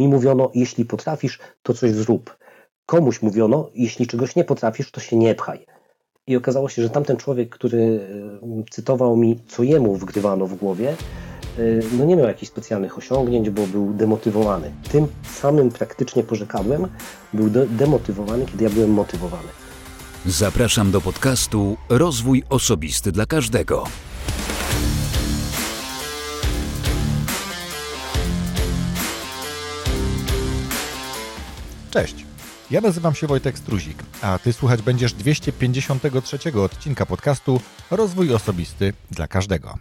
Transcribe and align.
Mi 0.00 0.08
mówiono, 0.08 0.50
jeśli 0.54 0.84
potrafisz, 0.84 1.38
to 1.62 1.74
coś 1.74 1.90
zrób. 1.92 2.36
Komuś 2.86 3.22
mówiono, 3.22 3.70
jeśli 3.74 4.06
czegoś 4.06 4.36
nie 4.36 4.44
potrafisz, 4.44 4.90
to 4.90 5.00
się 5.00 5.16
nie 5.16 5.34
pchaj. 5.34 5.66
I 6.26 6.36
okazało 6.36 6.68
się, 6.68 6.82
że 6.82 6.90
tamten 6.90 7.16
człowiek, 7.16 7.48
który 7.48 8.00
cytował 8.70 9.16
mi, 9.16 9.40
co 9.48 9.62
jemu 9.62 9.96
wgrywano 9.96 10.46
w 10.46 10.54
głowie, 10.54 10.96
no 11.98 12.04
nie 12.04 12.16
miał 12.16 12.26
jakichś 12.26 12.52
specjalnych 12.52 12.98
osiągnięć, 12.98 13.50
bo 13.50 13.66
był 13.66 13.92
demotywowany. 13.92 14.72
Tym 14.92 15.06
samym 15.40 15.70
praktycznie 15.70 16.22
porzekadłem 16.22 16.88
był 17.32 17.50
de 17.50 17.66
demotywowany, 17.66 18.46
kiedy 18.46 18.64
ja 18.64 18.70
byłem 18.70 18.90
motywowany. 18.90 19.48
Zapraszam 20.26 20.90
do 20.90 21.00
podcastu 21.00 21.76
Rozwój 21.88 22.42
Osobisty 22.48 23.12
dla 23.12 23.26
Każdego. 23.26 23.84
Cześć. 31.90 32.26
Ja 32.70 32.80
nazywam 32.80 33.14
się 33.14 33.26
Wojtek 33.26 33.58
Struzik, 33.58 34.02
a 34.22 34.38
Ty 34.38 34.52
słuchać 34.52 34.82
będziesz 34.82 35.12
253 35.12 36.62
odcinka 36.62 37.06
podcastu 37.06 37.60
Rozwój 37.90 38.34
Osobisty 38.34 38.92
dla 39.10 39.28
Każdego, 39.28 39.78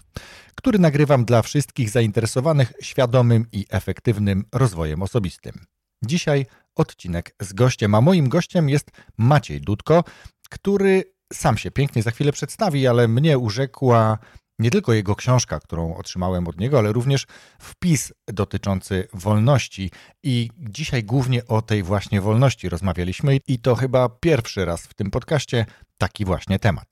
który 0.56 0.80
nagrywam 0.80 1.26
dla 1.26 1.42
wszystkich 1.42 1.90
zainteresowanych 1.90 2.74
świadomym 2.82 3.46
i 3.52 3.66
efektywnym 3.70 4.46
rozwojem 4.54 5.04
osobistym. 5.04 5.66
Dzisiaj 6.04 6.46
odcinek 6.76 7.36
z 7.42 7.54
gościem, 7.54 7.96
a 7.96 8.02
moim 8.02 8.30
gościem 8.30 8.70
jest 8.70 8.92
Maciej 9.18 9.62
Dudko, 9.62 10.04
który 10.50 11.04
sam 11.34 11.58
się 11.58 11.72
pięknie 11.72 12.04
za 12.04 12.12
chwilę 12.12 12.32
przedstawi, 12.32 12.88
ale 12.88 13.08
mnie 13.08 13.38
urzekła 13.38 14.18
nie 14.60 14.72
tylko 14.72 14.94
jego 14.94 15.16
książka, 15.16 15.60
którą 15.60 15.96
otrzymałem 15.96 16.48
od 16.48 16.60
niego, 16.60 16.78
ale 16.78 16.94
również 16.94 17.26
wpis 17.60 18.14
dotyczący 18.28 19.08
wolności. 19.14 19.92
I 20.24 20.50
dzisiaj 20.58 21.04
głównie 21.04 21.48
o 21.48 21.62
tej 21.62 21.84
właśnie 21.84 22.22
wolności 22.22 22.70
rozmawialiśmy, 22.70 23.40
i 23.48 23.60
to 23.60 23.76
chyba 23.76 24.10
pierwszy 24.10 24.66
raz 24.66 24.82
w 24.82 24.94
tym 24.94 25.12
podcaście 25.12 25.66
taki 25.98 26.26
właśnie 26.26 26.60
temat. 26.60 26.88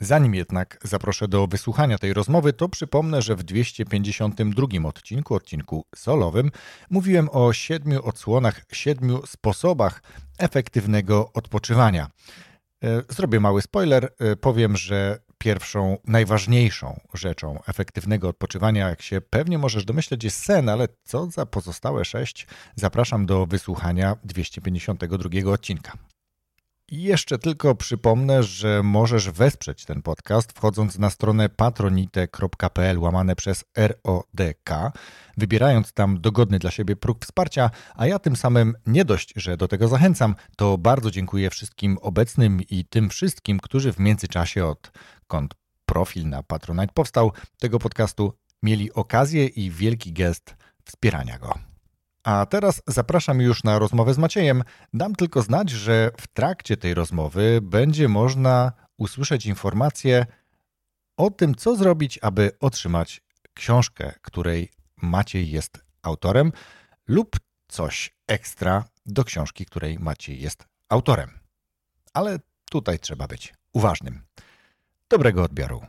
Zanim 0.00 0.34
jednak 0.34 0.78
zaproszę 0.82 1.28
do 1.28 1.46
wysłuchania 1.46 1.98
tej 1.98 2.12
rozmowy, 2.12 2.52
to 2.52 2.68
przypomnę, 2.68 3.22
że 3.22 3.36
w 3.36 3.42
252 3.42 4.88
odcinku, 4.88 5.34
odcinku 5.34 5.84
solowym, 5.94 6.50
mówiłem 6.90 7.28
o 7.32 7.52
siedmiu 7.52 8.04
odsłonach, 8.04 8.64
siedmiu 8.72 9.26
sposobach 9.26 10.02
efektywnego 10.38 11.30
odpoczywania. 11.34 12.10
E, 12.84 13.02
zrobię 13.08 13.40
mały 13.40 13.62
spoiler, 13.62 14.14
e, 14.18 14.36
powiem, 14.36 14.76
że 14.76 15.18
pierwszą, 15.46 15.98
najważniejszą 16.06 17.00
rzeczą 17.14 17.58
efektywnego 17.66 18.28
odpoczywania, 18.28 18.88
jak 18.88 19.02
się 19.02 19.20
pewnie 19.20 19.58
możesz 19.58 19.84
domyśleć, 19.84 20.24
jest 20.24 20.44
sen, 20.44 20.68
ale 20.68 20.88
co 21.04 21.26
za 21.26 21.46
pozostałe 21.46 22.04
sześć, 22.04 22.46
zapraszam 22.76 23.26
do 23.26 23.46
wysłuchania 23.46 24.16
252 24.24 25.52
odcinka. 25.52 25.92
I 26.88 27.02
jeszcze 27.02 27.38
tylko 27.38 27.74
przypomnę, 27.74 28.42
że 28.42 28.82
możesz 28.82 29.30
wesprzeć 29.30 29.84
ten 29.84 30.02
podcast 30.02 30.52
wchodząc 30.52 30.98
na 30.98 31.10
stronę 31.10 31.48
patronite.pl 31.48 32.98
łamane 32.98 33.36
przez 33.36 33.64
RODK, 33.76 34.70
wybierając 35.36 35.92
tam 35.92 36.20
dogodny 36.20 36.58
dla 36.58 36.70
siebie 36.70 36.96
próg 36.96 37.24
wsparcia, 37.24 37.70
a 37.94 38.06
ja 38.06 38.18
tym 38.18 38.36
samym 38.36 38.74
nie 38.86 39.04
dość, 39.04 39.32
że 39.36 39.56
do 39.56 39.68
tego 39.68 39.88
zachęcam, 39.88 40.34
to 40.56 40.78
bardzo 40.78 41.10
dziękuję 41.10 41.50
wszystkim 41.50 41.98
obecnym 42.02 42.60
i 42.70 42.84
tym 42.84 43.08
wszystkim, 43.08 43.60
którzy 43.60 43.92
w 43.92 43.98
międzyczasie 43.98 44.66
odkąd 45.26 45.54
profil 45.86 46.28
na 46.28 46.42
Patronite 46.42 46.94
powstał 46.94 47.32
tego 47.58 47.78
podcastu, 47.78 48.32
mieli 48.62 48.92
okazję 48.92 49.46
i 49.46 49.70
wielki 49.70 50.12
gest 50.12 50.56
wspierania 50.84 51.38
go. 51.38 51.58
A 52.24 52.46
teraz 52.46 52.82
zapraszam 52.86 53.40
już 53.40 53.64
na 53.64 53.78
rozmowę 53.78 54.14
z 54.14 54.18
Maciejem. 54.18 54.62
Dam 54.92 55.14
tylko 55.14 55.42
znać, 55.42 55.70
że 55.70 56.10
w 56.20 56.26
trakcie 56.26 56.76
tej 56.76 56.94
rozmowy 56.94 57.58
będzie 57.62 58.08
można 58.08 58.72
usłyszeć 58.96 59.46
informacje 59.46 60.26
o 61.16 61.30
tym, 61.30 61.54
co 61.54 61.76
zrobić, 61.76 62.18
aby 62.22 62.50
otrzymać 62.60 63.22
książkę, 63.54 64.12
której 64.22 64.70
Maciej 65.02 65.50
jest 65.50 65.84
autorem, 66.02 66.52
lub 67.08 67.36
coś 67.68 68.16
ekstra 68.26 68.84
do 69.06 69.24
książki, 69.24 69.66
której 69.66 69.98
Maciej 69.98 70.40
jest 70.40 70.64
autorem. 70.88 71.30
Ale 72.14 72.38
tutaj 72.70 72.98
trzeba 72.98 73.26
być 73.26 73.54
uważnym. 73.72 74.26
Dobrego 75.10 75.42
odbioru. 75.42 75.80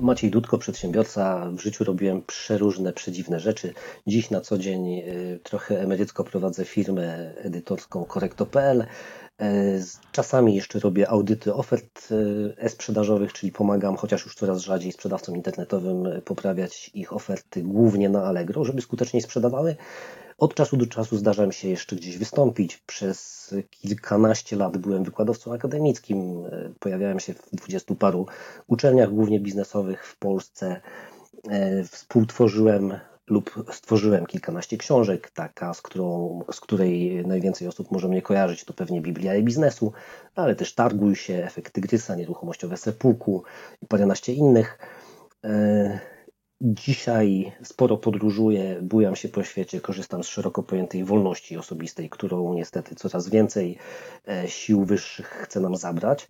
Maciej 0.00 0.30
Dudko, 0.30 0.58
przedsiębiorca. 0.58 1.50
W 1.50 1.60
życiu 1.60 1.84
robiłem 1.84 2.22
przeróżne, 2.22 2.92
przedziwne 2.92 3.40
rzeczy. 3.40 3.74
Dziś 4.06 4.30
na 4.30 4.40
co 4.40 4.58
dzień 4.58 4.98
y, 4.98 5.40
trochę 5.42 5.80
emerycko 5.80 6.24
prowadzę 6.24 6.64
firmę 6.64 7.34
edytorską 7.36 8.04
Korekto.pl. 8.04 8.80
Y, 9.42 9.44
czasami 10.12 10.54
jeszcze 10.54 10.78
robię 10.78 11.08
audyty 11.08 11.54
ofert 11.54 12.08
y, 12.10 12.54
e-sprzedażowych, 12.58 13.32
czyli 13.32 13.52
pomagam, 13.52 13.96
chociaż 13.96 14.24
już 14.24 14.34
coraz 14.34 14.60
rzadziej 14.60 14.92
sprzedawcom 14.92 15.36
internetowym 15.36 16.08
poprawiać 16.24 16.90
ich 16.94 17.12
oferty 17.12 17.62
głównie 17.62 18.08
na 18.08 18.24
Allegro, 18.24 18.64
żeby 18.64 18.82
skuteczniej 18.82 19.22
sprzedawały. 19.22 19.76
Od 20.38 20.54
czasu 20.54 20.76
do 20.76 20.86
czasu 20.86 21.16
zdarza 21.16 21.46
mi 21.46 21.54
się 21.54 21.68
jeszcze 21.68 21.96
gdzieś 21.96 22.18
wystąpić. 22.18 22.76
Przez 22.76 23.50
kilkanaście 23.70 24.56
lat 24.56 24.76
byłem 24.76 25.04
wykładowcą 25.04 25.52
akademickim. 25.52 26.44
Pojawiałem 26.78 27.20
się 27.20 27.34
w 27.34 27.50
dwudziestu 27.52 27.94
paru 27.94 28.26
uczelniach, 28.66 29.10
głównie 29.10 29.40
biznesowych 29.40 30.06
w 30.06 30.16
Polsce. 30.18 30.80
E, 31.50 31.84
współtworzyłem 31.84 32.94
lub 33.26 33.64
stworzyłem 33.72 34.26
kilkanaście 34.26 34.76
książek. 34.76 35.30
Taka, 35.30 35.74
z, 35.74 35.82
którą, 35.82 36.40
z 36.52 36.60
której 36.60 37.26
najwięcej 37.26 37.68
osób 37.68 37.90
może 37.90 38.08
mnie 38.08 38.22
kojarzyć, 38.22 38.64
to 38.64 38.72
pewnie 38.72 39.00
Biblia 39.00 39.36
i 39.36 39.42
biznesu, 39.42 39.92
ale 40.34 40.54
też 40.54 40.74
Targuj 40.74 41.16
się, 41.16 41.34
Efekty 41.34 41.80
Grysa, 41.80 42.14
Nieruchomościowe 42.14 42.76
Sepuku 42.76 43.42
i 43.82 43.86
paręnaście 43.86 44.32
innych. 44.32 44.78
Dzisiaj 46.64 47.52
sporo 47.62 47.96
podróżuję, 47.96 48.78
bujam 48.82 49.16
się 49.16 49.28
po 49.28 49.44
świecie, 49.44 49.80
korzystam 49.80 50.24
z 50.24 50.26
szeroko 50.26 50.62
pojętej 50.62 51.04
wolności 51.04 51.56
osobistej, 51.56 52.10
którą 52.10 52.54
niestety 52.54 52.94
coraz 52.94 53.28
więcej 53.28 53.78
e, 54.28 54.48
sił 54.48 54.84
wyższych 54.84 55.26
chce 55.26 55.60
nam 55.60 55.76
zabrać. 55.76 56.28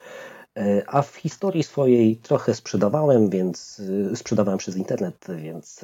E, 0.56 0.82
a 0.86 1.02
w 1.02 1.16
historii 1.16 1.62
swojej 1.62 2.16
trochę 2.16 2.54
sprzedawałem, 2.54 3.30
więc 3.30 3.82
e, 4.12 4.16
sprzedawałem 4.16 4.58
przez 4.58 4.76
internet, 4.76 5.26
więc 5.36 5.80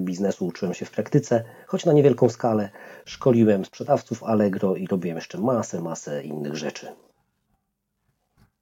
biznesu 0.00 0.46
uczyłem 0.46 0.74
się 0.74 0.84
w 0.84 0.90
praktyce, 0.90 1.44
choć 1.66 1.84
na 1.84 1.92
niewielką 1.92 2.28
skalę. 2.28 2.70
Szkoliłem 3.04 3.64
sprzedawców 3.64 4.24
Allegro 4.24 4.76
i 4.76 4.86
robiłem 4.86 5.16
jeszcze 5.16 5.38
masę, 5.38 5.80
masę 5.80 6.24
innych 6.24 6.56
rzeczy. 6.56 7.05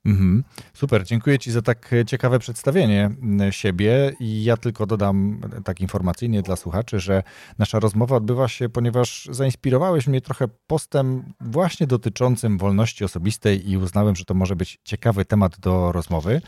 Mhm. 0.07 0.45
Super, 0.75 1.05
dziękuję 1.05 1.39
Ci 1.39 1.53
za 1.53 1.63
tak 1.63 1.91
ciekawe 2.07 2.39
przedstawienie 2.39 3.11
siebie 3.51 4.13
i 4.21 4.45
ja 4.45 4.57
tylko 4.57 4.87
dodam 4.87 5.41
tak 5.65 5.81
informacyjnie 5.81 6.43
dla 6.43 6.57
słuchaczy, 6.57 7.01
że 7.01 7.23
nasza 7.59 7.81
rozmowa 7.81 8.17
odbywa 8.17 8.49
się, 8.49 8.69
ponieważ 8.69 9.29
zainspirowałeś 9.31 10.07
mnie 10.07 10.21
trochę 10.21 10.49
postem 10.67 11.33
właśnie 11.41 11.87
dotyczącym 11.87 12.59
wolności 12.59 13.05
osobistej 13.05 13.71
i 13.71 13.77
uznałem, 13.77 14.17
że 14.17 14.25
to 14.25 14.35
może 14.35 14.57
być 14.57 14.79
ciekawy 14.85 15.25
temat 15.25 15.61
do 15.61 15.93
rozmowy. 15.93 16.41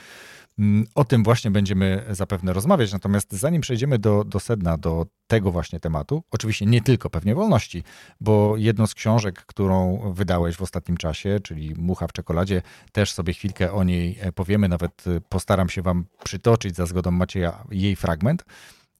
Mm, 0.58 0.86
o 0.94 1.04
tym 1.04 1.24
właśnie 1.24 1.50
będziemy 1.50 2.04
zapewne 2.10 2.52
rozmawiać, 2.52 2.92
natomiast 2.92 3.32
zanim 3.32 3.60
przejdziemy 3.60 3.98
do, 3.98 4.24
do 4.24 4.40
sedna, 4.40 4.76
do 4.76 5.06
tego 5.26 5.52
właśnie 5.52 5.80
tematu, 5.80 6.22
oczywiście 6.30 6.66
nie 6.66 6.82
tylko 6.82 7.10
pewnie 7.10 7.34
wolności, 7.34 7.82
bo 8.20 8.56
jedną 8.56 8.86
z 8.86 8.94
książek, 8.94 9.44
którą 9.46 10.00
wydałeś 10.14 10.56
w 10.56 10.62
ostatnim 10.62 10.96
czasie, 10.96 11.40
czyli 11.42 11.74
Mucha 11.74 12.06
w 12.06 12.12
czekoladzie, 12.12 12.62
też 12.92 13.12
sobie 13.12 13.32
chwilkę 13.32 13.72
o 13.72 13.84
niej 13.84 14.18
e, 14.20 14.32
powiemy, 14.32 14.68
nawet 14.68 15.04
e, 15.06 15.20
postaram 15.28 15.68
się 15.68 15.82
Wam 15.82 16.04
przytoczyć 16.24 16.76
za 16.76 16.86
zgodą 16.86 17.10
Macieja 17.10 17.64
jej 17.70 17.96
fragment 17.96 18.44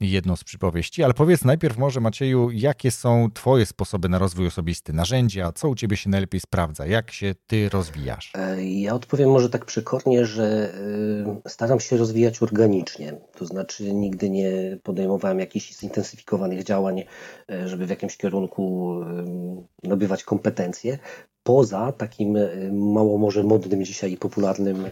jedną 0.00 0.36
z 0.36 0.44
przypowieści, 0.44 1.02
ale 1.02 1.14
powiedz 1.14 1.44
najpierw 1.44 1.78
może 1.78 2.00
Macieju, 2.00 2.50
jakie 2.50 2.90
są 2.90 3.28
Twoje 3.34 3.66
sposoby 3.66 4.08
na 4.08 4.18
rozwój 4.18 4.46
osobisty, 4.46 4.92
narzędzia, 4.92 5.52
co 5.52 5.68
u 5.68 5.74
Ciebie 5.74 5.96
się 5.96 6.10
najlepiej 6.10 6.40
sprawdza, 6.40 6.86
jak 6.86 7.10
się 7.10 7.34
Ty 7.46 7.68
rozwijasz? 7.68 8.32
E, 8.34 8.64
ja 8.64 8.94
odpowiem 8.94 9.30
może 9.30 9.50
tak 9.50 9.64
przekornie, 9.64 10.26
że 10.26 10.74
e, 11.44 11.50
staram 11.50 11.80
się 11.80 11.96
rozwijać 11.96 12.42
organicznie, 12.42 13.20
to 13.38 13.46
znaczy 13.46 13.92
nigdy 13.92 14.30
nie 14.30 14.78
podejmowałem 14.82 15.38
jakichś 15.38 15.74
zintensyfikowanych 15.74 16.64
działań, 16.64 17.02
e, 17.50 17.68
żeby 17.68 17.86
w 17.86 17.90
jakimś 17.90 18.16
kierunku 18.16 18.96
nabywać 19.82 20.24
kompetencje, 20.24 20.98
poza 21.46 21.92
takim 21.92 22.38
mało 22.72 23.18
może 23.18 23.42
modnym 23.42 23.84
dzisiaj 23.84 24.12
i 24.12 24.16
popularnym 24.16 24.86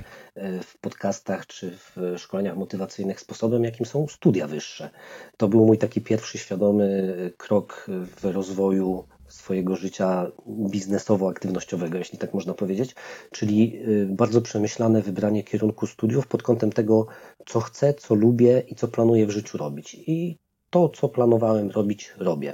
w 0.63 0.79
podcastach 0.81 1.47
czy 1.47 1.71
w 1.71 2.15
szkoleniach 2.17 2.57
motywacyjnych 2.57 3.21
sposobem, 3.21 3.65
jakim 3.65 3.87
są 3.87 4.07
studia 4.09 4.47
wyższe. 4.47 4.91
To 5.37 5.49
był 5.49 5.67
mój 5.67 5.79
taki 5.79 6.01
pierwszy 6.01 6.39
świadomy 6.39 7.15
krok 7.37 7.87
w 7.89 8.25
rozwoju 8.25 9.05
swojego 9.29 9.77
życia 9.77 10.27
biznesowo-aktywnościowego, 10.49 11.99
jeśli 11.99 12.19
tak 12.19 12.35
można 12.35 12.55
powiedzieć, 12.55 12.95
czyli 13.31 13.81
bardzo 14.07 14.41
przemyślane 14.41 15.03
wybranie 15.03 15.45
kierunku 15.45 15.87
studiów 15.87 16.27
pod 16.27 16.43
kątem 16.43 16.73
tego, 16.73 17.07
co 17.47 17.61
chcę, 17.61 17.95
co 17.95 18.15
lubię 18.15 18.63
i 18.69 18.75
co 18.75 18.89
planuję 18.89 19.27
w 19.27 19.31
życiu 19.31 19.59
robić. 19.59 19.95
I 20.07 20.39
to, 20.71 20.89
co 20.89 21.09
planowałem 21.09 21.71
robić, 21.71 22.15
robię. 22.19 22.53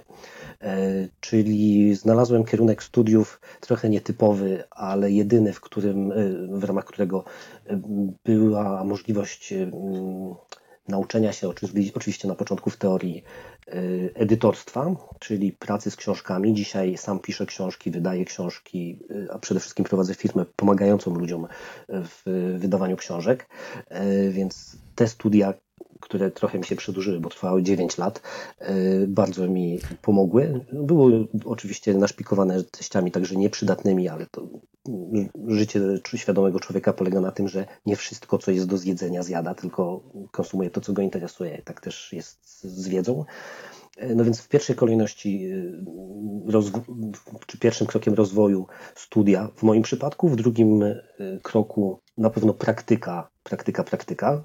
Czyli 1.20 1.94
znalazłem 1.94 2.44
kierunek 2.44 2.82
studiów 2.82 3.40
trochę 3.60 3.88
nietypowy, 3.88 4.64
ale 4.70 5.10
jedyny, 5.10 5.52
w, 5.52 5.60
którym, 5.60 6.12
w 6.58 6.64
ramach 6.64 6.84
którego 6.84 7.24
była 8.24 8.84
możliwość 8.84 9.54
nauczenia 10.88 11.32
się 11.32 11.48
oczywiście 11.94 12.28
na 12.28 12.34
początku 12.34 12.70
w 12.70 12.76
teorii 12.76 13.22
edytorstwa, 14.14 14.96
czyli 15.18 15.52
pracy 15.52 15.90
z 15.90 15.96
książkami. 15.96 16.54
Dzisiaj 16.54 16.96
sam 16.96 17.18
piszę 17.18 17.46
książki, 17.46 17.90
wydaję 17.90 18.24
książki, 18.24 18.98
a 19.30 19.38
przede 19.38 19.60
wszystkim 19.60 19.84
prowadzę 19.84 20.14
firmę 20.14 20.44
pomagającą 20.56 21.14
ludziom 21.14 21.46
w 21.88 22.22
wydawaniu 22.58 22.96
książek, 22.96 23.48
więc 24.30 24.76
te 24.94 25.08
studia 25.08 25.54
które 26.00 26.30
trochę 26.30 26.58
mi 26.58 26.64
się 26.64 26.76
przedłużyły, 26.76 27.20
bo 27.20 27.28
trwały 27.28 27.62
9 27.62 27.98
lat, 27.98 28.22
bardzo 29.08 29.48
mi 29.48 29.78
pomogły. 30.02 30.64
Były 30.72 31.26
oczywiście 31.44 31.94
naszpikowane 31.94 32.64
treściami 32.64 33.10
także 33.10 33.36
nieprzydatnymi, 33.36 34.08
ale 34.08 34.26
to 34.26 34.48
życie 35.46 35.80
świadomego 36.16 36.60
człowieka 36.60 36.92
polega 36.92 37.20
na 37.20 37.32
tym, 37.32 37.48
że 37.48 37.66
nie 37.86 37.96
wszystko, 37.96 38.38
co 38.38 38.50
jest 38.50 38.66
do 38.66 38.78
zjedzenia, 38.78 39.22
zjada, 39.22 39.54
tylko 39.54 40.02
konsumuje 40.30 40.70
to, 40.70 40.80
co 40.80 40.92
go 40.92 41.02
interesuje. 41.02 41.62
Tak 41.64 41.80
też 41.80 42.12
jest 42.12 42.62
z 42.62 42.88
wiedzą. 42.88 43.24
No 44.16 44.24
więc 44.24 44.40
w 44.40 44.48
pierwszej 44.48 44.76
kolejności, 44.76 45.52
y, 45.52 47.42
czy 47.46 47.58
pierwszym 47.58 47.86
krokiem 47.86 48.14
rozwoju 48.14 48.66
studia 48.94 49.48
w 49.56 49.62
moim 49.62 49.82
przypadku, 49.82 50.28
w 50.28 50.36
drugim 50.36 50.84
kroku 51.42 52.00
na 52.18 52.30
pewno 52.30 52.54
praktyka, 52.54 53.30
praktyka, 53.42 53.84
praktyka. 53.84 54.44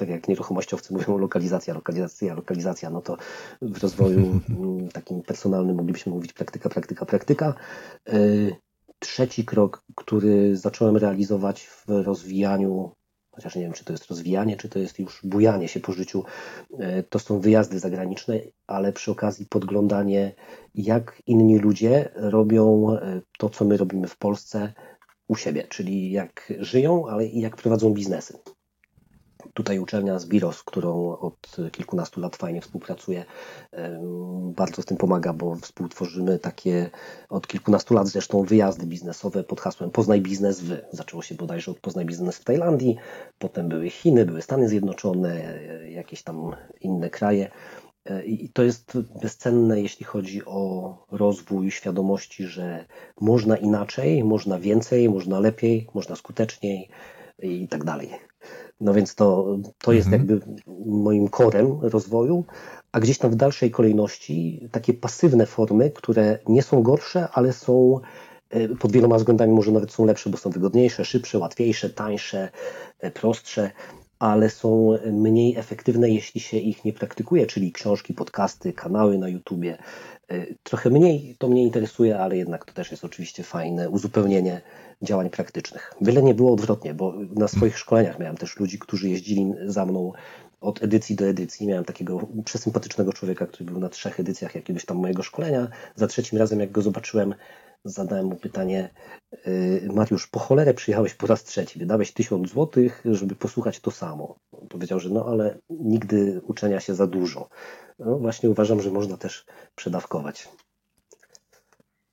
Tak 0.00 0.08
jak 0.08 0.28
nieruchomościowcy 0.28 0.94
mówią 0.94 1.18
lokalizacja, 1.18 1.74
lokalizacja, 1.74 2.34
lokalizacja, 2.34 2.90
no 2.90 3.00
to 3.02 3.16
w 3.62 3.82
rozwoju 3.82 4.40
mm, 4.50 4.88
takim 4.88 5.22
personalnym 5.22 5.76
moglibyśmy 5.76 6.12
mówić 6.12 6.32
praktyka, 6.32 6.68
praktyka, 6.68 7.06
praktyka. 7.06 7.54
Y, 8.08 8.56
trzeci 8.98 9.44
krok, 9.44 9.84
który 9.96 10.56
zacząłem 10.56 10.96
realizować 10.96 11.66
w 11.66 11.84
rozwijaniu, 11.88 12.90
chociaż 13.30 13.56
nie 13.56 13.62
wiem, 13.62 13.72
czy 13.72 13.84
to 13.84 13.92
jest 13.92 14.06
rozwijanie, 14.06 14.56
czy 14.56 14.68
to 14.68 14.78
jest 14.78 14.98
już 14.98 15.20
bujanie 15.24 15.68
się 15.68 15.80
po 15.80 15.92
życiu, 15.92 16.24
e, 16.78 17.02
to 17.02 17.18
są 17.18 17.40
wyjazdy 17.40 17.78
zagraniczne, 17.78 18.40
ale 18.66 18.92
przy 18.92 19.10
okazji 19.10 19.46
podglądanie, 19.46 20.34
jak 20.74 21.22
inni 21.26 21.58
ludzie 21.58 22.08
robią 22.14 22.96
e, 22.96 23.20
to, 23.38 23.50
co 23.50 23.64
my 23.64 23.76
robimy 23.76 24.08
w 24.08 24.16
Polsce 24.16 24.72
u 25.28 25.36
siebie, 25.36 25.66
czyli 25.68 26.10
jak 26.10 26.52
żyją, 26.58 27.06
ale 27.08 27.26
i 27.26 27.40
jak 27.40 27.56
prowadzą 27.56 27.94
biznesy. 27.94 28.38
Tutaj 29.54 29.78
uczelnia 29.78 30.18
z 30.18 30.26
z 30.52 30.62
którą 30.62 31.16
od 31.16 31.56
kilkunastu 31.72 32.20
lat 32.20 32.36
fajnie 32.36 32.60
współpracuję, 32.60 33.24
bardzo 34.56 34.82
w 34.82 34.84
tym 34.84 34.96
pomaga, 34.96 35.32
bo 35.32 35.56
współtworzymy 35.56 36.38
takie 36.38 36.90
od 37.28 37.46
kilkunastu 37.46 37.94
lat 37.94 38.08
zresztą 38.08 38.42
wyjazdy 38.42 38.86
biznesowe 38.86 39.44
pod 39.44 39.60
hasłem 39.60 39.90
Poznaj 39.90 40.20
biznes 40.20 40.60
w. 40.60 40.76
Zaczęło 40.92 41.22
się 41.22 41.34
bodajże 41.34 41.70
od 41.70 41.80
Poznaj 41.80 42.04
biznes 42.04 42.38
w 42.38 42.44
Tajlandii, 42.44 42.96
potem 43.38 43.68
były 43.68 43.90
Chiny, 43.90 44.26
były 44.26 44.42
Stany 44.42 44.68
Zjednoczone, 44.68 45.60
jakieś 45.88 46.22
tam 46.22 46.56
inne 46.80 47.10
kraje. 47.10 47.50
I 48.26 48.48
to 48.48 48.62
jest 48.62 48.98
bezcenne, 49.22 49.80
jeśli 49.80 50.06
chodzi 50.06 50.44
o 50.44 50.96
rozwój 51.10 51.70
świadomości, 51.70 52.44
że 52.44 52.84
można 53.20 53.56
inaczej, 53.56 54.24
można 54.24 54.58
więcej, 54.58 55.08
można 55.08 55.40
lepiej, 55.40 55.86
można 55.94 56.16
skuteczniej 56.16 56.88
i 57.38 57.68
tak 57.68 57.84
dalej. 57.84 58.10
No 58.80 58.94
więc 58.94 59.14
to, 59.14 59.58
to 59.78 59.92
jest 59.92 60.08
mhm. 60.08 60.28
jakby 60.28 60.62
moim 60.86 61.28
korem 61.28 61.78
rozwoju, 61.82 62.44
a 62.92 63.00
gdzieś 63.00 63.18
tam 63.18 63.30
w 63.30 63.36
dalszej 63.36 63.70
kolejności 63.70 64.68
takie 64.72 64.94
pasywne 64.94 65.46
formy, 65.46 65.90
które 65.90 66.38
nie 66.48 66.62
są 66.62 66.82
gorsze, 66.82 67.28
ale 67.32 67.52
są 67.52 68.00
e, 68.50 68.68
pod 68.68 68.92
wieloma 68.92 69.16
względami 69.16 69.52
może 69.52 69.72
nawet 69.72 69.92
są 69.92 70.04
lepsze, 70.04 70.30
bo 70.30 70.36
są 70.36 70.50
wygodniejsze, 70.50 71.04
szybsze, 71.04 71.38
łatwiejsze, 71.38 71.90
tańsze, 71.90 72.48
e, 73.00 73.10
prostsze, 73.10 73.70
ale 74.18 74.50
są 74.50 74.98
mniej 75.12 75.56
efektywne, 75.56 76.10
jeśli 76.10 76.40
się 76.40 76.56
ich 76.56 76.84
nie 76.84 76.92
praktykuje, 76.92 77.46
czyli 77.46 77.72
książki, 77.72 78.14
podcasty, 78.14 78.72
kanały 78.72 79.18
na 79.18 79.28
YouTubie. 79.28 79.78
E, 80.28 80.46
trochę 80.62 80.90
mniej 80.90 81.36
to 81.38 81.48
mnie 81.48 81.62
interesuje, 81.62 82.18
ale 82.18 82.36
jednak 82.36 82.64
to 82.64 82.72
też 82.72 82.90
jest 82.90 83.04
oczywiście 83.04 83.42
fajne 83.42 83.90
uzupełnienie 83.90 84.60
działań 85.02 85.30
praktycznych. 85.30 85.94
Wiele 86.00 86.22
nie 86.22 86.34
było 86.34 86.52
odwrotnie, 86.52 86.94
bo 86.94 87.14
na 87.36 87.48
swoich 87.48 87.78
szkoleniach 87.78 88.18
miałem 88.18 88.36
też 88.36 88.60
ludzi, 88.60 88.78
którzy 88.78 89.08
jeździli 89.08 89.52
za 89.66 89.86
mną 89.86 90.12
od 90.60 90.82
edycji 90.82 91.16
do 91.16 91.24
edycji. 91.24 91.66
Miałem 91.66 91.84
takiego 91.84 92.28
przesympatycznego 92.44 93.12
człowieka, 93.12 93.46
który 93.46 93.64
był 93.64 93.80
na 93.80 93.88
trzech 93.88 94.20
edycjach 94.20 94.54
jakiegoś 94.54 94.84
tam 94.84 94.96
mojego 94.96 95.22
szkolenia. 95.22 95.68
Za 95.96 96.06
trzecim 96.06 96.38
razem, 96.38 96.60
jak 96.60 96.72
go 96.72 96.82
zobaczyłem, 96.82 97.34
zadałem 97.84 98.26
mu 98.26 98.36
pytanie, 98.36 98.90
y, 99.46 99.88
Mariusz, 99.94 100.26
po 100.26 100.38
cholerę 100.38 100.74
przyjechałeś 100.74 101.14
po 101.14 101.26
raz 101.26 101.44
trzeci, 101.44 101.78
wydałeś 101.78 102.12
tysiąc 102.12 102.50
złotych, 102.50 103.02
żeby 103.04 103.34
posłuchać 103.34 103.80
to 103.80 103.90
samo. 103.90 104.38
Powiedział, 104.68 105.00
że 105.00 105.10
no 105.10 105.26
ale 105.26 105.58
nigdy 105.70 106.40
uczenia 106.46 106.80
się 106.80 106.94
za 106.94 107.06
dużo. 107.06 107.48
No 107.98 108.18
właśnie 108.18 108.50
uważam, 108.50 108.82
że 108.82 108.90
można 108.90 109.16
też 109.16 109.44
przedawkować. 109.74 110.48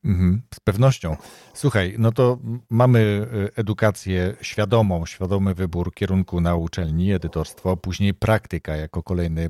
Mhm, 0.08 0.42
z 0.54 0.60
pewnością. 0.60 1.18
Słuchaj, 1.54 1.96
no 1.98 2.12
to 2.12 2.38
mamy 2.70 3.00
y, 3.00 3.56
edukację 3.56 4.36
świadomą, 4.42 5.06
świadomy 5.06 5.54
wybór 5.54 5.94
kierunku 5.94 6.42
na 6.42 6.56
uczelni, 6.56 7.14
edytorstwo, 7.14 7.78
później 7.78 8.14
praktyka 8.14 8.76
jako 8.76 9.04
kolejny 9.04 9.50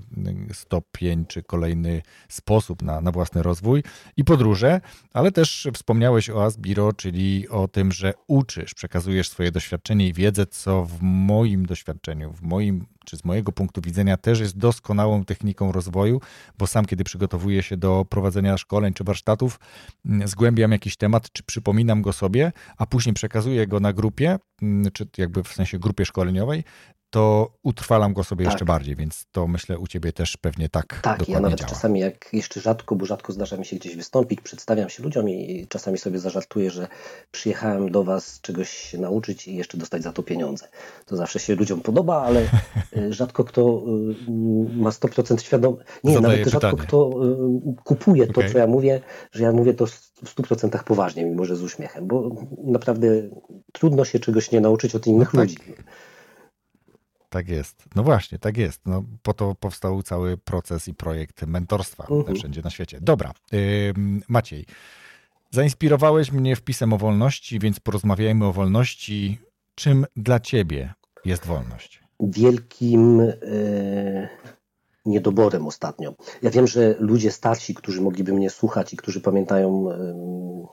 y, 0.52 0.54
stopień 0.54 1.26
czy 1.26 1.44
kolejny 1.44 2.02
sposób 2.30 2.82
na, 2.82 3.02
na 3.02 3.12
własny 3.12 3.44
rozwój 3.44 3.84
i 4.18 4.24
podróże, 4.24 4.82
ale 5.14 5.32
też 5.32 5.68
wspomniałeś 5.74 6.30
o 6.30 6.44
Asbiro, 6.44 6.94
czyli 6.94 7.50
o 7.50 7.68
tym, 7.68 7.92
że 7.92 8.14
uczysz, 8.28 8.74
przekazujesz 8.74 9.30
swoje 9.30 9.52
doświadczenie 9.52 10.08
i 10.08 10.14
wiedzę, 10.14 10.46
co 10.46 10.86
w 10.86 11.02
moim 11.02 11.66
doświadczeniu, 11.66 12.34
w 12.34 12.42
moim 12.42 12.86
czy 13.08 13.18
z 13.18 13.26
mojego 13.26 13.52
punktu 13.52 13.82
widzenia 13.82 14.18
też 14.18 14.40
jest 14.40 14.58
doskonałą 14.58 15.26
techniką 15.26 15.72
rozwoju, 15.72 16.22
bo 16.58 16.68
sam, 16.68 16.86
kiedy 16.86 17.04
przygotowuję 17.04 17.64
się 17.64 17.78
do 17.78 18.06
prowadzenia 18.10 18.58
szkoleń 18.58 18.94
czy 18.94 19.04
warsztatów, 19.04 19.60
mm, 20.06 20.28
zgłębiam 20.48 20.72
jakiś 20.72 20.98
temat, 20.98 21.32
czy 21.32 21.44
przypominam 21.44 22.02
go 22.02 22.14
sobie, 22.14 22.52
a 22.78 22.86
później 22.86 23.14
przekazuję 23.14 23.68
go 23.68 23.80
na 23.80 23.94
grupie, 23.94 24.38
mm, 24.62 24.92
czy 24.92 25.08
jakby 25.18 25.44
w 25.44 25.48
sensie 25.48 25.80
grupie 25.80 26.06
szkoleniowej, 26.06 26.64
to 27.10 27.54
utrwalam 27.64 28.14
go 28.14 28.24
sobie 28.24 28.46
tak. 28.46 28.54
jeszcze 28.54 28.66
bardziej, 28.66 28.96
więc 28.96 29.26
to 29.32 29.48
myślę 29.48 29.80
u 29.80 29.88
ciebie 29.88 30.14
też 30.14 30.38
pewnie 30.38 30.70
tak 30.70 31.00
Tak, 31.04 31.30
ja 31.30 31.40
nawet 31.40 31.60
działa. 31.60 31.70
czasami 31.70 32.00
jak 32.00 32.30
jeszcze 32.34 32.62
rzadko, 32.62 32.96
bo 32.96 33.06
rzadko 33.06 33.34
zdarza 33.34 33.58
mi 33.58 33.66
się 33.66 33.76
gdzieś 33.76 33.96
wystąpić, 33.96 34.42
przedstawiam 34.42 34.90
się 34.90 35.04
ludziom 35.04 35.30
i 35.30 35.68
czasami 35.70 35.98
sobie 35.98 36.20
zażartuję, 36.20 36.72
że 36.72 36.88
przyjechałem 37.32 37.92
do 37.92 38.04
was 38.04 38.42
czegoś 38.42 38.70
się 38.70 38.98
nauczyć 38.98 39.48
i 39.48 39.56
jeszcze 39.56 39.78
dostać 39.78 40.04
za 40.04 40.14
to 40.14 40.24
pieniądze. 40.24 40.68
To 41.06 41.16
zawsze 41.16 41.40
się 41.40 41.56
ludziom 41.56 41.82
podoba, 41.82 42.22
ale 42.22 42.42
y, 42.98 43.14
rzadko 43.14 43.44
kto 43.44 43.84
y, 44.28 44.32
ma 44.78 44.90
100% 44.90 45.42
świadomość, 45.42 45.88
nie, 46.04 46.14
Zadaję 46.14 46.38
nawet 46.38 46.54
pytanie. 46.54 46.72
rzadko 46.72 46.88
kto 46.88 47.26
y, 47.26 47.84
kupuje 47.84 48.28
to, 48.28 48.32
okay. 48.32 48.52
co 48.52 48.58
ja 48.58 48.68
mówię, 48.68 49.02
że 49.32 49.44
ja 49.44 49.52
mówię 49.52 49.74
to 49.74 49.86
w 49.86 50.36
100% 50.36 50.84
poważnie, 50.84 51.26
mimo 51.26 51.46
że 51.46 51.56
z 51.56 51.64
uśmiechem, 51.64 52.08
bo 52.08 52.30
naprawdę 52.64 53.08
trudno 53.72 54.06
się 54.06 54.20
czegoś 54.20 54.52
nie 54.52 54.62
nauczyć 54.62 54.96
od 54.96 55.08
innych 55.08 55.34
no 55.34 55.42
tak. 55.42 55.50
ludzi. 55.50 55.74
Tak 57.30 57.50
jest. 57.50 57.86
No 57.96 58.04
właśnie, 58.04 58.40
tak 58.40 58.58
jest. 58.58 58.82
No, 58.86 59.04
po 59.22 59.34
to 59.34 59.56
powstał 59.56 60.04
cały 60.04 60.38
proces 60.38 60.88
i 60.88 60.94
projekt 60.94 61.42
mentorstwa 61.48 62.04
uh 62.04 62.26
-huh. 62.26 62.38
wszędzie 62.38 62.62
na 62.62 62.70
świecie. 62.70 62.98
Dobra, 63.02 63.34
yy, 63.52 63.94
Maciej. 64.28 64.66
Zainspirowałeś 65.52 66.32
mnie 66.32 66.56
wpisem 66.56 66.94
o 66.94 66.98
wolności, 66.98 67.60
więc 67.60 67.80
porozmawiajmy 67.80 68.46
o 68.46 68.54
wolności. 68.54 69.40
Czym 69.76 70.06
dla 70.16 70.40
ciebie 70.40 70.94
jest 71.26 71.46
wolność? 71.46 72.04
Wielkim 72.20 73.20
yy, 73.20 74.28
niedoborem 75.08 75.68
ostatnio. 75.68 76.14
Ja 76.42 76.50
wiem, 76.50 76.68
że 76.68 76.96
ludzie 77.00 77.32
starsi, 77.32 77.76
którzy 77.76 78.02
mogliby 78.02 78.34
mnie 78.34 78.50
słuchać 78.50 78.94
i 78.94 78.98
którzy 78.98 79.22
pamiętają, 79.22 79.86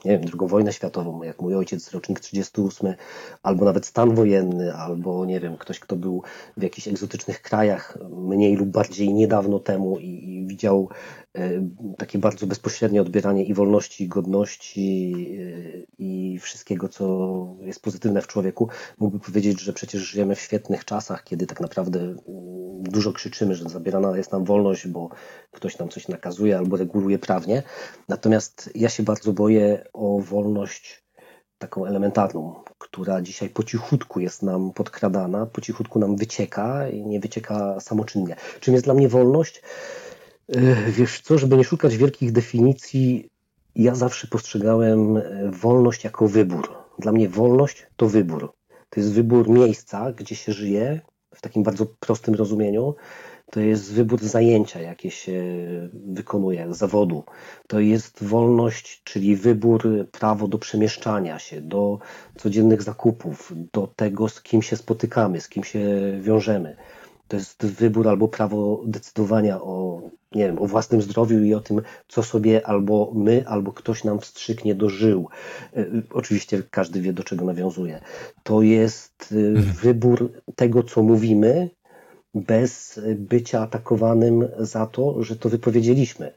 nie 0.04 0.18
wiem, 0.18 0.30
II 0.40 0.48
wojnę 0.48 0.72
światową, 0.72 1.22
jak 1.22 1.42
mój 1.42 1.54
ojciec, 1.54 1.90
rocznik 1.92 2.20
38, 2.20 2.94
albo 3.42 3.64
nawet 3.64 3.86
stan 3.86 4.14
wojenny, 4.14 4.74
albo 4.74 5.24
nie 5.24 5.40
wiem, 5.40 5.56
ktoś, 5.56 5.80
kto 5.80 5.96
był 5.96 6.22
w 6.56 6.62
jakichś 6.62 6.88
egzotycznych 6.88 7.42
krajach 7.42 7.98
mniej 8.10 8.56
lub 8.56 8.68
bardziej 8.68 9.14
niedawno 9.14 9.58
temu 9.58 9.98
i, 9.98 10.34
i 10.34 10.46
widział 10.46 10.88
takie 11.98 12.18
bardzo 12.18 12.46
bezpośrednie 12.46 13.02
odbieranie 13.02 13.44
i 13.44 13.54
wolności, 13.54 14.04
i 14.04 14.08
godności 14.08 15.14
e, 15.40 15.82
i 15.98 16.38
wszystkiego, 16.38 16.88
co 16.88 17.46
jest 17.60 17.82
pozytywne 17.82 18.22
w 18.22 18.26
człowieku, 18.26 18.68
mógłby 18.98 19.20
powiedzieć, 19.20 19.60
że 19.60 19.72
przecież 19.72 20.02
żyjemy 20.02 20.34
w 20.34 20.40
świetnych 20.40 20.84
czasach, 20.84 21.24
kiedy 21.24 21.46
tak 21.46 21.60
naprawdę 21.60 22.00
mm, 22.00 22.18
dużo 22.82 23.12
krzyczymy, 23.12 23.54
że 23.54 23.68
zabierana 23.68 24.16
jest 24.16 24.32
nam 24.32 24.44
wolność, 24.44 24.88
bo 24.88 25.08
ktoś 25.50 25.78
nam 25.78 25.88
coś 25.88 26.08
nakazuje 26.08 26.58
albo 26.58 26.76
reguluje 26.76 27.18
prawnie. 27.18 27.62
Natomiast 28.08 28.70
ja 28.74 28.88
się 28.88 29.02
bardzo 29.02 29.32
boję 29.32 29.84
o 29.92 30.20
wolność 30.20 31.04
taką 31.58 31.86
elementarną, 31.86 32.54
która 32.78 33.22
dzisiaj 33.22 33.48
po 33.48 33.62
cichutku 33.62 34.20
jest 34.20 34.42
nam 34.42 34.72
podkradana, 34.72 35.46
po 35.46 35.60
cichutku 35.60 35.98
nam 35.98 36.16
wycieka 36.16 36.88
i 36.88 37.06
nie 37.06 37.20
wycieka 37.20 37.80
samoczynnie. 37.80 38.36
Czym 38.60 38.74
jest 38.74 38.86
dla 38.86 38.94
mnie 38.94 39.08
wolność? 39.08 39.62
E, 40.48 40.90
wiesz 40.90 41.20
co, 41.20 41.38
żeby 41.38 41.56
nie 41.56 41.64
szukać 41.64 41.96
wielkich 41.96 42.32
definicji, 42.32 43.28
ja 43.74 43.94
zawsze 43.94 44.26
postrzegałem 44.26 45.16
e, 45.16 45.50
wolność 45.50 46.04
jako 46.04 46.28
wybór. 46.28 46.74
Dla 46.98 47.12
mnie 47.12 47.28
wolność 47.28 47.86
to 47.96 48.08
wybór. 48.08 48.52
To 48.90 49.00
jest 49.00 49.12
wybór 49.12 49.48
miejsca, 49.48 50.12
gdzie 50.12 50.36
się 50.36 50.52
żyje, 50.52 51.00
w 51.34 51.40
takim 51.40 51.62
bardzo 51.62 51.86
prostym 52.00 52.34
rozumieniu. 52.34 52.94
To 53.50 53.60
jest 53.60 53.92
wybór 53.92 54.20
zajęcia, 54.20 54.80
jakie 54.80 55.10
się 55.10 55.42
wykonuje, 55.92 56.74
zawodu. 56.74 57.24
To 57.66 57.80
jest 57.80 58.24
wolność, 58.24 59.02
czyli 59.04 59.36
wybór, 59.36 60.06
prawo 60.12 60.48
do 60.48 60.58
przemieszczania 60.58 61.38
się, 61.38 61.60
do 61.60 61.98
codziennych 62.36 62.82
zakupów, 62.82 63.52
do 63.72 63.86
tego, 63.96 64.28
z 64.28 64.42
kim 64.42 64.62
się 64.62 64.76
spotykamy, 64.76 65.40
z 65.40 65.48
kim 65.48 65.64
się 65.64 65.80
wiążemy. 66.20 66.76
To 67.28 67.36
jest 67.36 67.66
wybór 67.66 68.08
albo 68.08 68.28
prawo 68.28 68.82
decydowania 68.86 69.62
o, 69.62 70.02
nie 70.34 70.46
wiem, 70.46 70.58
o 70.58 70.66
własnym 70.66 71.02
zdrowiu 71.02 71.44
i 71.44 71.54
o 71.54 71.60
tym, 71.60 71.82
co 72.08 72.22
sobie 72.22 72.66
albo 72.66 73.12
my, 73.14 73.44
albo 73.46 73.72
ktoś 73.72 74.04
nam 74.04 74.20
wstrzyknie 74.20 74.74
dożył. 74.74 75.28
E, 75.76 75.86
oczywiście 76.12 76.62
każdy 76.70 77.00
wie, 77.00 77.12
do 77.12 77.24
czego 77.24 77.44
nawiązuje. 77.44 78.00
To 78.42 78.62
jest 78.62 79.32
e, 79.32 79.48
mhm. 79.48 79.74
wybór 79.74 80.32
tego, 80.56 80.82
co 80.82 81.02
mówimy, 81.02 81.70
bez 82.34 83.00
bycia 83.16 83.60
atakowanym 83.60 84.48
za 84.58 84.86
to, 84.86 85.22
że 85.22 85.36
to 85.36 85.48
wypowiedzieliśmy. 85.48 86.32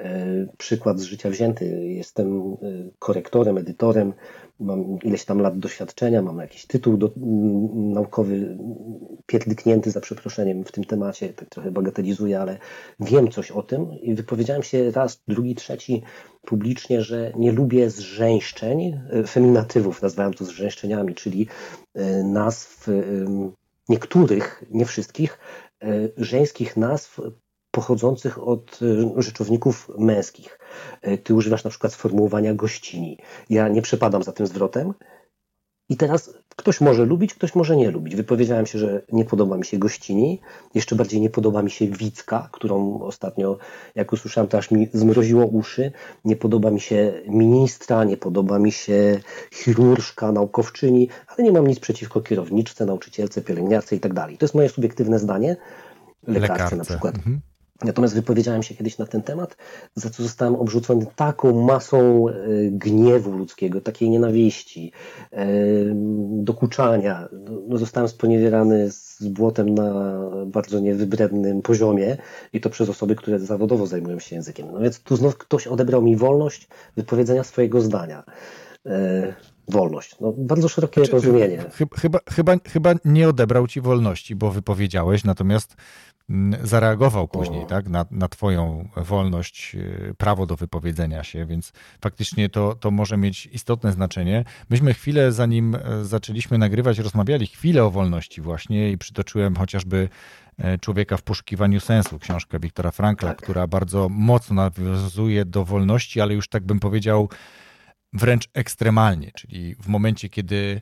E, 0.00 0.46
przykład 0.58 1.00
z 1.00 1.02
życia 1.02 1.30
wzięty. 1.30 1.64
Jestem 1.88 2.56
korektorem, 2.98 3.58
edytorem. 3.58 4.12
Mam 4.60 4.98
ileś 5.02 5.24
tam 5.24 5.40
lat 5.40 5.58
doświadczenia, 5.58 6.22
mam 6.22 6.38
jakiś 6.38 6.66
tytuł 6.66 6.96
do, 6.96 7.12
naukowy 7.74 8.58
pierdyknięty 9.26 9.90
za 9.90 10.00
przeproszeniem 10.00 10.64
w 10.64 10.72
tym 10.72 10.84
temacie, 10.84 11.28
tak 11.28 11.48
trochę 11.48 11.70
bagatelizuję, 11.70 12.40
ale 12.40 12.58
wiem 13.00 13.30
coś 13.30 13.50
o 13.50 13.62
tym. 13.62 14.00
I 14.00 14.14
wypowiedziałem 14.14 14.62
się 14.62 14.90
raz, 14.90 15.22
drugi, 15.28 15.54
trzeci 15.54 16.02
publicznie, 16.42 17.02
że 17.02 17.32
nie 17.36 17.52
lubię 17.52 17.90
zrzęszczeń, 17.90 19.00
e, 19.10 19.26
feminatywów, 19.26 20.02
nazwałem 20.02 20.34
to 20.34 20.44
zrzęszczeniami, 20.44 21.14
czyli 21.14 21.46
e, 21.94 22.22
nazw 22.24 22.88
e, 22.88 22.92
niektórych, 23.88 24.64
nie 24.70 24.84
wszystkich, 24.84 25.38
żeńskich 26.16 26.76
nazw 26.76 27.20
pochodzących 27.72 28.48
od 28.48 28.80
rzeczowników 29.16 29.90
męskich. 29.98 30.58
E, 31.02 31.18
ty 31.18 31.34
używasz 31.34 31.64
na 31.64 31.70
przykład 31.70 31.92
sformułowania 31.92 32.54
gościni. 32.54 33.18
Ja 33.50 33.68
nie 33.68 33.82
przepadam 33.82 34.22
za 34.22 34.32
tym 34.32 34.46
zwrotem. 34.46 34.94
I 35.88 35.96
teraz 35.96 36.34
ktoś 36.56 36.80
może 36.80 37.04
lubić, 37.04 37.34
ktoś 37.34 37.54
może 37.54 37.76
nie 37.76 37.90
lubić. 37.90 38.16
Wypowiedziałem 38.16 38.66
się, 38.66 38.78
że 38.78 39.02
nie 39.12 39.24
podoba 39.24 39.56
mi 39.56 39.64
się 39.64 39.78
gościni, 39.78 40.40
jeszcze 40.74 40.96
bardziej 40.96 41.20
nie 41.20 41.30
podoba 41.30 41.62
mi 41.62 41.70
się 41.70 41.86
Wicka, 41.86 42.48
którą 42.52 43.00
ostatnio, 43.00 43.58
jak 43.94 44.12
usłyszałem, 44.12 44.48
to 44.48 44.58
aż 44.58 44.70
mi 44.70 44.88
zmroziło 44.92 45.46
uszy. 45.46 45.92
Nie 46.24 46.36
podoba 46.36 46.70
mi 46.70 46.80
się 46.80 47.22
ministra, 47.28 48.04
nie 48.04 48.16
podoba 48.16 48.58
mi 48.58 48.72
się 48.72 49.20
chirurżka, 49.54 50.32
naukowczyni, 50.32 51.08
ale 51.26 51.44
nie 51.44 51.52
mam 51.52 51.66
nic 51.66 51.80
przeciwko 51.80 52.20
kierowniczce, 52.20 52.86
nauczycielce, 52.86 53.42
pielęgniarce 53.42 53.96
i 53.96 54.00
tak 54.00 54.14
dalej. 54.14 54.38
To 54.38 54.44
jest 54.44 54.54
moje 54.54 54.68
subiektywne 54.68 55.18
zdanie. 55.18 55.56
Lekarce, 56.26 56.52
Lekarce. 56.52 56.76
na 56.76 56.84
przykład. 56.84 57.14
Mhm. 57.14 57.40
Natomiast 57.84 58.14
wypowiedziałem 58.14 58.62
się 58.62 58.74
kiedyś 58.74 58.98
na 58.98 59.06
ten 59.06 59.22
temat, 59.22 59.56
za 59.94 60.10
co 60.10 60.22
zostałem 60.22 60.54
obrzucony 60.54 61.06
taką 61.16 61.62
masą 61.64 62.28
e, 62.28 62.32
gniewu 62.70 63.32
ludzkiego, 63.32 63.80
takiej 63.80 64.10
nienawiści, 64.10 64.92
e, 65.32 65.46
dokuczania. 66.28 67.28
No, 67.68 67.78
zostałem 67.78 68.08
sponiewierany 68.08 68.90
z 68.90 69.28
błotem 69.28 69.74
na 69.74 70.18
bardzo 70.46 70.80
niewybrednym 70.80 71.62
poziomie 71.62 72.16
i 72.52 72.60
to 72.60 72.70
przez 72.70 72.88
osoby, 72.88 73.14
które 73.14 73.38
zawodowo 73.38 73.86
zajmują 73.86 74.18
się 74.18 74.36
językiem. 74.36 74.66
No 74.72 74.80
więc 74.80 75.00
tu 75.00 75.16
znów 75.16 75.38
ktoś 75.38 75.66
odebrał 75.66 76.02
mi 76.02 76.16
wolność 76.16 76.68
wypowiedzenia 76.96 77.44
swojego 77.44 77.80
zdania 77.80 78.24
e, 78.86 79.34
wolność. 79.68 80.16
No, 80.20 80.34
bardzo 80.38 80.68
szerokie 80.68 81.00
znaczy, 81.00 81.12
rozumienie. 81.12 81.64
Chyba, 81.94 82.18
chyba, 82.30 82.54
chyba 82.68 82.94
nie 83.04 83.28
odebrał 83.28 83.66
ci 83.66 83.80
wolności, 83.80 84.36
bo 84.36 84.50
wypowiedziałeś, 84.50 85.24
natomiast 85.24 85.76
zareagował 86.62 87.28
później, 87.28 87.66
tak, 87.66 87.88
na, 87.88 88.06
na 88.10 88.28
twoją 88.28 88.88
wolność, 88.96 89.74
y, 89.74 90.14
prawo 90.18 90.46
do 90.46 90.56
wypowiedzenia 90.56 91.24
się, 91.24 91.46
więc 91.46 91.72
faktycznie 92.00 92.48
to, 92.48 92.74
to 92.74 92.90
może 92.90 93.16
mieć 93.16 93.46
istotne 93.46 93.92
znaczenie. 93.92 94.44
Myśmy 94.70 94.94
chwilę, 94.94 95.32
zanim 95.32 95.74
e, 95.74 96.04
zaczęliśmy 96.04 96.58
nagrywać, 96.58 96.98
rozmawiali 96.98 97.46
chwilę 97.46 97.84
o 97.84 97.90
wolności 97.90 98.40
właśnie 98.40 98.90
i 98.90 98.98
przytoczyłem 98.98 99.56
chociażby 99.56 100.08
e, 100.58 100.78
Człowieka 100.78 101.16
w 101.16 101.22
poszukiwaniu 101.22 101.80
sensu, 101.80 102.18
książkę 102.18 102.58
Wiktora 102.58 102.90
Frankla, 102.90 103.28
tak. 103.28 103.42
która 103.42 103.66
bardzo 103.66 104.08
mocno 104.08 104.54
nawiązuje 104.54 105.44
do 105.44 105.64
wolności, 105.64 106.20
ale 106.20 106.34
już 106.34 106.48
tak 106.48 106.64
bym 106.64 106.80
powiedział 106.80 107.28
wręcz 108.12 108.48
ekstremalnie, 108.54 109.30
czyli 109.34 109.74
w 109.74 109.88
momencie, 109.88 110.28
kiedy 110.28 110.80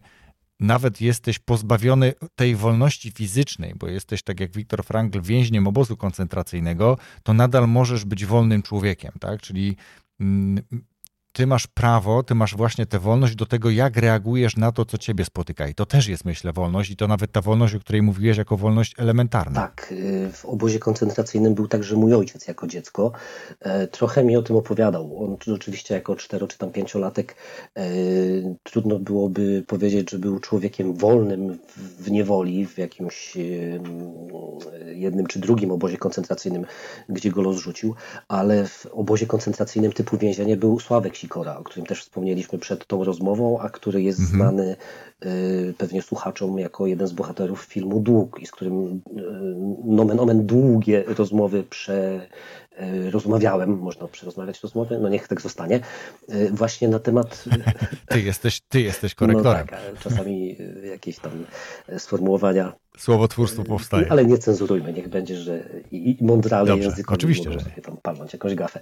nawet 0.60 1.00
jesteś 1.00 1.38
pozbawiony 1.38 2.14
tej 2.34 2.56
wolności 2.56 3.10
fizycznej, 3.10 3.74
bo 3.76 3.88
jesteś, 3.88 4.22
tak 4.22 4.40
jak 4.40 4.52
Viktor 4.52 4.84
Frankl, 4.84 5.20
więźniem 5.20 5.66
obozu 5.66 5.96
koncentracyjnego, 5.96 6.98
to 7.22 7.32
nadal 7.34 7.68
możesz 7.68 8.04
być 8.04 8.26
wolnym 8.26 8.62
człowiekiem, 8.62 9.12
tak? 9.20 9.40
Czyli 9.40 9.76
mm, 10.20 10.64
ty 11.32 11.46
masz 11.46 11.66
prawo, 11.66 12.22
ty 12.22 12.34
masz 12.34 12.56
właśnie 12.56 12.86
tę 12.86 12.98
wolność 12.98 13.34
do 13.34 13.46
tego, 13.46 13.70
jak 13.70 13.96
reagujesz 13.96 14.56
na 14.56 14.72
to, 14.72 14.84
co 14.84 14.98
ciebie 14.98 15.24
spotyka. 15.24 15.68
I 15.68 15.74
to 15.74 15.86
też 15.86 16.08
jest, 16.08 16.24
myślę, 16.24 16.52
wolność 16.52 16.90
i 16.90 16.96
to 16.96 17.08
nawet 17.08 17.32
ta 17.32 17.40
wolność, 17.40 17.74
o 17.74 17.80
której 17.80 18.02
mówiłeś, 18.02 18.36
jako 18.36 18.56
wolność 18.56 18.94
elementarna. 18.98 19.60
Tak, 19.60 19.92
y, 19.92 20.30
w 20.32 20.44
obozie 20.44 20.78
koncentracyjnym 20.78 21.54
był 21.54 21.68
także 21.68 21.96
mój 21.96 22.14
ojciec 22.14 22.48
jako 22.48 22.66
dziecko. 22.66 23.12
E, 23.60 23.86
trochę 23.86 24.24
mi 24.24 24.36
o 24.36 24.42
tym 24.42 24.56
opowiadał. 24.56 25.24
On 25.24 25.54
oczywiście 25.54 25.94
jako 25.94 26.16
cztero 26.16 26.46
czy 26.46 26.58
tam 26.58 26.70
pięciolatek 26.70 27.36
e, 27.76 27.82
trudno 28.62 28.98
byłoby 28.98 29.64
powiedzieć, 29.66 30.10
że 30.10 30.18
był 30.18 30.40
człowiekiem 30.40 30.94
wolnym 30.94 31.58
w 31.76 32.10
niewoli, 32.10 32.66
w 32.66 32.78
jakimś 32.78 33.36
jednym 34.94 35.26
czy 35.26 35.38
drugim 35.38 35.70
obozie 35.70 35.96
koncentracyjnym, 35.96 36.66
gdzie 37.08 37.30
go 37.30 37.42
los 37.42 37.56
rzucił, 37.56 37.94
ale 38.28 38.66
w 38.66 38.86
obozie 38.86 39.26
koncentracyjnym 39.26 39.92
typu 39.92 40.18
więzienie 40.18 40.56
był 40.56 40.80
Sławek 40.80 41.19
Sikora, 41.20 41.58
o 41.58 41.64
którym 41.64 41.86
też 41.86 42.00
wspomnieliśmy 42.00 42.58
przed 42.58 42.86
tą 42.86 43.04
rozmową, 43.04 43.60
a 43.60 43.70
który 43.70 44.02
jest 44.02 44.20
mhm. 44.20 44.38
znany 44.38 44.76
y, 45.24 45.74
pewnie 45.78 46.02
słuchaczom 46.02 46.58
jako 46.58 46.86
jeden 46.86 47.06
z 47.06 47.12
bohaterów 47.12 47.62
filmu 47.62 48.00
Dług 48.00 48.40
i 48.42 48.46
z 48.46 48.50
którym 48.50 48.86
y, 48.86 49.00
nomen 49.84 50.20
omen 50.20 50.46
długie 50.46 51.04
rozmowy 51.06 51.62
prze, 51.62 52.28
rozmawiałem, 53.10 53.78
można 53.78 54.08
przerozmawiać 54.08 54.60
rozmowy, 54.62 54.98
no 54.98 55.08
niech 55.08 55.28
tak 55.28 55.40
zostanie, 55.40 55.80
y, 56.34 56.50
właśnie 56.52 56.88
na 56.88 56.98
temat... 56.98 57.44
Ty 58.08 58.20
jesteś, 58.20 58.60
ty 58.68 58.80
jesteś 58.80 59.14
korektorem. 59.14 59.66
No 59.70 59.76
tak, 59.76 59.98
czasami 60.00 60.56
jakieś 60.84 61.18
tam 61.18 61.32
sformułowania 61.98 62.72
Słowotwórstwo 62.98 63.64
powstaje. 63.64 64.12
Ale 64.12 64.24
nie 64.24 64.38
cenzurujmy, 64.38 64.92
niech 64.92 65.08
będzie, 65.08 65.36
że 65.36 65.62
i, 65.90 66.16
i 66.20 66.24
mądrale 66.24 66.78
językowi 66.78 67.14
oczywiście, 67.14 67.52
że 67.52 67.60
sobie 67.60 67.82
tam 67.82 67.96
palnąć 67.96 68.32
jakąś 68.32 68.54
gafę. 68.54 68.80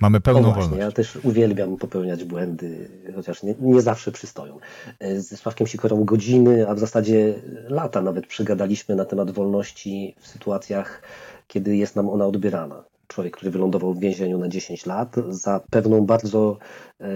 Mamy 0.00 0.20
pełną 0.20 0.52
wolność. 0.52 0.80
Ja 0.80 0.92
też 0.92 1.18
uwielbiam 1.22 1.76
popełniać 1.76 2.24
błędy, 2.24 2.90
chociaż 3.14 3.42
nie, 3.42 3.54
nie, 3.60 3.80
zawsze 3.80 4.12
przystoją. 4.12 4.58
Ze 5.16 5.36
Sławkiem 5.36 5.66
Sikorą 5.66 6.04
godziny, 6.04 6.68
a 6.68 6.74
w 6.74 6.78
zasadzie 6.78 7.34
lata 7.68 8.02
nawet 8.02 8.26
przegadaliśmy 8.26 8.96
na 8.96 9.04
temat 9.04 9.30
wolności 9.30 10.14
w 10.20 10.26
sytuacjach, 10.26 11.02
kiedy 11.48 11.76
jest 11.76 11.96
nam 11.96 12.08
ona 12.08 12.26
odbierana. 12.26 12.84
Człowiek, 13.08 13.36
który 13.36 13.50
wylądował 13.50 13.94
w 13.94 14.00
więzieniu 14.00 14.38
na 14.38 14.48
10 14.48 14.86
lat 14.86 15.16
za 15.28 15.60
pewną 15.70 16.06
bardzo 16.06 16.58
e, 17.00 17.06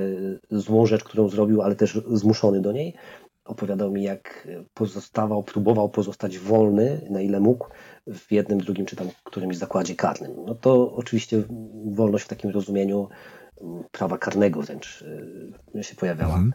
złą 0.50 0.86
rzecz, 0.86 1.04
którą 1.04 1.28
zrobił, 1.28 1.62
ale 1.62 1.76
też 1.76 2.00
zmuszony 2.12 2.60
do 2.60 2.72
niej 2.72 2.94
opowiadał 3.44 3.90
mi, 3.90 4.02
jak 4.02 4.48
pozostawał, 4.74 5.42
próbował 5.42 5.88
pozostać 5.88 6.38
wolny, 6.38 7.00
na 7.10 7.20
ile 7.20 7.40
mógł, 7.40 7.66
w 8.06 8.32
jednym, 8.32 8.58
drugim 8.58 8.86
czy 8.86 8.96
tam 8.96 9.08
którymś 9.24 9.56
zakładzie 9.56 9.94
karnym. 9.94 10.32
No 10.46 10.54
to 10.54 10.94
oczywiście 10.94 11.42
wolność 11.84 12.24
w 12.24 12.28
takim 12.28 12.50
rozumieniu 12.50 13.08
prawa 13.92 14.18
karnego 14.18 14.62
wręcz 14.62 15.04
y, 15.74 15.84
się 15.84 15.94
pojawiała. 15.96 16.34
Mhm. 16.34 16.52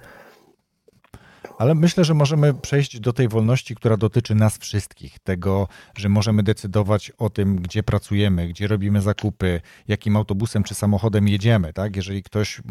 Ale 1.57 1.75
myślę, 1.75 2.03
że 2.03 2.13
możemy 2.13 2.53
przejść 2.53 2.99
do 2.99 3.13
tej 3.13 3.27
wolności, 3.27 3.75
która 3.75 3.97
dotyczy 3.97 4.35
nas 4.35 4.57
wszystkich. 4.57 5.19
Tego, 5.19 5.67
że 5.97 6.09
możemy 6.09 6.43
decydować 6.43 7.11
o 7.17 7.29
tym, 7.29 7.55
gdzie 7.55 7.83
pracujemy, 7.83 8.47
gdzie 8.47 8.67
robimy 8.67 9.01
zakupy, 9.01 9.61
jakim 9.87 10.17
autobusem 10.17 10.63
czy 10.63 10.75
samochodem 10.75 11.27
jedziemy. 11.27 11.73
Tak? 11.73 11.95
Jeżeli 11.95 12.23
ktoś 12.23 12.61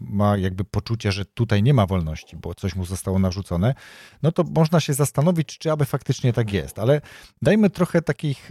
ma 0.00 0.36
jakby 0.36 0.64
poczucie, 0.64 1.12
że 1.12 1.24
tutaj 1.24 1.62
nie 1.62 1.74
ma 1.74 1.86
wolności, 1.86 2.36
bo 2.36 2.54
coś 2.54 2.76
mu 2.76 2.84
zostało 2.84 3.18
narzucone, 3.18 3.74
no 4.22 4.32
to 4.32 4.44
można 4.44 4.80
się 4.80 4.94
zastanowić, 4.94 5.58
czy 5.58 5.72
aby 5.72 5.84
faktycznie 5.84 6.32
tak 6.32 6.52
jest. 6.52 6.78
Ale 6.78 7.00
dajmy 7.42 7.70
trochę 7.70 8.02
takich 8.02 8.48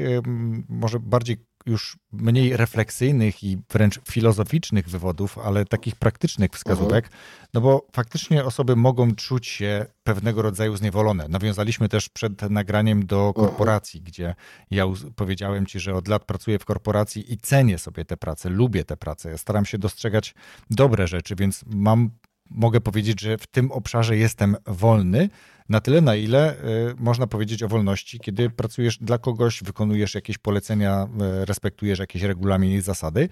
może 0.70 1.00
bardziej 1.00 1.49
już 1.70 1.98
mniej 2.12 2.58
refleksyjnych 2.58 3.44
i 3.44 3.58
wręcz 3.70 4.00
filozoficznych 4.12 4.90
wywodów, 4.90 5.38
ale 5.38 5.66
takich 5.66 5.96
praktycznych 5.96 6.52
wskazówek, 6.52 7.06
mhm. 7.06 7.24
no 7.54 7.62
bo 7.62 7.88
faktycznie 7.94 8.46
osoby 8.46 8.76
mogą 8.76 9.16
czuć 9.16 9.48
się 9.48 9.86
pewnego 10.04 10.42
rodzaju 10.42 10.78
zniewolone. 10.78 11.28
Nawiązaliśmy 11.28 11.90
też 11.90 12.10
przed 12.10 12.42
nagraniem 12.42 13.06
do 13.06 13.28
mhm. 13.28 13.48
korporacji, 13.48 14.02
gdzie 14.02 14.36
ja 14.72 14.86
powiedziałem 15.16 15.66
ci, 15.66 15.80
że 15.80 15.96
od 15.96 16.08
lat 16.08 16.26
pracuję 16.26 16.60
w 16.60 16.66
korporacji 16.66 17.34
i 17.34 17.38
cenię 17.38 17.78
sobie 17.78 18.06
tę 18.06 18.18
pracę, 18.18 18.50
lubię 18.50 18.86
tę 18.86 18.98
pracę. 18.98 19.30
Ja 19.30 19.38
staram 19.38 19.66
się 19.66 19.78
dostrzegać 19.78 20.36
dobre 20.70 21.08
rzeczy, 21.08 21.36
więc 21.36 21.66
mam 21.68 22.10
mogę 22.50 22.82
powiedzieć, 22.82 23.22
że 23.22 23.38
w 23.38 23.48
tym 23.48 23.72
obszarze 23.72 24.18
jestem 24.18 24.56
wolny, 24.68 25.30
na 25.70 25.80
tyle, 25.80 26.02
na 26.02 26.16
ile 26.16 26.54
y, 26.54 26.56
można 26.98 27.28
powiedzieć 27.28 27.64
o 27.64 27.68
wolności, 27.68 28.20
kiedy 28.20 28.50
pracujesz 28.50 28.98
dla 28.98 29.18
kogoś, 29.18 29.64
wykonujesz 29.64 30.16
jakieś 30.16 30.38
polecenia, 30.38 31.08
y, 31.42 31.46
respektujesz 31.46 32.00
jakieś 32.00 32.22
regulaminy 32.22 32.76
i 32.76 32.82
zasady, 32.82 33.30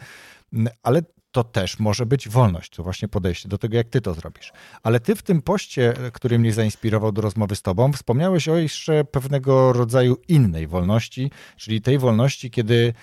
ale 0.83 1.01
to 1.31 1.43
też 1.43 1.79
może 1.79 2.05
być 2.05 2.29
wolność, 2.29 2.71
to 2.75 2.83
właśnie 2.83 3.07
podejście 3.07 3.49
do 3.49 3.57
tego, 3.57 3.77
jak 3.77 3.89
ty 3.89 4.01
to 4.01 4.13
zrobisz. 4.13 4.51
Ale 4.83 4.99
ty 4.99 5.15
w 5.15 5.23
tym 5.23 5.41
poście, 5.41 5.93
który 6.13 6.39
mnie 6.39 6.53
zainspirował 6.53 7.11
do 7.11 7.21
rozmowy 7.21 7.55
z 7.55 7.61
tobą, 7.61 7.93
wspomniałeś 7.93 8.47
o 8.47 8.57
jeszcze 8.57 9.03
pewnego 9.03 9.73
rodzaju 9.73 10.17
innej 10.27 10.67
wolności, 10.67 11.31
czyli 11.57 11.81
tej 11.81 11.97
wolności, 11.97 12.51
kiedy 12.51 12.93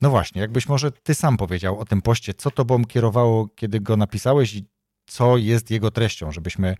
no 0.00 0.10
właśnie, 0.10 0.40
jakbyś 0.40 0.68
może 0.68 0.92
ty 0.92 1.14
sam 1.14 1.36
powiedział 1.36 1.78
o 1.78 1.84
tym 1.84 2.02
poście, 2.02 2.34
co 2.34 2.50
tobą 2.50 2.84
kierowało, 2.84 3.48
kiedy 3.48 3.80
go 3.80 3.96
napisałeś 3.96 4.54
i 4.54 4.64
co 5.12 5.36
jest 5.36 5.70
jego 5.70 5.90
treścią, 5.90 6.32
żebyśmy 6.32 6.76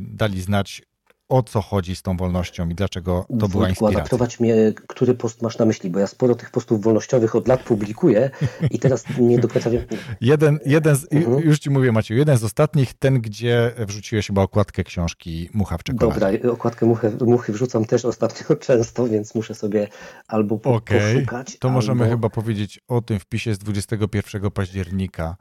dali 0.00 0.42
znać 0.42 0.82
o 1.28 1.42
co 1.42 1.60
chodzi 1.60 1.96
z 1.96 2.02
tą 2.02 2.16
wolnością 2.16 2.68
i 2.68 2.74
dlaczego 2.74 3.26
to 3.40 3.48
była 3.48 3.68
inspiracja. 3.68 4.04
Prowadź 4.04 4.40
mnie, 4.40 4.54
który 4.88 5.14
post 5.14 5.42
masz 5.42 5.58
na 5.58 5.64
myśli, 5.64 5.90
bo 5.90 5.98
ja 5.98 6.06
sporo 6.06 6.34
tych 6.34 6.50
postów 6.50 6.82
wolnościowych 6.82 7.34
od 7.36 7.48
lat 7.48 7.62
publikuję 7.62 8.30
i 8.70 8.78
teraz 8.78 9.04
nie 9.18 9.38
do 9.38 9.48
końca 9.48 9.70
wiem. 9.70 9.84
Jeden, 10.20 10.58
jeden 10.66 10.96
z, 10.96 11.12
mhm. 11.12 11.38
już 11.38 11.58
ci 11.58 11.70
mówię 11.70 11.92
Maciej, 11.92 12.18
jeden 12.18 12.38
z 12.38 12.44
ostatnich, 12.44 12.94
ten 12.94 13.20
gdzie 13.20 13.72
wrzuciłeś 13.78 14.26
chyba 14.26 14.42
okładkę 14.42 14.84
książki 14.84 15.50
Mucha 15.54 15.78
w 15.78 15.82
czekoladzie. 15.82 16.38
Dobra, 16.38 16.52
okładkę 16.52 16.86
muchy, 16.86 17.12
muchy 17.26 17.52
wrzucam 17.52 17.84
też 17.84 18.04
ostatnio 18.04 18.56
często, 18.66 19.08
więc 19.08 19.34
muszę 19.34 19.54
sobie 19.54 19.88
albo 20.28 20.58
po, 20.58 20.74
okay. 20.74 21.14
poszukać. 21.14 21.58
To 21.58 21.68
albo... 21.68 21.74
możemy 21.78 22.08
chyba 22.08 22.30
powiedzieć 22.30 22.80
o 22.88 23.00
tym 23.00 23.18
wpisie 23.18 23.54
z 23.54 23.58
21 23.58 24.50
października 24.50 25.36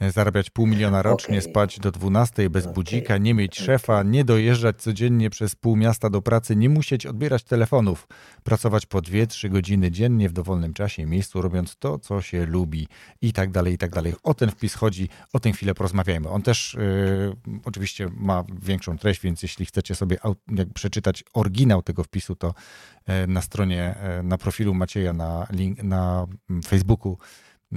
zarabiać 0.00 0.50
pół 0.50 0.66
miliona 0.66 1.02
rocznie, 1.02 1.38
okay. 1.38 1.50
spać 1.50 1.78
do 1.78 1.90
12 1.90 2.50
bez 2.50 2.64
okay. 2.64 2.74
budzika, 2.74 3.18
nie 3.18 3.34
mieć 3.34 3.58
szefa, 3.58 4.02
nie 4.02 4.24
dojeżdżać 4.24 4.82
codziennie 4.82 5.30
przez 5.30 5.54
pół 5.54 5.76
miasta 5.76 6.10
do 6.10 6.22
pracy, 6.22 6.56
nie 6.56 6.68
musieć 6.68 7.06
odbierać 7.06 7.44
telefonów, 7.44 8.08
pracować 8.42 8.86
po 8.86 8.98
2-3 8.98 9.48
godziny 9.48 9.90
dziennie 9.90 10.28
w 10.28 10.32
dowolnym 10.32 10.74
czasie 10.74 11.02
i 11.02 11.06
miejscu, 11.06 11.42
robiąc 11.42 11.76
to, 11.76 11.98
co 11.98 12.22
się 12.22 12.46
lubi 12.46 12.88
i 13.22 13.32
tak 13.32 13.50
dalej, 13.50 13.74
i 13.74 13.78
tak 13.78 13.90
dalej. 13.90 14.14
O 14.22 14.34
ten 14.34 14.50
wpis 14.50 14.74
chodzi, 14.74 15.08
o 15.32 15.40
tę 15.40 15.52
chwilę 15.52 15.74
porozmawiajmy. 15.74 16.28
On 16.28 16.42
też 16.42 16.76
yy, 17.46 17.60
oczywiście 17.64 18.08
ma 18.16 18.44
większą 18.62 18.98
treść, 18.98 19.20
więc 19.20 19.42
jeśli 19.42 19.66
chcecie 19.66 19.94
sobie 19.94 20.18
przeczytać 20.74 21.24
oryginał 21.34 21.82
tego 21.82 22.04
wpisu, 22.04 22.36
to 22.36 22.54
yy, 23.08 23.26
na 23.26 23.42
stronie, 23.42 23.94
na 24.22 24.38
profilu 24.38 24.74
Macieja 24.74 25.12
na, 25.12 25.46
link, 25.50 25.82
na 25.82 26.26
mm, 26.50 26.62
Facebooku 26.62 27.18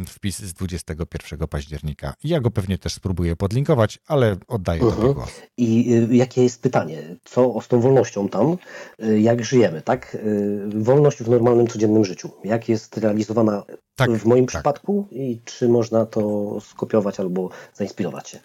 wpis 0.05 0.39
z 0.39 0.53
21 0.53 1.47
października. 1.47 2.13
Ja 2.23 2.39
go 2.39 2.51
pewnie 2.51 2.77
też 2.77 2.93
spróbuję 2.93 3.35
podlinkować, 3.35 3.99
ale 4.07 4.35
oddaję 4.47 4.81
-huh. 4.81 4.95
tobie 4.95 5.13
głos. 5.13 5.29
I 5.57 5.93
y, 6.11 6.15
jakie 6.15 6.43
jest 6.43 6.61
pytanie? 6.61 7.15
Co 7.23 7.61
z 7.61 7.67
tą 7.67 7.81
wolnością 7.81 8.29
tam? 8.29 8.57
Y, 9.03 9.19
jak 9.19 9.43
żyjemy, 9.43 9.81
tak? 9.81 10.15
Y, 10.15 10.69
wolność 10.75 11.23
w 11.23 11.29
normalnym, 11.29 11.67
codziennym 11.67 12.05
życiu. 12.05 12.29
Jak 12.43 12.69
jest 12.69 12.97
realizowana 12.97 13.63
tak, 13.95 14.11
w 14.11 14.25
moim 14.25 14.45
tak. 14.45 14.49
przypadku 14.49 15.07
i 15.11 15.41
czy 15.45 15.69
można 15.69 16.05
to 16.05 16.57
skopiować 16.61 17.19
albo 17.19 17.49
zainspirować 17.73 18.29
się? 18.29 18.39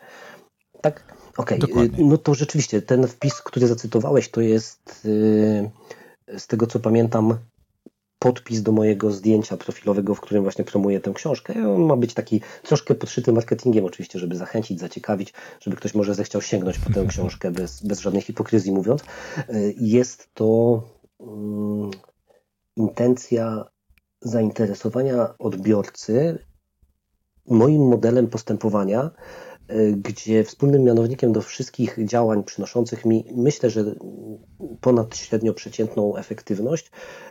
Tak? 0.81 1.17
Okej. 1.37 1.61
Okay. 1.63 1.91
No 1.99 2.19
to 2.19 2.35
rzeczywiście 2.35 2.83
ten 2.83 3.07
wpis, 3.07 3.35
który 3.35 3.67
zacytowałeś, 3.67 4.31
to 4.31 4.41
jest 4.41 5.07
z 6.39 6.47
tego 6.47 6.67
co 6.67 6.81
pamiętam 6.81 7.39
podpis 8.23 8.63
do 8.63 8.73
mojego 8.73 9.11
zdjęcia 9.11 9.57
profilowego, 9.57 10.15
w 10.15 10.21
którym 10.21 10.43
właśnie 10.43 10.65
promuję 10.65 11.01
tę 11.01 11.13
książkę. 11.15 11.75
On 11.75 11.83
ma 11.83 11.97
być 11.97 12.15
taki 12.15 12.41
troszkę 12.63 12.95
podszyty 12.95 13.33
marketingiem 13.33 13.85
oczywiście, 13.85 14.19
żeby 14.19 14.37
zachęcić, 14.37 14.81
zaciekawić, 14.81 15.33
żeby 15.61 15.77
ktoś 15.77 15.95
może 15.95 16.15
zechciał 16.15 16.43
sięgnąć 16.43 16.79
po 16.79 16.93
tę 16.93 17.07
książkę 17.07 17.51
bez, 17.51 17.83
bez 17.83 18.01
żadnej 18.01 18.23
hipokryzji 18.23 18.73
mówiąc. 18.73 19.03
Jest 19.81 20.29
to 20.35 20.83
um, 21.19 21.91
intencja 22.77 23.65
zainteresowania 24.21 25.35
odbiorcy 25.39 26.39
moim 27.47 27.83
modelem 27.89 28.27
postępowania, 28.27 29.11
E, 29.52 29.52
gdzie 29.97 30.45
wspólnym 30.45 30.85
mianownikiem 30.85 31.33
do 31.33 31.41
wszystkich 31.41 31.99
działań 32.05 32.45
przynoszących 32.45 33.05
mi, 33.05 33.25
myślę, 33.37 33.71
że 33.71 33.85
ponad 34.81 35.17
średnio 35.17 35.55
przeciętną 35.55 36.17
efektywność, 36.17 36.91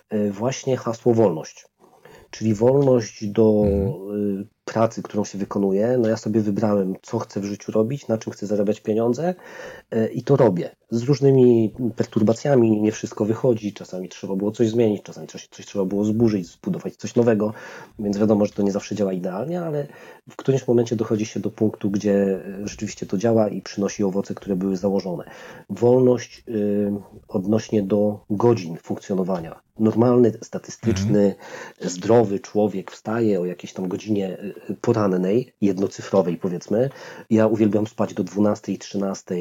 e, 0.10 0.32
właśnie 0.32 0.78
hasło 0.78 1.14
wolność. 1.14 1.66
Czyli 2.30 2.54
wolność 2.54 3.28
do 3.28 3.64
mhm. 3.66 4.42
e, 4.42 4.46
pracy, 4.66 5.04
którą 5.04 5.26
się 5.26 5.38
wykonuje. 5.38 5.98
No 5.98 6.10
ja 6.10 6.18
sobie 6.18 6.42
wybrałem, 6.42 6.96
co 7.02 7.20
chcę 7.20 7.40
w 7.40 7.46
życiu 7.46 7.72
robić, 7.72 8.08
na 8.08 8.18
czym 8.18 8.34
chcę 8.34 8.48
zarabiać 8.48 8.82
pieniądze 8.82 9.36
i 10.14 10.24
to 10.24 10.36
robię. 10.36 10.76
Z 10.90 11.04
różnymi 11.04 11.74
perturbacjami 11.96 12.82
nie 12.82 12.92
wszystko 12.92 13.26
wychodzi, 13.26 13.74
czasami 13.74 14.10
trzeba 14.10 14.36
było 14.36 14.52
coś 14.52 14.70
zmienić, 14.70 15.04
czasami 15.04 15.28
coś, 15.28 15.48
coś 15.48 15.66
trzeba 15.66 15.86
było 15.86 16.06
zburzyć, 16.06 16.48
zbudować 16.48 16.96
coś 16.96 17.16
nowego, 17.16 17.54
więc 18.00 18.18
wiadomo, 18.18 18.46
że 18.46 18.52
to 18.52 18.64
nie 18.64 18.72
zawsze 18.72 18.96
działa 18.96 19.14
idealnie, 19.14 19.62
ale 19.62 19.88
w 20.30 20.36
którymś 20.36 20.68
momencie 20.68 20.96
dochodzi 20.96 21.26
się 21.26 21.40
do 21.40 21.50
punktu, 21.50 21.90
gdzie 21.90 22.40
rzeczywiście 22.64 23.06
to 23.06 23.18
działa 23.18 23.48
i 23.48 23.62
przynosi 23.62 24.04
owoce, 24.04 24.36
które 24.36 24.56
były 24.56 24.78
założone. 24.78 25.24
Wolność 25.70 26.44
y, 26.48 26.94
odnośnie 27.28 27.84
do 27.84 28.20
godzin 28.30 28.78
funkcjonowania. 28.78 29.62
Normalny, 29.80 30.32
statystyczny, 30.44 31.24
mhm. 31.24 31.90
zdrowy 31.90 32.40
człowiek 32.40 32.92
wstaje 32.92 33.42
o 33.42 33.46
jakiejś 33.46 33.74
tam 33.74 33.88
godzinie 33.88 34.40
y, 34.40 34.51
porannej, 34.82 35.54
jednocyfrowej 35.62 36.38
powiedzmy. 36.38 36.90
Ja 37.30 37.48
uwielbiam 37.48 37.88
spać 37.88 38.14
do 38.14 38.24
12, 38.24 38.78
13, 38.78 39.36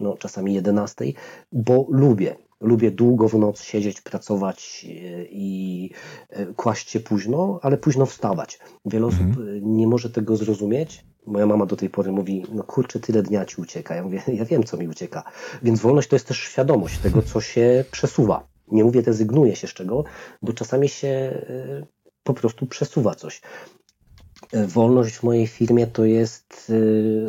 no 0.00 0.16
czasami 0.16 0.54
11, 0.54 1.04
bo 1.52 1.86
lubię. 1.90 2.36
Lubię 2.60 2.90
długo 2.90 3.28
w 3.28 3.34
noc 3.34 3.62
siedzieć, 3.62 4.00
pracować 4.00 4.86
e, 4.88 5.24
i 5.30 5.90
e, 6.30 6.46
kłaść 6.46 6.90
się 6.90 7.00
późno, 7.00 7.58
ale 7.62 7.76
późno 7.76 8.06
wstawać. 8.06 8.58
Wiele 8.84 9.06
mhm. 9.06 9.30
osób 9.30 9.42
e, 9.42 9.60
nie 9.60 9.86
może 9.86 10.10
tego 10.10 10.36
zrozumieć. 10.36 11.04
Moja 11.26 11.46
mama 11.46 11.66
do 11.66 11.76
tej 11.76 11.90
pory 11.90 12.12
mówi, 12.12 12.46
no 12.52 12.62
kurczę, 12.62 13.00
tyle 13.00 13.22
dnia 13.22 13.44
ci 13.44 13.60
ucieka. 13.60 13.94
Ja 13.94 14.02
mówię, 14.02 14.22
ja 14.38 14.44
wiem, 14.44 14.62
co 14.62 14.76
mi 14.76 14.88
ucieka. 14.88 15.22
Więc 15.62 15.80
wolność 15.80 16.08
to 16.08 16.16
jest 16.16 16.28
też 16.28 16.38
świadomość 16.38 16.98
tego, 16.98 17.22
co 17.22 17.40
się 17.40 17.84
przesuwa. 17.90 18.46
Nie 18.68 18.84
mówię, 18.84 19.02
rezygnuje 19.02 19.56
się 19.56 19.66
z 19.66 19.72
czego, 19.72 20.04
bo 20.42 20.52
czasami 20.52 20.88
się 20.88 21.42
po 22.22 22.34
prostu 22.34 22.66
przesuwa 22.66 23.14
coś. 23.14 23.40
Wolność 24.52 25.16
w 25.16 25.22
mojej 25.22 25.46
firmie 25.46 25.86
to 25.86 26.04
jest 26.04 26.72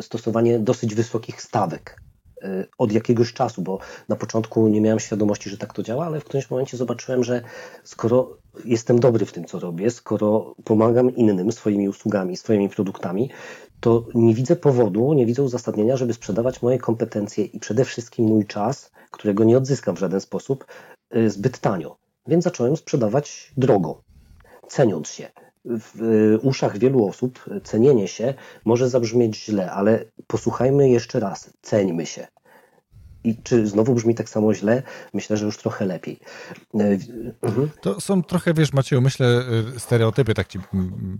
stosowanie 0.00 0.58
dosyć 0.58 0.94
wysokich 0.94 1.42
stawek 1.42 2.00
Y, 2.44 2.66
od 2.78 2.92
jakiegoś 2.92 3.32
czasu, 3.32 3.62
bo 3.62 3.78
na 4.08 4.16
początku 4.16 4.68
nie 4.68 4.80
miałem 4.80 5.00
świadomości, 5.00 5.50
że 5.50 5.58
tak 5.58 5.72
to 5.72 5.82
działa, 5.82 6.06
ale 6.06 6.20
w 6.20 6.24
którymś 6.24 6.50
momencie 6.50 6.76
zobaczyłem, 6.76 7.24
że 7.24 7.42
skoro 7.84 8.36
jestem 8.64 9.00
dobry 9.00 9.26
w 9.26 9.32
tym, 9.32 9.44
co 9.44 9.58
robię, 9.58 9.90
skoro 9.90 10.54
pomagam 10.64 11.16
innym 11.16 11.52
swoimi 11.52 11.88
usługami, 11.88 12.36
swoimi 12.36 12.68
produktami, 12.68 13.30
to 13.80 14.06
nie 14.14 14.34
widzę 14.34 14.56
powodu, 14.56 15.12
nie 15.12 15.26
widzę 15.26 15.42
uzasadnienia, 15.42 15.96
żeby 15.96 16.14
sprzedawać 16.14 16.62
moje 16.62 16.78
kompetencje 16.78 17.44
i 17.44 17.60
przede 17.60 17.84
wszystkim 17.84 18.24
mój 18.24 18.46
czas, 18.46 18.90
którego 19.10 19.44
nie 19.44 19.56
odzyskam 19.56 19.96
w 19.96 19.98
żaden 19.98 20.20
sposób, 20.20 20.66
zbyt 21.26 21.58
tanio. 21.58 21.96
Więc 22.26 22.44
zacząłem 22.44 22.76
sprzedawać 22.76 23.52
drogo, 23.56 24.02
ceniąc 24.68 25.08
się 25.08 25.30
w 25.66 26.38
uszach 26.42 26.78
wielu 26.78 27.08
osób 27.08 27.44
cenienie 27.64 28.08
się 28.08 28.34
może 28.64 28.88
zabrzmieć 28.88 29.44
źle, 29.44 29.72
ale 29.72 30.04
posłuchajmy 30.26 30.88
jeszcze 30.88 31.20
raz, 31.20 31.50
ceńmy 31.62 32.06
się. 32.06 32.26
I 33.26 33.36
czy 33.42 33.66
znowu 33.66 33.94
brzmi 33.94 34.14
tak 34.14 34.28
samo 34.28 34.54
źle? 34.54 34.82
Myślę, 35.14 35.36
że 35.36 35.46
już 35.46 35.58
trochę 35.58 35.86
lepiej. 35.86 36.18
E, 36.74 36.98
mhm. 37.42 37.70
To 37.80 38.00
są 38.00 38.22
trochę, 38.22 38.54
wiesz, 38.54 38.72
Macieju, 38.72 39.02
myślę, 39.02 39.26
e, 39.76 39.80
stereotypy, 39.80 40.34
tak 40.34 40.48
ci 40.48 40.58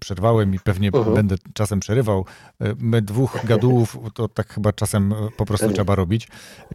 przerwałem 0.00 0.54
i 0.54 0.58
pewnie 0.58 0.88
mhm. 0.88 1.14
będę 1.14 1.34
czasem 1.54 1.80
przerywał. 1.80 2.24
E, 2.60 2.74
my 2.78 3.02
dwóch 3.02 3.38
gadułów, 3.44 3.98
to 4.14 4.28
tak 4.28 4.52
chyba 4.52 4.72
czasem 4.72 5.14
po 5.36 5.46
prostu 5.46 5.70
trzeba 5.70 5.94
robić. 5.94 6.28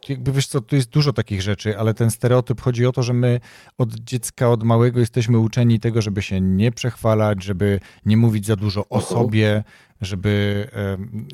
Jakby 0.10 0.32
wiesz 0.32 0.48
co, 0.48 0.62
tu 0.62 0.76
jest 0.76 0.90
dużo 0.90 1.14
takich 1.14 1.42
rzeczy, 1.42 1.78
ale 1.78 1.94
ten 1.94 2.12
stereotyp 2.12 2.62
chodzi 2.62 2.86
o 2.86 2.92
to, 2.92 3.04
że 3.04 3.14
my 3.14 3.40
od 3.78 3.96
dziecka, 3.96 4.50
od 4.50 4.64
małego 4.64 5.00
jesteśmy 5.00 5.40
uczeni 5.40 5.80
tego, 5.80 6.02
żeby 6.02 6.22
się 6.22 6.42
nie 6.42 6.72
przechwalać, 6.72 7.44
żeby 7.44 7.80
nie 8.06 8.18
mówić 8.18 8.46
za 8.46 8.56
dużo 8.56 8.86
o 8.90 8.96
mhm. 9.00 9.14
sobie, 9.14 9.64
żeby 10.02 10.68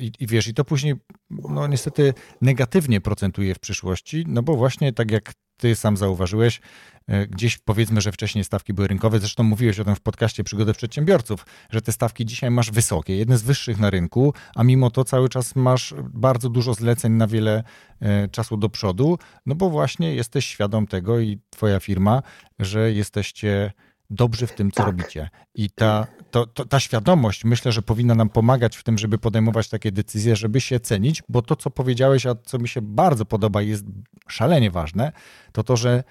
i, 0.00 0.12
i, 0.20 0.26
wiesz, 0.26 0.48
i 0.48 0.54
to 0.54 0.64
później 0.64 0.94
no 1.30 1.66
niestety 1.66 2.14
negatywnie 2.40 3.00
procentuje 3.00 3.54
w 3.54 3.58
przyszłości, 3.58 4.24
no 4.28 4.42
bo 4.42 4.56
właśnie 4.56 4.92
tak 4.92 5.10
jak 5.10 5.32
ty 5.56 5.74
sam 5.74 5.96
zauważyłeś, 5.96 6.60
E, 7.08 7.26
gdzieś 7.26 7.58
powiedzmy, 7.58 8.00
że 8.00 8.12
wcześniej 8.12 8.44
stawki 8.44 8.72
były 8.72 8.88
rynkowe, 8.88 9.18
zresztą 9.18 9.42
mówiłeś 9.42 9.80
o 9.80 9.84
tym 9.84 9.94
w 9.94 10.00
podcaście 10.00 10.44
Przygody 10.44 10.72
Przedsiębiorców, 10.72 11.46
że 11.70 11.82
te 11.82 11.92
stawki 11.92 12.26
dzisiaj 12.26 12.50
masz 12.50 12.70
wysokie, 12.70 13.16
jedne 13.16 13.38
z 13.38 13.42
wyższych 13.42 13.78
na 13.78 13.90
rynku, 13.90 14.34
a 14.54 14.64
mimo 14.64 14.90
to 14.90 15.04
cały 15.04 15.28
czas 15.28 15.56
masz 15.56 15.94
bardzo 16.12 16.48
dużo 16.48 16.74
zleceń 16.74 17.12
na 17.12 17.26
wiele 17.26 17.64
e, 18.00 18.28
czasu 18.28 18.56
do 18.56 18.68
przodu, 18.68 19.18
no 19.46 19.54
bo 19.54 19.70
właśnie 19.70 20.14
jesteś 20.14 20.46
świadom 20.46 20.86
tego 20.86 21.20
i 21.20 21.38
twoja 21.50 21.80
firma, 21.80 22.22
że 22.58 22.92
jesteście 22.92 23.72
dobrzy 24.10 24.46
w 24.46 24.52
tym, 24.52 24.70
co 24.70 24.76
tak. 24.76 24.86
robicie. 24.86 25.30
I 25.54 25.70
ta, 25.70 26.06
to, 26.30 26.46
to, 26.46 26.64
ta 26.64 26.80
świadomość 26.80 27.44
myślę, 27.44 27.72
że 27.72 27.82
powinna 27.82 28.14
nam 28.14 28.28
pomagać 28.28 28.76
w 28.76 28.82
tym, 28.82 28.98
żeby 28.98 29.18
podejmować 29.18 29.68
takie 29.68 29.92
decyzje, 29.92 30.36
żeby 30.36 30.60
się 30.60 30.80
cenić, 30.80 31.22
bo 31.28 31.42
to, 31.42 31.56
co 31.56 31.70
powiedziałeś, 31.70 32.26
a 32.26 32.34
co 32.34 32.58
mi 32.58 32.68
się 32.68 32.82
bardzo 32.82 33.24
podoba 33.24 33.62
i 33.62 33.68
jest 33.68 33.84
szalenie 34.28 34.70
ważne, 34.70 35.12
to 35.52 35.64
to, 35.64 35.76
że 35.76 36.04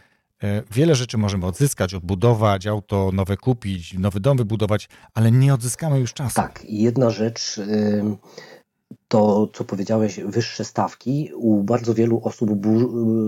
E, 0.44 0.64
wiele 0.72 0.96
rzeczy 0.96 1.18
możemy 1.18 1.46
odzyskać, 1.46 1.94
odbudować, 1.94 2.68
auto 2.68 3.10
nowe 3.14 3.38
kupić, 3.38 3.94
nowy 3.94 4.20
dom 4.20 4.38
wybudować, 4.38 4.90
ale 5.14 5.32
nie 5.32 5.54
odzyskamy 5.54 6.00
już 6.00 6.14
czasu. 6.14 6.36
Tak, 6.36 6.66
jedna 6.70 7.10
rzecz 7.10 7.60
to, 9.08 9.48
co 9.54 9.64
powiedziałeś, 9.64 10.20
wyższe 10.20 10.66
stawki 10.66 11.32
u 11.36 11.64
bardzo 11.64 11.94
wielu 11.94 12.22
osób 12.24 12.50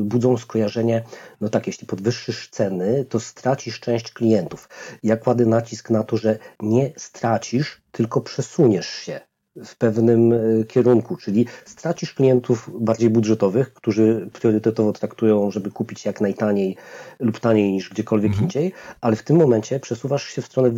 budzą 0.04 0.38
skojarzenie, 0.38 1.04
no 1.42 1.50
tak, 1.50 1.68
jeśli 1.68 1.88
podwyższysz 1.88 2.50
ceny, 2.50 3.06
to 3.06 3.20
stracisz 3.20 3.80
część 3.80 4.12
klientów. 4.12 4.70
Ja 5.04 5.18
kładę 5.18 5.46
nacisk 5.46 5.90
na 5.90 6.04
to, 6.04 6.18
że 6.18 6.40
nie 6.60 6.94
stracisz, 6.98 7.82
tylko 7.92 8.22
przesuniesz 8.22 8.90
się 8.90 9.29
w 9.56 9.76
pewnym 9.78 10.34
e, 10.34 10.38
kierunku, 10.68 11.16
czyli 11.16 11.46
stracisz 11.66 12.14
klientów 12.14 12.70
bardziej 12.80 13.10
budżetowych, 13.10 13.74
którzy 13.74 14.30
priorytetowo 14.34 14.94
traktują, 14.94 15.52
żeby 15.52 15.72
kupić 15.72 16.06
jak 16.06 16.22
najtaniej 16.22 16.78
lub 17.20 17.40
taniej 17.40 17.72
niż 17.72 17.90
gdziekolwiek 17.90 18.32
mhm. 18.32 18.46
indziej, 18.46 18.74
ale 19.02 19.16
w 19.16 19.24
tym 19.24 19.38
momencie 19.38 19.80
przesuwasz 19.80 20.24
się 20.24 20.42
w 20.42 20.46
stronę 20.46 20.72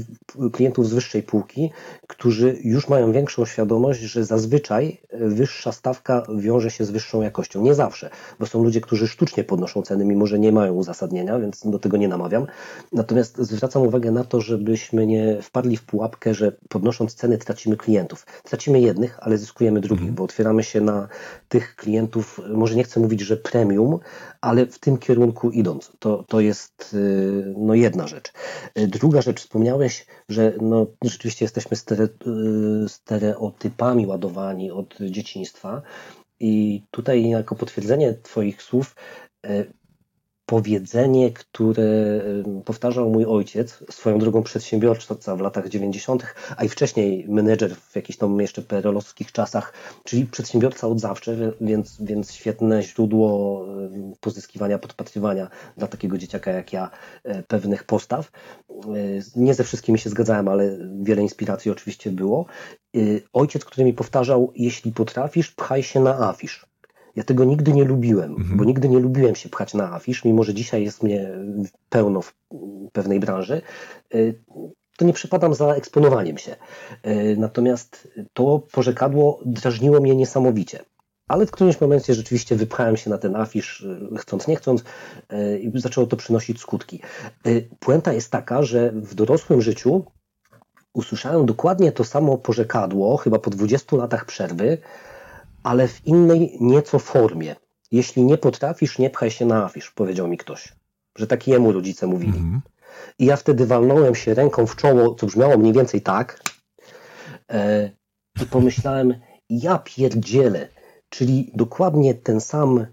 klientów 0.52 0.88
z 0.88 0.94
wyższej 0.94 1.24
półki, 1.24 1.72
którzy 2.08 2.58
już 2.64 2.90
mają 2.90 3.12
większą 3.12 3.46
świadomość, 3.46 4.00
że 4.00 4.26
zazwyczaj 4.26 5.02
e, 5.10 5.28
wyższa 5.30 5.72
stawka 5.72 6.24
wiąże 6.36 6.72
się 6.72 6.86
z 6.86 6.92
wyższą 6.92 7.22
jakością. 7.22 7.62
Nie 7.62 7.76
zawsze, 7.76 8.10
bo 8.40 8.46
są 8.46 8.64
ludzie, 8.64 8.82
którzy 8.82 9.08
sztucznie 9.08 9.44
podnoszą 9.44 9.82
ceny, 9.82 10.06
mimo 10.06 10.28
że 10.28 10.40
nie 10.40 10.52
mają 10.52 10.74
uzasadnienia, 10.74 11.40
więc 11.40 11.62
do 11.66 11.80
tego 11.80 11.98
nie 11.98 12.08
namawiam. 12.08 12.48
Natomiast 12.92 13.38
zwracam 13.38 13.82
uwagę 13.82 14.12
na 14.12 14.24
to, 14.24 14.42
żebyśmy 14.42 15.08
nie 15.08 15.42
wpadli 15.42 15.78
w 15.78 15.84
pułapkę, 15.84 16.34
że 16.34 16.52
podnosząc 16.70 17.16
ceny 17.16 17.38
tracimy 17.38 17.78
klientów. 17.78 18.26
Tracimy 18.44 18.61
tracimy 18.62 18.80
jednych, 18.80 19.18
ale 19.22 19.38
zyskujemy 19.38 19.82
drugich, 19.82 20.02
mhm. 20.02 20.16
bo 20.16 20.24
otwieramy 20.24 20.64
się 20.64 20.82
na 20.82 21.08
tych 21.50 21.76
klientów, 21.76 22.42
może 22.54 22.76
nie 22.76 22.84
chcę 22.84 23.00
mówić, 23.00 23.22
że 23.22 23.38
premium, 23.38 24.00
ale 24.42 24.66
w 24.66 24.80
tym 24.80 24.98
kierunku 24.98 25.50
idąc. 25.50 25.92
To, 26.00 26.24
to 26.28 26.40
jest 26.40 26.94
y, 26.94 27.54
no, 27.58 27.74
jedna 27.74 28.08
rzecz. 28.08 28.34
Y, 28.78 28.88
druga 28.88 29.22
rzecz, 29.22 29.42
wspomniałeś, 29.42 30.06
że 30.30 30.54
no, 30.62 30.88
rzeczywiście 31.04 31.46
jesteśmy 31.46 31.78
stere, 31.78 32.04
y, 32.04 32.90
stereotypami 32.90 34.08
ładowani 34.08 34.72
od 34.72 34.98
dzieciństwa. 35.00 35.82
I 36.40 36.84
tutaj, 36.92 37.30
jako 37.30 37.56
potwierdzenie 37.56 38.14
Twoich 38.14 38.62
słów, 38.62 38.96
powiedzenie, 40.52 41.32
które 41.32 42.22
powtarzał 42.66 43.10
mój 43.10 43.26
ojciec, 43.26 43.84
swoją 43.90 44.20
drogą 44.20 44.44
przedsiębiorca 44.44 45.36
w 45.36 45.40
latach 45.40 45.70
90., 45.70 46.26
a 46.58 46.64
i 46.64 46.70
wcześniej 46.70 47.26
menedżer 47.30 47.76
w 47.76 47.96
jakichś 47.96 48.20
tam 48.20 48.40
jeszcze 48.40 48.62
perelowskich 48.62 49.32
czasach, 49.32 49.74
czyli 50.04 50.26
przedsiębiorca 50.26 50.88
od 50.88 51.00
zawsze, 51.00 51.54
więc, 51.62 52.02
więc 52.02 52.34
świetne 52.34 52.84
źródło 52.84 53.66
pozyskiwania, 54.20 54.80
podpatrywania 54.80 55.48
dla 55.78 55.88
takiego 55.88 56.18
dzieciaka 56.18 56.52
jak 56.52 56.74
ja 56.74 56.90
e, 57.24 57.44
pewnych 57.44 57.84
postaw. 57.84 58.32
E, 58.70 58.74
nie 59.36 59.54
ze 59.54 59.64
wszystkimi 59.64 60.00
się 60.00 60.10
zgadzałem, 60.10 60.48
ale 60.48 60.78
wiele 61.02 61.22
inspiracji 61.22 61.72
oczywiście 61.72 62.12
było. 62.12 62.46
E, 62.96 63.00
ojciec, 63.34 63.66
który 63.66 63.86
mi 63.86 63.94
powtarzał, 63.94 64.52
jeśli 64.56 64.92
potrafisz, 64.92 65.52
pchaj 65.52 65.84
się 65.84 66.00
na 66.00 66.30
afisz. 66.30 66.71
Ja 67.16 67.24
tego 67.24 67.46
nigdy 67.46 67.74
nie 67.74 67.84
lubiłem, 67.84 68.32
mhm. 68.32 68.58
bo 68.58 68.64
nigdy 68.64 68.90
nie 68.90 69.00
lubiłem 69.00 69.36
się 69.36 69.50
pchać 69.50 69.74
na 69.74 69.94
afisz, 69.94 70.26
mimo 70.26 70.44
że 70.44 70.54
dzisiaj 70.54 70.84
jest 70.84 71.04
mnie 71.04 71.30
pełno 71.90 72.22
w 72.22 72.34
pewnej 72.92 73.20
branży. 73.20 73.62
Y, 74.16 74.42
to 74.98 75.06
nie 75.06 75.14
przepadam 75.14 75.54
za 75.54 75.74
eksponowaniem 75.74 76.38
się. 76.38 76.56
Y, 77.08 77.36
natomiast 77.40 78.08
to 78.34 78.62
porzekadło 78.72 79.40
drażniło 79.46 80.00
mnie 80.00 80.16
niesamowicie. 80.16 80.80
Ale 81.28 81.46
w 81.46 81.52
którymś 81.52 81.82
momencie 81.82 82.14
rzeczywiście 82.14 82.56
wypchałem 82.56 82.98
się 82.98 83.10
na 83.10 83.18
ten 83.18 83.36
afisz, 83.36 83.82
y, 83.82 84.18
chcąc, 84.18 84.48
nie 84.48 84.56
chcąc, 84.56 84.84
i 85.62 85.72
zaczęło 85.76 86.08
to 86.08 86.18
przynosić 86.18 86.60
skutki. 86.60 87.02
Puenta 87.80 88.14
jest 88.14 88.32
taka, 88.32 88.64
że 88.64 88.92
w 88.92 89.16
dorosłym 89.16 89.62
życiu 89.62 90.06
usłyszałem 90.94 91.46
dokładnie 91.46 91.92
to 91.92 92.04
samo 92.04 92.38
porzekadło, 92.38 93.18
chyba 93.18 93.40
po 93.40 93.50
20 93.50 93.98
latach 93.98 94.26
przerwy, 94.26 94.78
ale 95.64 95.88
w 95.88 96.08
innej 96.08 96.58
nieco 96.60 97.00
formie. 97.00 97.56
Jeśli 97.92 98.24
nie 98.24 98.38
potrafisz, 98.38 99.00
nie 99.00 99.10
pchaj 99.10 99.32
się 99.32 99.46
na 99.46 99.66
afisz, 99.66 99.92
powiedział 99.92 100.28
mi 100.28 100.38
ktoś. 100.38 100.74
Że 101.18 101.28
tak 101.28 101.48
jemu 101.48 101.72
rodzice 101.72 102.08
mówili. 102.08 102.34
-hmm. 102.34 102.60
I 103.20 103.26
ja 103.26 103.36
wtedy 103.36 103.66
walnąłem 103.66 104.16
się 104.16 104.34
ręką 104.34 104.66
w 104.66 104.76
czoło, 104.76 105.16
co 105.16 105.26
brzmiało 105.26 105.58
mniej 105.58 105.74
więcej 105.74 106.02
tak. 106.02 106.40
E, 107.52 107.92
I 108.42 108.46
pomyślałem, 108.46 109.16
ja 109.50 109.78
pierdzielę. 109.78 110.68
Czyli 111.10 111.52
dokładnie 111.56 112.14
ten 112.14 112.42
sam, 112.42 112.86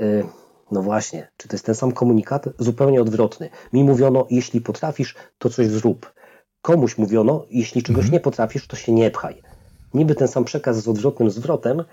e, 0.00 0.04
no 0.70 0.82
właśnie, 0.82 1.28
czy 1.36 1.48
to 1.48 1.54
jest 1.54 1.66
ten 1.66 1.74
sam 1.74 1.92
komunikat? 1.92 2.48
Zupełnie 2.58 3.00
odwrotny. 3.00 3.50
Mi 3.72 3.84
mówiono, 3.84 4.26
jeśli 4.30 4.60
potrafisz, 4.60 5.14
to 5.38 5.50
coś 5.50 5.66
zrób. 5.66 6.12
Komuś 6.62 6.98
mówiono, 6.98 7.46
jeśli 7.50 7.82
czegoś 7.82 8.06
-hmm. 8.06 8.12
nie 8.12 8.20
potrafisz, 8.20 8.66
to 8.66 8.76
się 8.76 8.92
nie 8.92 9.10
pchaj 9.10 9.42
niby 9.94 10.14
ten 10.14 10.28
sam 10.28 10.44
przekaz 10.44 10.82
z 10.82 10.88
odwrotnym 10.88 11.30
zwrotem 11.30 11.84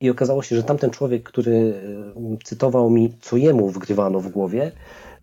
i 0.00 0.10
okazało 0.10 0.42
się, 0.42 0.56
że 0.56 0.62
tamten 0.62 0.90
człowiek, 0.90 1.22
który 1.22 1.74
cytował 2.44 2.90
mi, 2.90 3.12
co 3.20 3.36
jemu 3.36 3.68
wgrywano 3.68 4.20
w 4.20 4.28
głowie, 4.28 4.72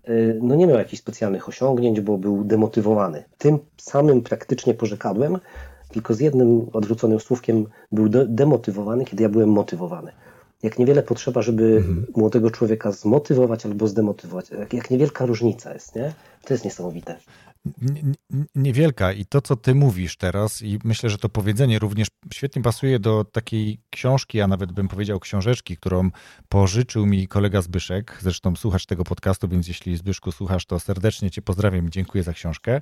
e, 0.03 0.11
no 0.41 0.55
nie 0.55 0.67
miał 0.67 0.77
jakichś 0.77 1.01
specjalnych 1.01 1.49
osiągnięć, 1.49 2.01
bo 2.01 2.17
był 2.17 2.43
demotywowany. 2.43 3.23
Tym 3.37 3.59
samym 3.77 4.21
praktycznie 4.21 4.73
porzekadłem, 4.73 5.37
tylko 5.89 6.13
z 6.13 6.19
jednym 6.19 6.67
odwróconym 6.73 7.19
słówkiem 7.19 7.65
był 7.91 8.09
demotywowany, 8.27 9.05
kiedy 9.05 9.23
ja 9.23 9.29
byłem 9.29 9.49
motywowany. 9.49 10.11
Jak 10.63 10.79
niewiele 10.79 11.03
potrzeba, 11.03 11.41
żeby 11.41 11.63
mhm. 11.77 12.05
młodego 12.15 12.51
człowieka 12.51 12.91
zmotywować 12.91 13.65
albo 13.65 13.87
zdemotywować. 13.87 14.45
Jak 14.73 14.91
niewielka 14.91 15.25
różnica 15.25 15.73
jest, 15.73 15.95
nie? 15.95 16.13
To 16.45 16.53
jest 16.53 16.65
niesamowite 16.65 17.15
niewielka 18.55 19.11
i 19.13 19.25
to, 19.25 19.41
co 19.41 19.55
ty 19.55 19.75
mówisz 19.75 20.17
teraz, 20.17 20.61
i 20.61 20.79
myślę, 20.83 21.09
że 21.09 21.17
to 21.17 21.29
powiedzenie 21.29 21.79
również 21.79 22.07
świetnie 22.33 22.61
pasuje 22.61 22.99
do 22.99 23.23
takiej 23.23 23.79
książki, 23.89 24.41
a 24.41 24.47
nawet 24.47 24.71
bym 24.71 24.87
powiedział 24.87 25.19
książeczki, 25.19 25.77
którą 25.77 26.09
pożyczył 26.49 27.05
mi 27.05 27.27
kolega 27.27 27.61
Zbyszek. 27.61 28.17
Zresztą 28.21 28.55
słuchasz 28.55 28.85
tego 28.85 29.03
podcastu, 29.03 29.47
więc 29.47 29.67
jeśli 29.67 29.97
Zbyszku 29.97 30.31
słuchasz, 30.31 30.65
to 30.65 30.79
serdecznie 30.79 31.31
cię 31.31 31.41
pozdrawiam 31.41 31.87
i 31.87 31.89
dziękuję 31.89 32.23
za 32.23 32.33
książkę. 32.33 32.81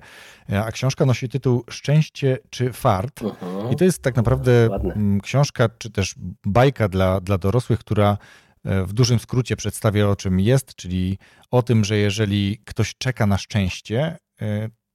A 0.66 0.72
książka 0.72 1.06
nosi 1.06 1.30
tytuł 1.30 1.64
Szczęście 1.70 2.38
czy 2.50 2.74
fart. 2.74 3.22
Uh-huh. 3.22 3.74
I 3.74 3.76
to 3.76 3.84
jest 3.84 4.02
tak 4.02 4.16
naprawdę 4.16 4.70
Ładne. 4.70 4.96
książka, 5.24 5.70
czy 5.78 5.90
też 5.90 6.16
bajka 6.46 6.88
dla, 6.88 7.22
dla 7.22 7.38
dorosłych, 7.38 7.80
która 7.80 8.18
e, 8.64 8.84
w 8.86 8.94
dużym 8.94 9.20
skrócie 9.20 9.56
przedstawia 9.56 10.08
o 10.08 10.16
czym 10.16 10.40
jest, 10.40 10.76
czyli 10.76 11.18
o 11.52 11.62
tym, 11.64 11.86
że 11.86 11.98
jeżeli 11.98 12.58
ktoś 12.66 12.96
czeka 12.98 13.26
na 13.26 13.38
szczęście, 13.38 14.18
E, 14.18 14.27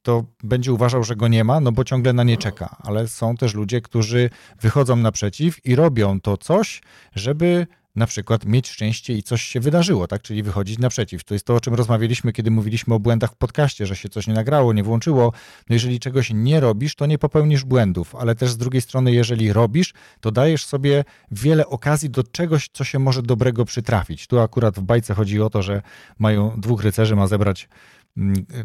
to 0.01 0.23
będzie 0.43 0.73
uważał, 0.73 1.03
że 1.03 1.15
go 1.15 1.27
nie 1.27 1.43
ma, 1.43 1.59
no 1.59 1.71
bo 1.71 1.83
ciągle 1.83 2.13
na 2.13 2.23
nie 2.23 2.37
czeka. 2.37 2.75
Ale 2.79 3.07
są 3.07 3.37
też 3.37 3.53
ludzie, 3.53 3.81
którzy 3.81 4.29
wychodzą 4.61 4.95
naprzeciw 4.95 5.65
i 5.65 5.75
robią 5.75 6.21
to 6.21 6.37
coś, 6.37 6.81
żeby 7.15 7.67
na 7.95 8.07
przykład 8.07 8.45
mieć 8.45 8.69
szczęście 8.69 9.13
i 9.13 9.23
coś 9.23 9.41
się 9.41 9.59
wydarzyło, 9.59 10.07
tak? 10.07 10.21
Czyli 10.21 10.43
wychodzić 10.43 10.79
naprzeciw. 10.79 11.23
To 11.23 11.33
jest 11.33 11.45
to, 11.45 11.55
o 11.55 11.59
czym 11.59 11.73
rozmawialiśmy, 11.73 12.33
kiedy 12.33 12.51
mówiliśmy 12.51 12.93
o 12.93 12.99
błędach 12.99 13.31
w 13.31 13.35
podcaście, 13.35 13.85
że 13.85 13.95
się 13.95 14.09
coś 14.09 14.27
nie 14.27 14.33
nagrało, 14.33 14.73
nie 14.73 14.83
włączyło. 14.83 15.33
No 15.69 15.73
jeżeli 15.73 15.99
czegoś 15.99 16.31
nie 16.33 16.59
robisz, 16.59 16.95
to 16.95 17.05
nie 17.05 17.17
popełnisz 17.17 17.63
błędów, 17.63 18.15
ale 18.15 18.35
też 18.35 18.51
z 18.51 18.57
drugiej 18.57 18.81
strony, 18.81 19.11
jeżeli 19.11 19.53
robisz, 19.53 19.93
to 20.19 20.31
dajesz 20.31 20.65
sobie 20.65 21.03
wiele 21.31 21.67
okazji 21.67 22.09
do 22.09 22.23
czegoś, 22.23 22.69
co 22.73 22.83
się 22.83 22.99
może 22.99 23.21
dobrego 23.21 23.65
przytrafić. 23.65 24.27
Tu 24.27 24.39
akurat 24.39 24.75
w 24.75 24.81
bajce 24.81 25.13
chodzi 25.13 25.41
o 25.41 25.49
to, 25.49 25.61
że 25.61 25.81
mają 26.19 26.61
dwóch 26.61 26.83
rycerzy, 26.83 27.15
ma 27.15 27.27
zebrać 27.27 27.69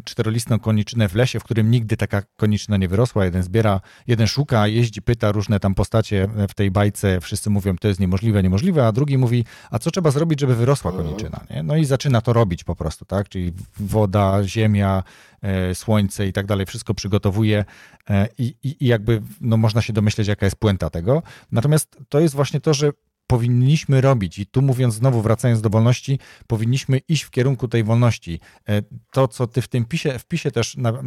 czterolistną 0.03 0.59
koniczynę 0.59 1.09
w 1.09 1.15
lesie, 1.15 1.39
w 1.39 1.43
którym 1.43 1.71
nigdy 1.71 1.97
taka 1.97 2.21
koniczyna 2.35 2.77
nie 2.77 2.87
wyrosła. 2.87 3.25
Jeden 3.25 3.43
zbiera, 3.43 3.81
jeden 4.07 4.27
szuka, 4.27 4.67
jeździ, 4.67 5.01
pyta 5.01 5.31
różne 5.31 5.59
tam 5.59 5.75
postacie 5.75 6.27
w 6.49 6.53
tej 6.53 6.71
bajce. 6.71 7.21
Wszyscy 7.21 7.49
mówią, 7.49 7.75
to 7.77 7.87
jest 7.87 7.99
niemożliwe, 7.99 8.43
niemożliwe, 8.43 8.87
a 8.87 8.91
drugi 8.91 9.17
mówi, 9.17 9.45
a 9.71 9.79
co 9.79 9.91
trzeba 9.91 10.11
zrobić, 10.11 10.39
żeby 10.39 10.55
wyrosła 10.55 10.91
mhm. 10.91 11.07
koniczyna? 11.07 11.45
Nie? 11.49 11.63
No 11.63 11.75
i 11.75 11.85
zaczyna 11.85 12.21
to 12.21 12.33
robić 12.33 12.63
po 12.63 12.75
prostu, 12.75 13.05
tak? 13.05 13.29
Czyli 13.29 13.53
woda, 13.79 14.43
ziemia, 14.43 15.03
e, 15.41 15.75
słońce 15.75 16.27
i 16.27 16.33
tak 16.33 16.45
dalej, 16.45 16.65
wszystko 16.65 16.93
przygotowuje 16.93 17.65
e, 18.09 18.27
i, 18.37 18.55
i, 18.63 18.83
i 18.83 18.87
jakby 18.87 19.21
no, 19.41 19.57
można 19.57 19.81
się 19.81 19.93
domyśleć, 19.93 20.27
jaka 20.27 20.45
jest 20.45 20.55
puenta 20.55 20.89
tego. 20.89 21.23
Natomiast 21.51 21.97
to 22.09 22.19
jest 22.19 22.35
właśnie 22.35 22.59
to, 22.59 22.73
że 22.73 22.91
powinniśmy 23.29 24.01
robić, 24.01 24.39
i 24.39 24.45
tu 24.45 24.61
mówiąc 24.61 24.93
znowu, 24.93 25.21
wracając 25.21 25.61
do 25.61 25.69
wolności, 25.69 26.19
powinniśmy 26.47 26.97
iść 26.97 27.23
w 27.23 27.29
kierunku 27.29 27.67
tej 27.67 27.83
wolności. 27.83 28.39
E, 28.69 28.81
to, 29.11 29.27
co 29.27 29.47
ty 29.47 29.61
w 29.61 29.67
tym 29.67 29.85
pisie, 29.85 30.19
wpisie 30.19 30.51
też 30.51 30.77
na, 30.77 30.89
e, 30.89 31.01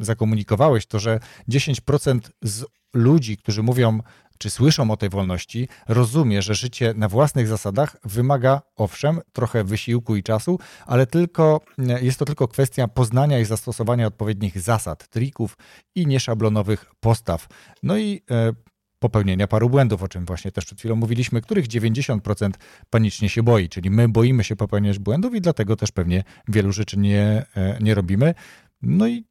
zakomunikowałeś, 0.00 0.86
to 0.86 0.98
że 0.98 1.20
10% 1.48 2.20
z 2.42 2.64
ludzi, 2.94 3.36
którzy 3.36 3.62
mówią, 3.62 4.00
czy 4.38 4.50
słyszą 4.50 4.90
o 4.90 4.96
tej 4.96 5.08
wolności, 5.08 5.68
rozumie, 5.88 6.42
że 6.42 6.54
życie 6.54 6.94
na 6.96 7.08
własnych 7.08 7.48
zasadach 7.48 7.96
wymaga, 8.04 8.62
owszem, 8.76 9.20
trochę 9.32 9.64
wysiłku 9.64 10.16
i 10.16 10.22
czasu, 10.22 10.58
ale 10.86 11.06
tylko, 11.06 11.60
jest 12.02 12.18
to 12.18 12.24
tylko 12.24 12.48
kwestia 12.48 12.88
poznania 12.88 13.38
i 13.38 13.44
zastosowania 13.44 14.06
odpowiednich 14.06 14.60
zasad, 14.60 15.08
trików 15.08 15.56
i 15.94 16.06
nieszablonowych 16.06 16.84
postaw. 17.00 17.48
No 17.82 17.98
i 17.98 18.22
e, 18.30 18.52
popełnienia 18.98 19.46
paru 19.46 19.70
błędów, 19.70 20.02
o 20.02 20.08
czym 20.08 20.24
właśnie 20.24 20.52
też 20.52 20.64
przed 20.64 20.78
chwilą 20.78 20.96
mówiliśmy, 20.96 21.40
których 21.40 21.66
90% 21.66 22.50
panicznie 22.90 23.28
się 23.28 23.42
boi, 23.42 23.68
czyli 23.68 23.90
my 23.90 24.08
boimy 24.08 24.44
się 24.44 24.56
popełniać 24.56 24.98
błędów 24.98 25.34
i 25.34 25.40
dlatego 25.40 25.76
też 25.76 25.92
pewnie 25.92 26.24
wielu 26.48 26.72
rzeczy 26.72 26.98
nie, 26.98 27.46
e, 27.56 27.78
nie 27.80 27.94
robimy. 27.94 28.34
No 28.82 29.06
i 29.06 29.24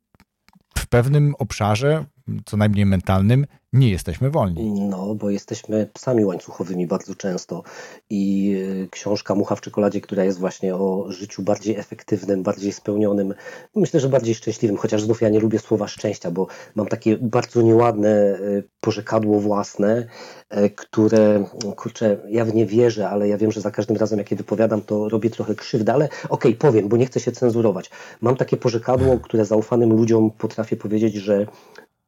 w 0.78 0.88
pewnym 0.88 1.36
obszarze, 1.40 2.06
co 2.46 2.58
najmniej 2.58 2.86
mentalnym, 2.86 3.46
nie 3.76 3.90
jesteśmy 3.90 4.30
wolni. 4.30 4.72
No, 4.82 5.16
bo 5.16 5.30
jesteśmy 5.30 5.90
psami 5.94 6.26
łańcuchowymi 6.26 6.88
bardzo 6.88 7.16
często 7.16 7.64
i 8.10 8.56
e, 8.84 8.88
książka 8.88 9.36
Mucha 9.36 9.56
w 9.56 9.62
czekoladzie, 9.62 10.02
która 10.02 10.24
jest 10.24 10.40
właśnie 10.40 10.76
o 10.76 11.06
życiu 11.10 11.44
bardziej 11.44 11.76
efektywnym, 11.76 12.44
bardziej 12.44 12.72
spełnionym, 12.72 13.34
myślę, 13.76 14.00
że 14.00 14.10
bardziej 14.10 14.36
szczęśliwym, 14.36 14.78
chociaż 14.78 15.02
znów 15.02 15.22
ja 15.22 15.30
nie 15.30 15.40
lubię 15.40 15.60
słowa 15.60 15.88
szczęścia, 15.88 16.32
bo 16.32 16.48
mam 16.76 16.88
takie 16.88 17.18
bardzo 17.18 17.62
nieładne 17.62 18.10
e, 18.10 18.40
porzekadło 18.80 19.40
własne, 19.40 20.08
e, 20.50 20.70
które, 20.70 21.46
kurczę, 21.76 22.18
ja 22.30 22.46
w 22.46 22.56
nie 22.56 22.66
wierzę, 22.66 23.10
ale 23.10 23.28
ja 23.28 23.38
wiem, 23.38 23.52
że 23.52 23.62
za 23.62 23.72
każdym 23.72 23.98
razem, 23.98 24.20
jak 24.20 24.32
je 24.32 24.38
wypowiadam, 24.38 24.82
to 24.82 25.10
robię 25.10 25.30
trochę 25.30 25.56
krzywdę, 25.56 25.94
ale 25.94 26.06
okej, 26.06 26.30
okay, 26.30 26.54
powiem, 26.56 26.88
bo 26.88 26.98
nie 26.98 27.06
chcę 27.06 27.20
się 27.20 27.32
cenzurować. 27.32 27.90
Mam 28.22 28.36
takie 28.36 28.58
porzekadło, 28.58 29.20
które 29.20 29.46
zaufanym 29.46 29.94
ludziom 29.94 30.32
potrafię 30.32 30.76
powiedzieć, 30.76 31.16
że 31.16 31.46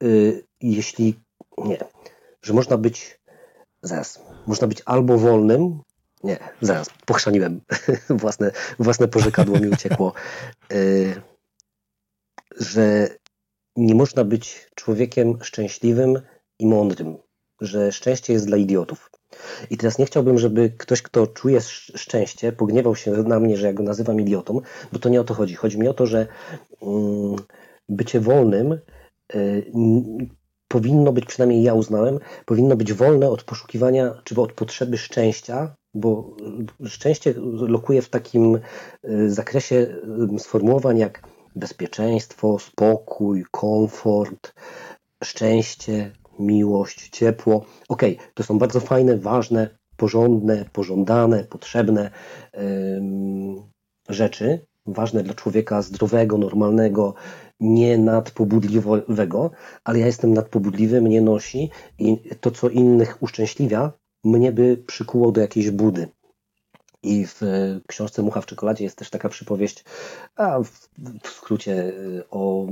y, 0.03 0.43
jeśli 0.61 1.19
nie. 1.57 1.77
Że 2.41 2.53
można 2.53 2.77
być. 2.77 3.19
Zaraz. 3.81 4.21
Można 4.47 4.67
być 4.67 4.81
albo 4.85 5.17
wolnym. 5.17 5.81
Nie, 6.23 6.37
zaraz. 6.61 6.89
Pochrzaniłem. 7.05 7.61
własne, 8.09 8.51
własne 8.79 9.07
pożekadło 9.07 9.59
mi 9.59 9.69
uciekło. 9.69 10.13
Yy, 10.69 11.21
że 12.59 13.09
nie 13.75 13.95
można 13.95 14.23
być 14.23 14.69
człowiekiem 14.75 15.37
szczęśliwym 15.43 16.21
i 16.59 16.67
mądrym. 16.67 17.17
Że 17.61 17.91
szczęście 17.91 18.33
jest 18.33 18.45
dla 18.45 18.57
idiotów. 18.57 19.11
I 19.69 19.77
teraz 19.77 19.97
nie 19.97 20.05
chciałbym, 20.05 20.37
żeby 20.37 20.69
ktoś, 20.77 21.01
kto 21.01 21.27
czuje 21.27 21.61
szczęście, 21.95 22.51
pogniewał 22.51 22.95
się 22.95 23.11
na 23.11 23.39
mnie, 23.39 23.57
że 23.57 23.67
ja 23.67 23.73
go 23.73 23.83
nazywam 23.83 24.21
idiotą, 24.21 24.61
bo 24.91 24.99
to 24.99 25.09
nie 25.09 25.21
o 25.21 25.23
to 25.23 25.33
chodzi. 25.33 25.55
Chodzi 25.55 25.79
mi 25.79 25.87
o 25.87 25.93
to, 25.93 26.05
że 26.05 26.27
mm, 26.81 27.35
bycie 27.89 28.19
wolnym 28.19 28.71
y, 28.71 28.81
powinno 30.67 31.13
być, 31.13 31.25
przynajmniej 31.25 31.63
ja 31.63 31.73
uznałem, 31.73 32.19
powinno 32.45 32.75
być 32.75 32.93
wolne 32.93 33.29
od 33.29 33.43
poszukiwania, 33.43 34.21
czy 34.23 34.41
od 34.41 34.53
potrzeby 34.53 34.97
szczęścia, 34.97 35.75
bo 35.93 36.35
szczęście 36.85 37.33
lokuje 37.67 38.01
w 38.01 38.09
takim 38.09 38.59
y, 39.05 39.31
zakresie 39.31 39.75
y, 40.35 40.39
sformułowań 40.39 40.97
jak 40.97 41.21
bezpieczeństwo, 41.55 42.59
spokój, 42.59 43.45
komfort, 43.51 44.53
szczęście, 45.23 46.11
miłość, 46.39 47.09
ciepło. 47.09 47.65
Okej, 47.89 48.15
okay, 48.17 48.27
to 48.33 48.43
są 48.43 48.59
bardzo 48.59 48.79
fajne, 48.79 49.17
ważne, 49.17 49.77
porządne, 49.97 50.65
pożądane, 50.73 51.43
potrzebne 51.43 52.11
rzeczy, 54.09 54.65
ważne 54.85 55.23
dla 55.23 55.33
człowieka 55.33 55.81
zdrowego, 55.81 56.37
normalnego, 56.37 57.13
nie 57.59 57.97
nadpobudliwego, 57.97 59.51
ale 59.83 59.99
ja 59.99 60.05
jestem 60.05 60.33
nadpobudliwy, 60.33 61.01
mnie 61.01 61.21
nosi 61.21 61.69
i 61.99 62.17
to, 62.41 62.51
co 62.51 62.69
innych 62.69 63.23
uszczęśliwia, 63.23 63.91
mnie 64.23 64.51
by 64.51 64.77
przykuło 64.87 65.31
do 65.31 65.41
jakiejś 65.41 65.71
budy. 65.71 66.07
I 67.03 67.25
w 67.25 67.41
książce 67.87 68.21
Mucha 68.21 68.41
w 68.41 68.45
czekoladzie 68.45 68.83
jest 68.83 68.97
też 68.97 69.09
taka 69.09 69.29
przypowieść, 69.29 69.83
a 70.35 70.59
w, 70.59 70.89
w 71.23 71.27
skrócie 71.27 71.93
o 72.29 72.67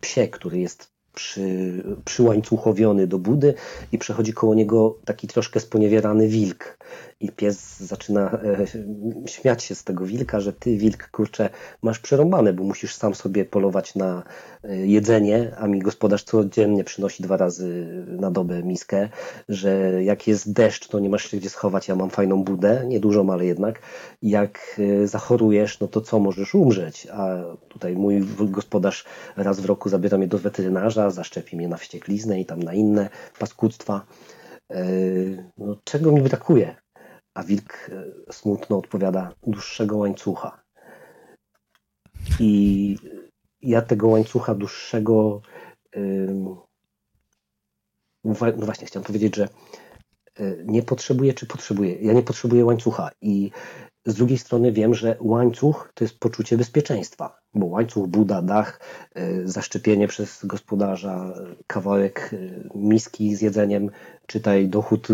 psie, 0.00 0.28
który 0.28 0.58
jest 0.58 0.92
przy, 1.14 1.82
przyłańcuchowiony 2.04 3.06
do 3.06 3.18
budy 3.18 3.54
i 3.92 3.98
przechodzi 3.98 4.32
koło 4.32 4.54
niego 4.54 4.98
taki 5.04 5.28
troszkę 5.28 5.60
sponiewierany 5.60 6.28
wilk. 6.28 6.78
I 7.20 7.32
pies 7.32 7.80
zaczyna 7.80 8.32
e, 8.32 8.66
śmiać 9.28 9.64
się 9.64 9.74
z 9.74 9.84
tego 9.84 10.06
wilka, 10.06 10.40
że 10.40 10.52
ty, 10.52 10.76
wilk, 10.76 11.10
kurczę, 11.10 11.50
masz 11.82 11.98
przerąbane, 11.98 12.52
bo 12.52 12.64
musisz 12.64 12.94
sam 12.94 13.14
sobie 13.14 13.44
polować 13.44 13.94
na 13.94 14.22
e, 14.64 14.76
jedzenie, 14.76 15.56
a 15.58 15.66
mi 15.66 15.78
gospodarz 15.78 16.22
codziennie 16.22 16.84
przynosi 16.84 17.22
dwa 17.22 17.36
razy 17.36 17.88
na 18.06 18.30
dobę 18.30 18.62
miskę, 18.62 19.08
że 19.48 20.02
jak 20.04 20.26
jest 20.26 20.52
deszcz, 20.52 20.88
to 20.88 21.00
nie 21.00 21.08
masz 21.08 21.30
się 21.30 21.36
gdzie 21.36 21.50
schować, 21.50 21.88
ja 21.88 21.96
mam 21.96 22.10
fajną 22.10 22.44
budę, 22.44 22.84
niedużą, 22.86 23.32
ale 23.32 23.46
jednak. 23.46 23.80
Jak 24.22 24.80
e, 25.02 25.06
zachorujesz, 25.06 25.80
no 25.80 25.88
to 25.88 26.00
co, 26.00 26.18
możesz 26.18 26.54
umrzeć, 26.54 27.06
a 27.12 27.44
tutaj 27.68 27.96
mój 27.96 28.20
gospodarz 28.38 29.04
raz 29.36 29.60
w 29.60 29.64
roku 29.64 29.88
zabiera 29.88 30.18
mnie 30.18 30.28
do 30.28 30.38
weterynarza, 30.38 31.10
zaszczepi 31.10 31.56
mnie 31.56 31.68
na 31.68 31.76
wściekliznę 31.76 32.40
i 32.40 32.46
tam 32.46 32.62
na 32.62 32.74
inne 32.74 33.08
paskudztwa. 33.38 34.06
No, 35.58 35.76
czego 35.84 36.12
mi 36.12 36.22
brakuje? 36.22 36.76
A 37.34 37.42
wilk 37.42 37.90
e, 37.92 38.32
smutno 38.32 38.78
odpowiada 38.78 39.34
dłuższego 39.46 39.96
łańcucha. 39.96 40.62
I 42.40 42.96
ja 43.62 43.82
tego 43.82 44.08
łańcucha 44.08 44.54
dłuższego. 44.54 45.42
No 48.24 48.66
właśnie, 48.66 48.86
chciałem 48.86 49.06
powiedzieć, 49.06 49.36
że 49.36 49.48
e, 50.34 50.64
nie 50.64 50.82
potrzebuję, 50.82 51.34
czy 51.34 51.46
potrzebuję. 51.46 51.94
Ja 51.94 52.12
nie 52.12 52.22
potrzebuję 52.22 52.64
łańcucha. 52.64 53.10
I 53.20 53.50
z 54.06 54.14
drugiej 54.14 54.38
strony 54.38 54.72
wiem, 54.72 54.94
że 54.94 55.16
łańcuch 55.20 55.92
to 55.94 56.04
jest 56.04 56.18
poczucie 56.18 56.56
bezpieczeństwa, 56.56 57.40
bo 57.54 57.66
łańcuch, 57.66 58.08
buda, 58.08 58.42
dach, 58.42 58.80
e, 59.14 59.48
zaszczepienie 59.48 60.08
przez 60.08 60.44
gospodarza, 60.44 61.34
kawałek 61.66 62.30
miski 62.74 63.36
z 63.36 63.40
jedzeniem, 63.40 63.90
czytaj 64.26 64.68
dochód 64.68 65.08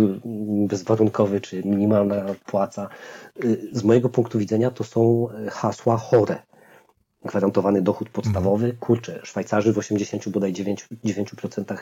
bezwarunkowy, 0.69 1.41
czy 1.41 1.63
minimalna 1.65 2.25
płaca. 2.47 2.89
Z 3.73 3.85
mojego 3.85 4.09
punktu 4.09 4.39
widzenia 4.39 4.71
to 4.71 4.85
są 4.85 5.29
hasła 5.51 5.97
chore. 5.97 6.43
Gwarantowany 7.25 7.83
dochód 7.83 8.09
podstawowy, 8.11 8.77
kurczę, 8.81 9.21
Szwajcarzy 9.23 9.73
w 9.73 9.79
80 9.79 10.29
bodaj 10.29 10.53
9%, 10.53 10.77
9% 11.05 11.77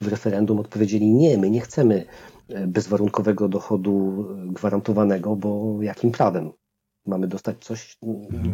w 0.00 0.08
referendum 0.08 0.60
odpowiedzieli 0.60 1.12
nie, 1.12 1.38
my 1.38 1.50
nie 1.50 1.60
chcemy 1.60 2.04
bezwarunkowego 2.66 3.48
dochodu 3.48 4.26
gwarantowanego, 4.46 5.36
bo 5.36 5.76
jakim 5.82 6.10
prawem? 6.10 6.52
Mamy 7.06 7.26
dostać 7.26 7.64
coś, 7.64 7.96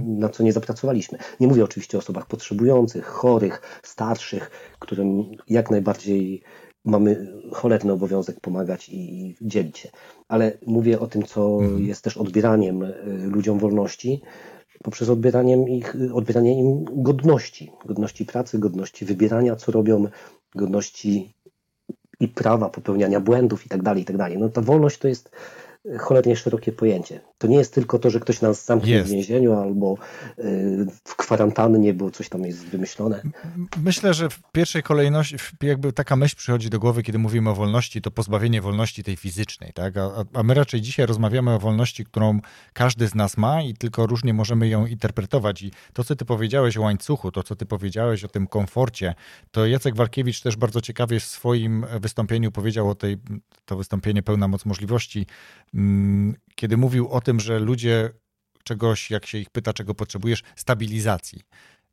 na 0.04 0.28
co 0.28 0.42
nie 0.42 0.52
zapracowaliśmy. 0.52 1.18
Nie 1.40 1.46
mówię 1.46 1.64
oczywiście 1.64 1.98
o 1.98 2.00
osobach 2.00 2.26
potrzebujących, 2.26 3.06
chorych, 3.06 3.80
starszych, 3.82 4.50
którym 4.78 5.24
jak 5.48 5.70
najbardziej 5.70 6.42
mamy 6.84 7.32
cholerny 7.52 7.92
obowiązek 7.92 8.40
pomagać 8.40 8.88
i 8.88 9.36
dzielić 9.40 9.78
się. 9.78 9.88
Ale 10.28 10.58
mówię 10.66 11.00
o 11.00 11.06
tym, 11.06 11.22
co 11.22 11.58
mhm. 11.62 11.84
jest 11.86 12.04
też 12.04 12.16
odbieraniem 12.16 12.82
y, 12.82 12.94
ludziom 13.26 13.58
wolności, 13.58 14.22
poprzez 14.84 15.08
odbieraniem 15.08 15.68
ich, 15.68 15.96
odbieranie 16.12 16.58
im 16.58 16.84
godności, 16.84 17.70
godności 17.84 18.24
pracy, 18.24 18.58
godności 18.58 19.04
wybierania, 19.04 19.56
co 19.56 19.72
robią, 19.72 20.06
godności 20.54 21.34
i 22.20 22.28
prawa 22.28 22.70
popełniania 22.70 23.20
błędów 23.20 23.66
i 23.66 23.68
tak 23.68 23.82
dalej, 23.82 24.02
i 24.02 24.04
tak. 24.04 24.38
No 24.38 24.48
ta 24.48 24.60
wolność 24.60 24.98
to 24.98 25.08
jest 25.08 25.30
cholernie 25.98 26.36
szerokie 26.36 26.72
pojęcie. 26.72 27.20
To 27.38 27.46
nie 27.46 27.56
jest 27.56 27.74
tylko 27.74 27.98
to, 27.98 28.10
że 28.10 28.20
ktoś 28.20 28.40
nas 28.40 28.64
zamknie 28.64 28.92
jest. 28.92 29.08
w 29.08 29.12
więzieniu 29.12 29.52
albo 29.52 29.94
y, 30.38 30.86
w 31.04 31.16
kwarantannie, 31.16 31.94
bo 31.94 32.10
coś 32.10 32.28
tam 32.28 32.44
jest 32.44 32.64
wymyślone. 32.64 33.22
Myślę, 33.82 34.14
że 34.14 34.30
w 34.30 34.40
pierwszej 34.52 34.82
kolejności, 34.82 35.36
jakby 35.62 35.92
taka 35.92 36.16
myśl 36.16 36.36
przychodzi 36.36 36.70
do 36.70 36.78
głowy, 36.78 37.02
kiedy 37.02 37.18
mówimy 37.18 37.50
o 37.50 37.54
wolności, 37.54 38.02
to 38.02 38.10
pozbawienie 38.10 38.60
wolności 38.62 39.04
tej 39.04 39.16
fizycznej, 39.16 39.72
tak? 39.72 39.96
A, 39.96 40.24
a 40.34 40.42
my 40.42 40.54
raczej 40.54 40.80
dzisiaj 40.80 41.06
rozmawiamy 41.06 41.54
o 41.54 41.58
wolności, 41.58 42.04
którą 42.04 42.40
każdy 42.72 43.08
z 43.08 43.14
nas 43.14 43.36
ma 43.36 43.62
i 43.62 43.74
tylko 43.74 44.06
różnie 44.06 44.34
możemy 44.34 44.68
ją 44.68 44.86
interpretować. 44.86 45.62
I 45.62 45.70
to, 45.92 46.04
co 46.04 46.16
ty 46.16 46.24
powiedziałeś 46.24 46.76
o 46.76 46.82
łańcuchu, 46.82 47.32
to, 47.32 47.42
co 47.42 47.56
ty 47.56 47.66
powiedziałeś 47.66 48.24
o 48.24 48.28
tym 48.28 48.46
komforcie, 48.46 49.14
to 49.50 49.66
Jacek 49.66 49.96
Walkiewicz 49.96 50.40
też 50.40 50.56
bardzo 50.56 50.80
ciekawie 50.80 51.20
w 51.20 51.24
swoim 51.24 51.86
wystąpieniu 52.00 52.52
powiedział 52.52 52.90
o 52.90 52.94
tej, 52.94 53.18
to 53.64 53.76
wystąpienie 53.76 54.22
pełna 54.22 54.48
moc 54.48 54.64
możliwości, 54.64 55.26
kiedy 56.54 56.76
mówił 56.76 57.08
o 57.08 57.20
tym, 57.20 57.40
że 57.40 57.58
ludzie 57.58 58.10
czegoś, 58.64 59.10
jak 59.10 59.26
się 59.26 59.38
ich 59.38 59.50
pyta, 59.50 59.72
czego 59.72 59.94
potrzebujesz, 59.94 60.42
stabilizacji. 60.56 61.40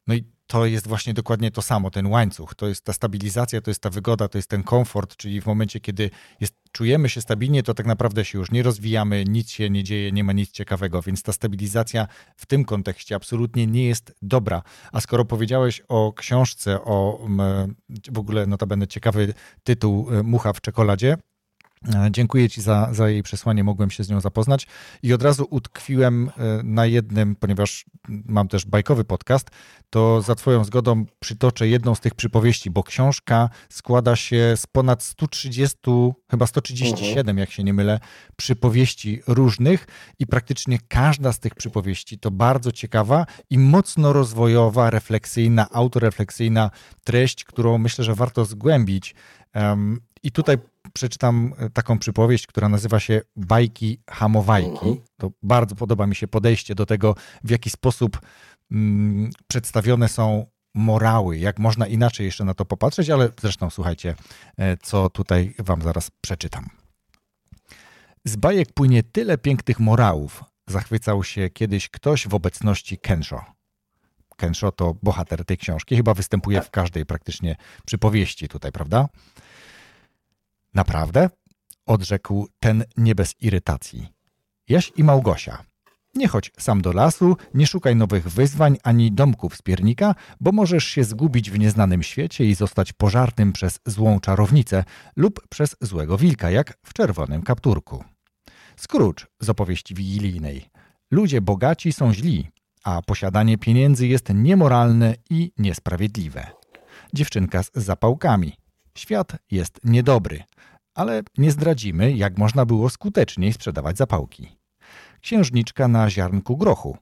No 0.08 0.16
i 0.16 0.24
to 0.48 0.66
jest 0.66 0.88
właśnie 0.88 1.14
dokładnie 1.14 1.52
to 1.52 1.62
samo, 1.62 1.92
ten 1.92 2.08
łańcuch. 2.08 2.56
To 2.56 2.68
jest 2.68 2.86
ta 2.86 2.94
stabilizacja, 2.94 3.62
to 3.62 3.72
jest 3.72 3.82
ta 3.82 3.90
wygoda, 3.90 4.28
to 4.28 4.38
jest 4.38 4.50
ten 4.50 4.64
komfort, 4.64 5.16
czyli 5.16 5.42
w 5.42 5.46
momencie, 5.46 5.80
kiedy 5.80 6.10
jest 6.40 6.54
czujemy 6.72 7.10
się 7.10 7.22
stabilnie, 7.22 7.64
to 7.64 7.74
tak 7.74 7.86
naprawdę 7.86 8.26
się 8.26 8.38
już 8.38 8.52
nie 8.52 8.64
rozwijamy, 8.64 9.26
nic 9.28 9.50
się 9.50 9.70
nie 9.70 9.84
dzieje, 9.84 10.12
nie 10.12 10.24
ma 10.24 10.34
nic 10.34 10.52
ciekawego, 10.52 11.02
więc 11.02 11.24
ta 11.24 11.34
stabilizacja 11.34 12.08
w 12.36 12.46
tym 12.46 12.66
kontekście 12.66 13.16
absolutnie 13.16 13.68
nie 13.68 13.86
jest 13.86 14.16
dobra. 14.22 14.62
A 14.92 15.02
skoro 15.02 15.26
powiedziałeś 15.26 15.82
o 15.88 16.14
książce, 16.14 16.82
o 16.82 17.28
w 18.12 18.20
ogóle 18.20 18.48
notabene 18.48 18.88
ciekawy 18.88 19.34
tytuł 19.64 20.10
e, 20.12 20.24
Mucha 20.24 20.54
w 20.54 20.62
czekoladzie, 20.62 21.18
dziękuję 22.12 22.50
Ci 22.50 22.62
za, 22.62 22.90
za 22.92 23.10
jej 23.10 23.24
przesłanie, 23.24 23.64
mogłem 23.64 23.92
się 23.92 24.04
z 24.04 24.10
nią 24.10 24.22
zapoznać 24.22 24.68
i 25.04 25.14
od 25.14 25.24
razu 25.24 25.48
utkwiłem 25.50 26.30
e, 26.38 26.64
na 26.64 26.86
jednym, 26.86 27.36
ponieważ 27.36 27.86
mam 28.08 28.48
też 28.48 28.66
bajkowy 28.66 29.04
podcast, 29.04 29.50
to 29.90 30.22
za 30.22 30.36
Twoją 30.36 30.64
zgodą 30.64 31.06
przytoczę 31.20 31.68
jedną 31.68 31.96
z 31.96 32.00
tych 32.00 32.16
przypowieści, 32.16 32.70
bo 32.70 32.84
książka 32.84 33.50
składa 33.70 34.16
się 34.16 34.54
z 34.56 34.68
ponad 34.68 35.04
130, 35.04 35.78
chyba 36.32 36.48
137, 36.48 37.20
mhm. 37.20 37.38
jak 37.38 37.52
się 37.52 37.64
nie 37.64 37.74
mylę, 37.74 38.00
przypowieści 38.36 39.22
różnych 39.28 39.88
i 40.20 40.28
praktycznie 40.28 40.80
każda 40.88 41.34
z 41.34 41.40
tych 41.40 41.56
przypowieści 41.56 42.20
to 42.20 42.32
bardzo 42.32 42.72
ciekawa 42.72 43.26
i 43.50 43.60
mocno 43.60 44.14
rozwojowa, 44.14 44.90
refleksyjna, 44.90 45.68
autorefleksyjna 45.72 46.72
treść, 47.04 47.44
którą 47.44 47.78
myślę, 47.78 48.04
że 48.04 48.16
warto 48.16 48.46
zgłębić. 48.46 49.16
I 50.24 50.32
tutaj 50.32 50.58
przeczytam 50.94 51.54
e, 51.58 51.70
taką 51.70 52.00
przypowieść, 52.00 52.48
która 52.48 52.70
nazywa 52.70 53.00
się 53.00 53.22
Bajki 53.36 54.00
Hamowajki. 54.10 54.70
Mhm. 54.70 54.98
To 55.18 55.32
bardzo 55.44 55.76
podoba 55.76 56.08
mi 56.08 56.16
się 56.16 56.28
podejście 56.28 56.76
do 56.76 56.86
tego, 56.86 57.16
w 57.44 57.50
jaki 57.50 57.70
sposób 57.70 58.22
mm, 58.72 59.30
przedstawione 59.48 60.10
są 60.10 60.46
morały, 60.74 61.38
jak 61.38 61.60
można 61.60 61.88
inaczej 61.88 62.26
jeszcze 62.26 62.46
na 62.46 62.54
to 62.54 62.66
popatrzeć, 62.66 63.10
ale 63.10 63.30
zresztą 63.42 63.70
słuchajcie, 63.70 64.16
e, 64.58 64.78
co 64.78 65.10
tutaj 65.10 65.56
wam 65.60 65.82
zaraz 65.82 66.12
przeczytam. 66.22 66.70
Z 68.26 68.36
bajek 68.36 68.74
płynie 68.74 69.04
tyle 69.04 69.38
pięknych 69.38 69.80
morałów, 69.80 70.44
zachwycał 70.68 71.24
się 71.24 71.50
kiedyś 71.50 71.90
ktoś 71.90 72.28
w 72.28 72.34
obecności 72.34 72.98
Kensho. 72.98 73.46
Kensho 74.38 74.72
to 74.72 74.96
bohater 75.04 75.46
tej 75.46 75.58
książki, 75.58 75.96
chyba 75.96 76.14
występuje 76.14 76.62
w 76.62 76.70
każdej 76.70 77.06
praktycznie 77.06 77.56
przypowieści 77.86 78.48
tutaj, 78.48 78.72
prawda? 78.72 79.08
Naprawdę? 80.74 81.30
Odrzekł 81.86 82.48
ten 82.60 82.84
nie 82.98 83.16
bez 83.16 83.42
irytacji. 83.42 84.08
Jaś 84.70 84.92
i 84.98 85.04
Małgosia. 85.04 85.64
Nie 86.16 86.28
chodź 86.28 86.52
sam 86.60 86.82
do 86.82 86.92
lasu, 86.92 87.38
nie 87.54 87.68
szukaj 87.68 87.96
nowych 87.96 88.30
wyzwań 88.30 88.78
ani 88.84 89.12
domków 89.12 89.56
z 89.56 89.62
piernika, 89.62 90.16
bo 90.40 90.52
możesz 90.52 90.86
się 90.86 91.04
zgubić 91.04 91.52
w 91.52 91.60
nieznanym 91.60 92.04
świecie 92.04 92.46
i 92.46 92.56
zostać 92.56 92.94
pożartym 92.94 93.54
przez 93.54 93.80
złą 93.86 94.20
czarownicę 94.20 94.84
lub 95.16 95.48
przez 95.48 95.76
złego 95.82 96.18
wilka, 96.18 96.52
jak 96.52 96.78
w 96.86 96.94
czerwonym 96.94 97.42
kapturku. 97.42 98.04
Scrooge 98.78 99.26
z 99.42 99.50
opowieści 99.50 99.96
wigilijnej. 99.96 100.70
Ludzie 101.12 101.42
bogaci 101.42 101.94
są 101.94 102.14
źli, 102.14 102.48
a 102.84 103.02
posiadanie 103.02 103.58
pieniędzy 103.58 104.08
jest 104.08 104.30
niemoralne 104.34 105.16
i 105.30 105.52
niesprawiedliwe. 105.58 106.48
Dziewczynka 107.14 107.64
z 107.64 107.72
zapałkami. 107.76 108.54
Świat 108.96 109.32
jest 109.52 109.80
niedobry, 109.84 110.44
ale 110.94 111.22
nie 111.38 111.52
zdradzimy, 111.52 112.12
jak 112.12 112.38
można 112.38 112.66
było 112.66 112.90
skuteczniej 112.90 113.54
sprzedawać 113.54 113.98
zapałki. 113.98 114.58
Księżniczka 115.22 115.88
na 115.88 116.10
ziarnku 116.10 116.58
grochu. 116.58 116.98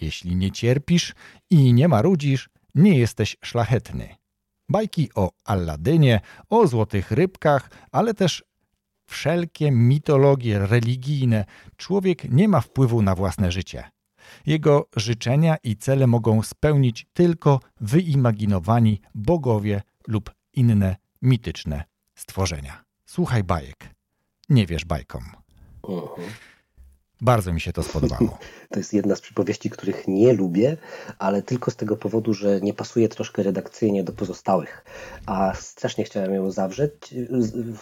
Jeśli 0.00 0.36
nie 0.36 0.50
cierpisz 0.50 1.14
i 1.50 1.72
nie 1.72 1.88
marudzisz, 1.88 2.50
nie 2.74 2.98
jesteś 2.98 3.36
szlachetny. 3.44 4.16
Bajki 4.68 5.10
o 5.14 5.30
Alladynie, 5.44 6.20
o 6.48 6.66
złotych 6.66 7.10
rybkach, 7.10 7.70
ale 7.92 8.14
też 8.14 8.44
wszelkie 9.06 9.70
mitologie 9.70 10.58
religijne. 10.58 11.44
Człowiek 11.76 12.30
nie 12.30 12.48
ma 12.48 12.60
wpływu 12.60 13.02
na 13.02 13.14
własne 13.14 13.52
życie. 13.52 13.90
Jego 14.46 14.88
życzenia 14.96 15.56
i 15.62 15.76
cele 15.76 16.06
mogą 16.06 16.42
spełnić 16.42 17.06
tylko 17.12 17.60
wyimaginowani 17.80 19.00
bogowie 19.14 19.82
lub 20.06 20.30
inne 20.52 20.96
mityczne 21.22 21.84
stworzenia. 22.14 22.84
Słuchaj 23.06 23.44
bajek. 23.44 23.76
Nie 24.48 24.66
wiesz 24.66 24.84
bajkom. 24.84 25.22
Mhm. 25.88 26.28
Bardzo 27.20 27.52
mi 27.52 27.60
się 27.60 27.72
to 27.72 27.82
spodobało. 27.82 28.38
To 28.70 28.80
jest 28.80 28.92
jedna 28.92 29.16
z 29.16 29.20
przypowieści, 29.20 29.70
których 29.70 30.08
nie 30.08 30.32
lubię, 30.32 30.76
ale 31.18 31.42
tylko 31.42 31.70
z 31.70 31.76
tego 31.76 31.96
powodu, 31.96 32.34
że 32.34 32.60
nie 32.60 32.74
pasuje 32.74 33.08
troszkę 33.08 33.42
redakcyjnie 33.42 34.04
do 34.04 34.12
pozostałych. 34.12 34.84
A 35.26 35.54
strasznie 35.54 36.04
chciałem 36.04 36.34
ją 36.34 36.50
zawrzeć 36.50 36.92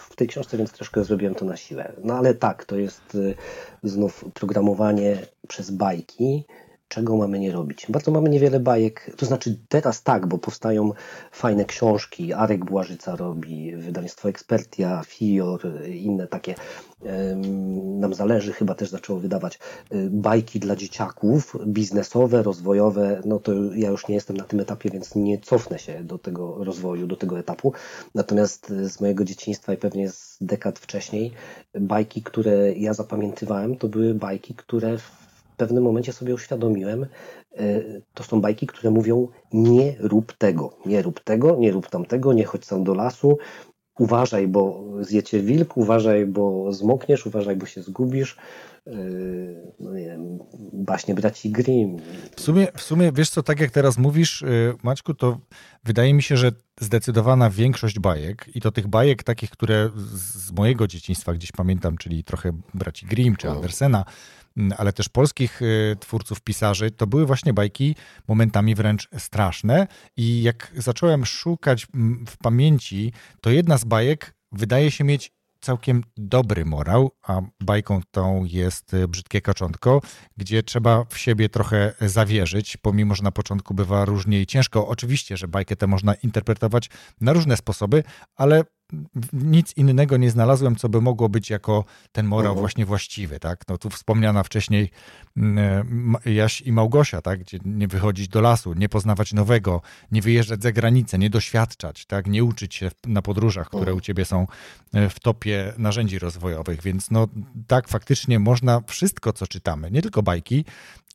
w 0.09 0.15
tej 0.15 0.27
książce, 0.27 0.57
więc 0.57 0.71
troszkę 0.71 1.03
zrobiłem 1.03 1.35
to 1.35 1.45
na 1.45 1.57
siłę. 1.57 1.93
No 2.03 2.13
ale 2.13 2.33
tak, 2.33 2.65
to 2.65 2.75
jest 2.75 3.15
y, 3.15 3.35
znów 3.83 4.25
programowanie 4.33 5.17
przez 5.47 5.71
bajki, 5.71 6.45
czego 6.87 7.17
mamy 7.17 7.39
nie 7.39 7.51
robić. 7.51 7.85
Bardzo 7.89 8.11
mamy 8.11 8.29
niewiele 8.29 8.59
bajek, 8.59 9.11
to 9.17 9.25
znaczy 9.25 9.59
teraz 9.69 10.03
tak, 10.03 10.27
bo 10.27 10.37
powstają 10.37 10.91
fajne 11.31 11.65
książki, 11.65 12.33
Arek 12.33 12.65
Błażyca 12.65 13.15
robi, 13.15 13.75
wydawnictwo 13.75 14.29
Ekspertia, 14.29 15.01
Fior, 15.05 15.61
inne 15.89 16.27
takie, 16.27 16.55
nam 17.99 18.13
zależy, 18.13 18.53
chyba 18.53 18.75
też 18.75 18.89
zaczęło 18.89 19.19
wydawać 19.19 19.59
y, 19.93 20.09
bajki 20.11 20.59
dla 20.59 20.75
dzieciaków, 20.75 21.55
biznesowe, 21.67 22.43
rozwojowe, 22.43 23.21
no 23.25 23.39
to 23.39 23.51
ja 23.73 23.89
już 23.89 24.07
nie 24.07 24.15
jestem 24.15 24.37
na 24.37 24.43
tym 24.43 24.59
etapie, 24.59 24.89
więc 24.89 25.15
nie 25.15 25.37
cofnę 25.37 25.79
się 25.79 26.03
do 26.03 26.17
tego 26.17 26.63
rozwoju, 26.63 27.07
do 27.07 27.15
tego 27.15 27.39
etapu, 27.39 27.73
natomiast 28.15 28.67
z 28.67 29.01
mojego 29.01 29.23
dzieciństwa 29.23 29.73
i 29.73 29.77
pewnie 29.77 30.09
z 30.09 30.37
dekad 30.41 30.79
wcześniej, 30.79 31.31
bajki, 31.79 32.23
które 32.23 32.73
ja 32.73 32.93
zapamiętywałem, 32.93 33.77
to 33.77 33.87
były 33.87 34.13
bajki, 34.13 34.55
które 34.55 34.97
pewnym 35.57 35.83
momencie 35.83 36.13
sobie 36.13 36.33
uświadomiłem, 36.33 37.03
e, 37.03 37.81
to 38.13 38.23
są 38.23 38.41
bajki, 38.41 38.67
które 38.67 38.91
mówią 38.91 39.27
nie 39.53 39.95
rób 39.99 40.33
tego, 40.33 40.77
nie 40.85 41.01
rób 41.01 41.19
tego, 41.19 41.55
nie 41.55 41.71
rób 41.71 41.89
tamtego, 41.89 42.33
nie 42.33 42.45
chodź 42.45 42.65
sam 42.65 42.83
do 42.83 42.93
lasu, 42.93 43.37
uważaj, 43.99 44.47
bo 44.47 44.83
zjecie 45.01 45.41
wilk, 45.41 45.77
uważaj, 45.77 46.25
bo 46.25 46.73
zmokniesz, 46.73 47.25
uważaj, 47.25 47.55
bo 47.55 47.65
się 47.65 47.83
zgubisz. 47.83 48.37
E, 48.87 48.91
no 49.79 49.93
nie 49.93 50.05
wiem, 50.05 50.39
baśnie 50.73 51.15
braci 51.15 51.51
Grimm. 51.51 51.97
W 52.35 52.41
sumie, 52.41 52.67
w 52.77 52.81
sumie, 52.81 53.11
wiesz 53.11 53.29
co, 53.29 53.43
tak 53.43 53.59
jak 53.59 53.71
teraz 53.71 53.97
mówisz, 53.97 54.43
e, 54.43 54.47
Maćku, 54.83 55.13
to 55.13 55.39
wydaje 55.83 56.13
mi 56.13 56.23
się, 56.23 56.37
że 56.37 56.51
zdecydowana 56.79 57.49
większość 57.49 57.99
bajek 57.99 58.49
i 58.55 58.61
to 58.61 58.71
tych 58.71 58.87
bajek 58.87 59.23
takich, 59.23 59.49
które 59.49 59.89
z 59.95 60.51
mojego 60.51 60.87
dzieciństwa 60.87 61.33
gdzieś 61.33 61.51
pamiętam, 61.51 61.97
czyli 61.97 62.23
trochę 62.23 62.51
braci 62.73 63.05
Grimm 63.05 63.35
czy 63.35 63.49
Andersena, 63.49 64.05
ale 64.77 64.93
też 64.93 65.09
polskich 65.09 65.61
y, 65.61 65.95
twórców, 65.99 66.41
pisarzy, 66.41 66.91
to 66.91 67.07
były 67.07 67.25
właśnie 67.25 67.53
bajki 67.53 67.95
momentami 68.27 68.75
wręcz 68.75 69.09
straszne. 69.17 69.87
I 70.17 70.41
jak 70.41 70.71
zacząłem 70.75 71.25
szukać 71.25 71.87
mm, 71.95 72.25
w 72.27 72.37
pamięci, 72.37 73.13
to 73.41 73.49
jedna 73.49 73.77
z 73.77 73.85
bajek 73.85 74.33
wydaje 74.51 74.91
się 74.91 75.03
mieć 75.03 75.37
całkiem 75.61 76.03
dobry 76.17 76.65
morał, 76.65 77.11
a 77.23 77.41
bajką 77.59 78.01
tą 78.11 78.45
jest 78.45 78.93
y, 78.93 79.07
Brzydkie 79.07 79.41
Kaczątko, 79.41 80.01
gdzie 80.37 80.63
trzeba 80.63 81.05
w 81.09 81.17
siebie 81.17 81.49
trochę 81.49 81.93
zawierzyć, 82.01 82.77
pomimo, 82.77 83.15
że 83.15 83.23
na 83.23 83.31
początku 83.31 83.73
bywa 83.73 84.05
różnie 84.05 84.41
i 84.41 84.45
ciężko. 84.45 84.87
Oczywiście, 84.87 85.37
że 85.37 85.47
bajkę 85.47 85.75
tę 85.75 85.87
można 85.87 86.13
interpretować 86.13 86.89
na 87.21 87.33
różne 87.33 87.57
sposoby, 87.57 88.03
ale 88.35 88.63
nic 89.33 89.77
innego 89.77 90.17
nie 90.17 90.31
znalazłem, 90.31 90.75
co 90.75 90.89
by 90.89 91.01
mogło 91.01 91.29
być 91.29 91.49
jako 91.49 91.85
ten 92.11 92.25
morał 92.25 92.55
uh-huh. 92.55 92.59
właśnie 92.59 92.85
właściwy, 92.85 93.39
tak? 93.39 93.61
No 93.69 93.77
tu 93.77 93.89
wspomniana 93.89 94.43
wcześniej 94.43 94.91
mm, 95.37 96.15
e, 96.25 96.31
Jaś 96.33 96.61
i 96.61 96.71
Małgosia, 96.71 97.21
tak? 97.21 97.39
Gdzie 97.39 97.59
nie 97.65 97.87
wychodzić 97.87 98.27
do 98.27 98.41
lasu, 98.41 98.73
nie 98.73 98.89
poznawać 98.89 99.33
nowego, 99.33 99.81
nie 100.11 100.21
wyjeżdżać 100.21 100.63
za 100.63 100.71
granicę, 100.71 101.17
nie 101.17 101.29
doświadczać, 101.29 102.05
tak? 102.05 102.27
Nie 102.27 102.43
uczyć 102.43 102.75
się 102.75 102.91
na 103.07 103.21
podróżach, 103.21 103.67
które 103.67 103.91
uh-huh. 103.91 103.97
u 103.97 104.01
ciebie 104.01 104.25
są 104.25 104.47
e, 104.93 105.09
w 105.09 105.19
topie 105.19 105.73
narzędzi 105.77 106.19
rozwojowych, 106.19 106.81
więc 106.81 107.11
no 107.11 107.27
tak, 107.67 107.87
faktycznie 107.87 108.39
można 108.39 108.81
wszystko, 108.87 109.33
co 109.33 109.47
czytamy, 109.47 109.91
nie 109.91 110.01
tylko 110.01 110.23
bajki, 110.23 110.65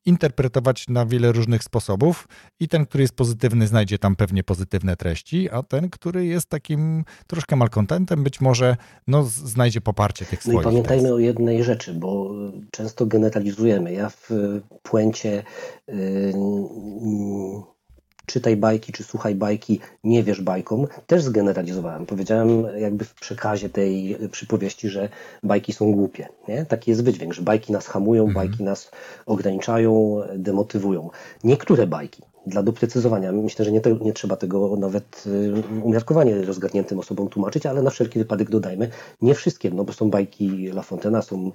interpretować 0.05 0.87
na 0.87 1.05
wiele 1.05 1.31
różnych 1.31 1.63
sposobów 1.63 2.27
i 2.59 2.67
ten, 2.67 2.85
który 2.85 3.01
jest 3.01 3.15
pozytywny, 3.15 3.67
znajdzie 3.67 3.97
tam 3.97 4.15
pewnie 4.15 4.43
pozytywne 4.43 4.95
treści, 4.95 5.49
a 5.49 5.63
ten, 5.63 5.89
który 5.89 6.25
jest 6.25 6.49
takim 6.49 7.03
troszkę 7.27 7.55
malkontentem, 7.63 8.23
być 8.23 8.41
może 8.41 8.77
no, 9.07 9.23
znajdzie 9.23 9.81
poparcie 9.81 10.25
tych 10.25 10.43
swoich. 10.43 10.55
No 10.55 10.61
i 10.61 10.63
pamiętajmy 10.63 11.13
o 11.13 11.19
jednej 11.19 11.63
rzeczy, 11.63 11.93
bo 11.93 12.31
często 12.71 13.05
generalizujemy. 13.05 13.93
Ja 13.93 14.09
w 14.09 14.29
puencie 14.83 15.43
yy, 15.87 15.93
czytaj 18.25 18.57
bajki 18.57 18.91
czy 18.91 19.03
słuchaj 19.03 19.35
bajki, 19.35 19.79
nie 20.03 20.23
wiesz 20.23 20.41
bajkom, 20.41 20.87
też 21.07 21.23
zgeneralizowałem. 21.23 22.05
Powiedziałem 22.05 22.65
jakby 22.77 23.05
w 23.05 23.13
przekazie 23.13 23.69
tej 23.69 24.17
przypowieści, 24.31 24.89
że 24.89 25.09
bajki 25.43 25.73
są 25.73 25.91
głupie. 25.91 26.27
Nie? 26.47 26.65
Taki 26.65 26.91
jest 26.91 27.03
wydźwięk, 27.03 27.33
że 27.33 27.41
bajki 27.41 27.73
nas 27.73 27.87
hamują, 27.87 28.27
mhm. 28.27 28.47
bajki 28.47 28.63
nas 28.63 28.91
ograniczają, 29.25 30.21
demotywują. 30.35 31.09
Niektóre 31.43 31.87
bajki, 31.87 32.21
dla 32.47 32.63
doprecyzowania. 32.63 33.31
Myślę, 33.31 33.65
że 33.65 33.71
nie, 33.71 33.81
te, 33.81 33.95
nie 33.95 34.13
trzeba 34.13 34.35
tego 34.35 34.77
nawet 34.77 35.23
umiarkowanie 35.83 36.41
rozgarniętym 36.41 36.99
osobom 36.99 37.29
tłumaczyć, 37.29 37.65
ale 37.65 37.81
na 37.81 37.89
wszelki 37.89 38.19
wypadek 38.19 38.49
dodajmy, 38.49 38.89
nie 39.21 39.35
wszystkie, 39.35 39.71
no 39.71 39.83
bo 39.83 39.93
są 39.93 40.09
bajki 40.09 40.69
La 40.69 40.81
Fontaine'a, 40.81 41.21
są 41.21 41.51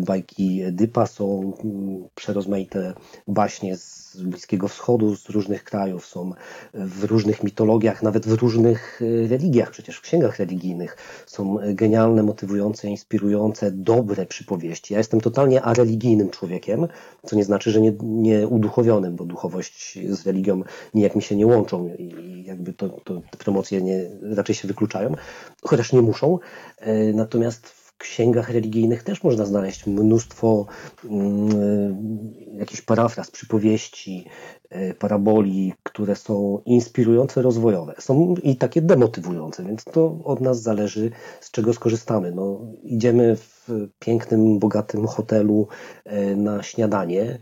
bajki 0.00 0.62
Dypa, 0.72 1.06
są 1.06 1.52
mm, 1.64 2.04
przerozmaite 2.14 2.94
baśnie 3.28 3.76
z 3.76 4.02
Bliskiego 4.22 4.68
Wschodu, 4.68 5.16
z 5.16 5.28
różnych 5.30 5.64
krajów, 5.64 6.06
są 6.06 6.32
w 6.74 7.04
różnych 7.04 7.42
mitologiach, 7.44 8.02
nawet 8.02 8.26
w 8.26 8.32
różnych 8.32 9.00
religiach, 9.28 9.70
przecież 9.70 9.96
w 9.96 10.00
księgach 10.00 10.38
religijnych 10.38 10.96
są 11.26 11.56
genialne, 11.66 12.22
motywujące, 12.22 12.88
inspirujące, 12.88 13.70
dobre 13.70 14.26
przypowieści. 14.26 14.94
Ja 14.94 14.98
jestem 14.98 15.20
totalnie 15.20 15.62
areligijnym 15.62 16.30
człowiekiem, 16.30 16.86
co 17.26 17.36
nie 17.36 17.44
znaczy, 17.44 17.70
że 17.70 17.80
nie, 17.80 17.92
nie 18.02 18.48
uduchowionym, 18.48 19.16
bo 19.16 19.24
duchowość 19.24 19.98
z 20.08 20.21
religią 20.26 20.62
nijak 20.94 21.16
mi 21.16 21.22
się 21.22 21.36
nie 21.36 21.46
łączą 21.46 21.94
i 21.98 22.44
jakby 22.46 22.72
to, 22.72 22.88
to 22.88 23.22
te 23.30 23.36
promocje 23.38 23.82
nie, 23.82 24.10
raczej 24.22 24.54
się 24.54 24.68
wykluczają, 24.68 25.14
chociaż 25.62 25.92
nie 25.92 26.02
muszą. 26.02 26.38
E, 26.78 27.12
natomiast 27.12 27.81
księgach 28.02 28.50
religijnych 28.50 29.02
też 29.02 29.22
można 29.22 29.44
znaleźć 29.44 29.86
mnóstwo 29.86 30.66
mm, 31.04 32.32
jakichś 32.52 32.82
parafraz, 32.82 33.30
przypowieści, 33.30 34.26
e, 34.70 34.94
paraboli, 34.94 35.72
które 35.82 36.16
są 36.16 36.62
inspirujące, 36.64 37.42
rozwojowe. 37.42 37.94
Są 37.98 38.34
i 38.42 38.56
takie 38.56 38.82
demotywujące, 38.82 39.64
więc 39.64 39.84
to 39.84 40.18
od 40.24 40.40
nas 40.40 40.62
zależy, 40.62 41.10
z 41.40 41.50
czego 41.50 41.72
skorzystamy. 41.72 42.32
No, 42.32 42.60
idziemy 42.82 43.36
w 43.36 43.68
pięknym, 43.98 44.58
bogatym 44.58 45.06
hotelu 45.06 45.68
e, 46.04 46.36
na 46.36 46.62
śniadanie 46.62 47.22
e, 47.22 47.38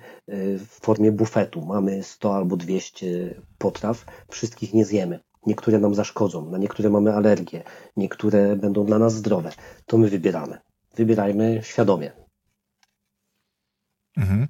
w 0.58 0.78
formie 0.82 1.12
bufetu. 1.12 1.60
Mamy 1.60 2.02
100 2.02 2.34
albo 2.36 2.56
200 2.56 3.34
potraw, 3.58 4.04
wszystkich 4.28 4.74
nie 4.74 4.84
zjemy. 4.84 5.20
Niektóre 5.46 5.78
nam 5.78 5.94
zaszkodzą, 5.94 6.50
na 6.50 6.58
niektóre 6.58 6.90
mamy 6.90 7.14
alergię, 7.14 7.62
niektóre 7.96 8.56
będą 8.56 8.84
dla 8.84 8.98
nas 8.98 9.14
zdrowe. 9.14 9.52
To 9.86 9.98
my 9.98 10.08
wybieramy. 10.08 10.58
Wybierajmy 10.96 11.60
świadomie. 11.62 12.12
Mhm. 14.16 14.48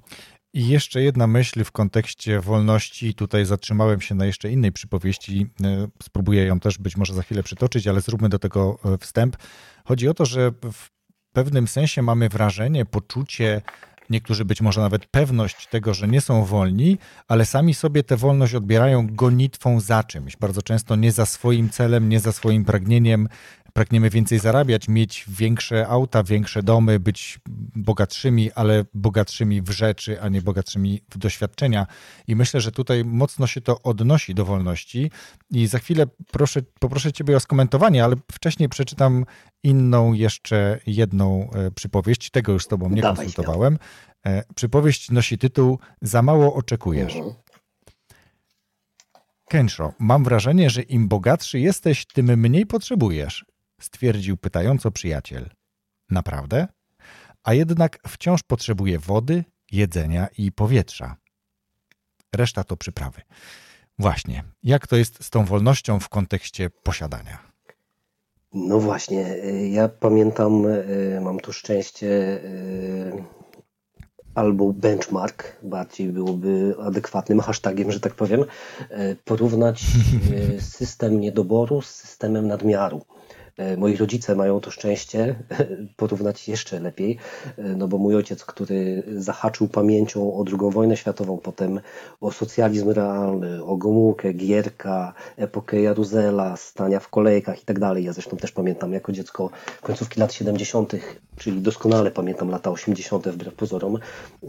I 0.53 0.67
jeszcze 0.67 1.01
jedna 1.01 1.27
myśl 1.27 1.63
w 1.63 1.71
kontekście 1.71 2.39
wolności. 2.39 3.13
Tutaj 3.13 3.45
zatrzymałem 3.45 4.01
się 4.01 4.15
na 4.15 4.25
jeszcze 4.25 4.51
innej 4.51 4.71
przypowieści. 4.71 5.47
E, 5.63 5.87
spróbuję 6.03 6.45
ją 6.45 6.59
też 6.59 6.77
być 6.77 6.97
może 6.97 7.13
za 7.13 7.21
chwilę 7.21 7.43
przytoczyć, 7.43 7.87
ale 7.87 8.01
zróbmy 8.01 8.29
do 8.29 8.39
tego 8.39 8.79
e, 8.85 8.97
wstęp. 8.97 9.37
Chodzi 9.85 10.07
o 10.07 10.13
to, 10.13 10.25
że 10.25 10.51
w 10.51 10.89
pewnym 11.33 11.67
sensie 11.67 12.01
mamy 12.01 12.29
wrażenie, 12.29 12.85
poczucie, 12.85 13.61
niektórzy 14.11 14.45
być 14.45 14.61
może 14.61 14.81
nawet 14.81 15.05
pewność 15.05 15.67
tego, 15.67 15.93
że 15.93 16.07
nie 16.07 16.21
są 16.21 16.45
wolni, 16.45 16.97
ale 17.27 17.45
sami 17.45 17.73
sobie 17.73 18.03
tę 18.03 18.17
wolność 18.17 18.55
odbierają 18.55 19.07
gonitwą 19.15 19.79
za 19.79 20.03
czymś. 20.03 20.37
Bardzo 20.37 20.61
często 20.61 20.95
nie 20.95 21.11
za 21.11 21.25
swoim 21.25 21.69
celem, 21.69 22.09
nie 22.09 22.19
za 22.19 22.31
swoim 22.31 22.65
pragnieniem, 22.65 23.29
pragniemy 23.73 24.09
więcej 24.09 24.39
zarabiać, 24.39 24.87
mieć 24.87 25.25
większe 25.27 25.87
auta, 25.87 26.23
większe 26.23 26.63
domy, 26.63 26.99
być 26.99 27.39
bogatszymi, 27.75 28.51
ale 28.51 28.85
bogatszymi 28.93 29.61
w 29.61 29.69
rzeczy, 29.69 30.21
a 30.21 30.29
nie 30.29 30.41
bogatszymi 30.41 31.01
w 31.11 31.17
doświadczenia. 31.17 31.87
I 32.27 32.35
myślę, 32.35 32.61
że 32.61 32.71
tutaj 32.71 33.05
mocno 33.05 33.47
się 33.47 33.61
to 33.61 33.81
odnosi 33.81 34.35
do 34.35 34.45
wolności. 34.45 35.11
I 35.51 35.67
za 35.67 35.79
chwilę 35.79 36.05
proszę, 36.31 36.61
poproszę 36.79 37.13
Ciebie 37.13 37.37
o 37.37 37.39
skomentowanie, 37.39 38.03
ale 38.03 38.15
wcześniej 38.31 38.69
przeczytam 38.69 39.25
inną, 39.63 40.13
jeszcze 40.13 40.79
jedną 40.87 41.49
e, 41.51 41.71
przypowieść. 41.71 42.29
Tego 42.29 42.51
już 42.51 42.63
z 42.63 42.67
Tobą 42.67 42.89
nie 42.89 43.01
Dawaj 43.01 43.25
konsultowałem. 43.25 43.77
Śmiało. 43.77 44.41
Przypowieść 44.55 45.11
nosi 45.11 45.37
tytuł 45.37 45.79
Za 46.01 46.21
mało 46.21 46.53
oczekujesz. 46.53 47.15
Mhm. 47.15 47.35
Kensho, 49.49 49.93
mam 49.99 50.23
wrażenie, 50.23 50.69
że 50.69 50.81
im 50.81 51.07
bogatszy 51.07 51.59
jesteś, 51.59 52.05
tym 52.05 52.25
mniej 52.25 52.65
potrzebujesz 52.65 53.45
stwierdził 53.81 54.37
pytająco 54.37 54.91
przyjaciel. 54.91 55.49
Naprawdę? 56.09 56.67
A 57.43 57.53
jednak 57.53 57.99
wciąż 58.07 58.43
potrzebuje 58.43 58.99
wody, 58.99 59.43
jedzenia 59.71 60.27
i 60.37 60.51
powietrza. 60.51 61.15
Reszta 62.35 62.63
to 62.63 62.77
przyprawy. 62.77 63.21
Właśnie, 63.99 64.43
jak 64.63 64.87
to 64.87 64.95
jest 64.95 65.23
z 65.23 65.29
tą 65.29 65.45
wolnością 65.45 65.99
w 65.99 66.09
kontekście 66.09 66.69
posiadania? 66.69 67.51
No 68.53 68.79
właśnie, 68.79 69.37
ja 69.71 69.89
pamiętam, 69.89 70.65
e, 70.67 71.21
mam 71.21 71.39
tu 71.39 71.53
szczęście, 71.53 72.07
e, 72.07 73.23
albo 74.35 74.73
benchmark, 74.73 75.55
bardziej 75.63 76.07
byłoby 76.09 76.75
adekwatnym 76.79 77.39
hashtagiem, 77.39 77.91
że 77.91 77.99
tak 77.99 78.13
powiem, 78.13 78.45
porównać 79.25 79.85
system 80.77 81.19
niedoboru 81.19 81.81
z 81.81 81.89
systemem 81.89 82.47
nadmiaru. 82.47 83.01
E, 83.57 83.77
moi 83.77 83.97
rodzice 83.97 84.35
mają 84.35 84.59
to 84.59 84.71
szczęście 84.71 85.35
porównać 85.97 86.47
jeszcze 86.47 86.79
lepiej, 86.79 87.17
e, 87.57 87.63
no 87.63 87.87
bo 87.87 87.97
mój 87.97 88.15
ojciec, 88.15 88.45
który 88.45 89.03
zahaczył 89.17 89.67
pamięcią 89.67 90.33
o 90.33 90.45
II 90.47 90.71
wojnę 90.71 90.97
światową, 90.97 91.37
potem 91.37 91.79
o 92.21 92.31
socjalizm 92.31 92.89
realny, 92.89 93.63
o 93.63 93.77
Gomułkę, 93.77 94.33
Gierka, 94.33 95.13
epokę 95.37 95.81
Jaruzela, 95.81 96.57
stania 96.57 96.99
w 96.99 97.09
kolejkach 97.09 97.61
i 97.61 97.65
tak 97.65 97.79
dalej. 97.79 98.03
Ja 98.03 98.13
zresztą 98.13 98.37
też 98.37 98.51
pamiętam 98.51 98.93
jako 98.93 99.11
dziecko 99.11 99.49
końcówki 99.81 100.19
lat 100.19 100.33
70., 100.33 100.93
czyli 101.37 101.61
doskonale 101.61 102.11
pamiętam 102.11 102.49
lata 102.49 102.71
80. 102.71 103.27
wbrew 103.27 103.53
pozorom, 103.53 103.97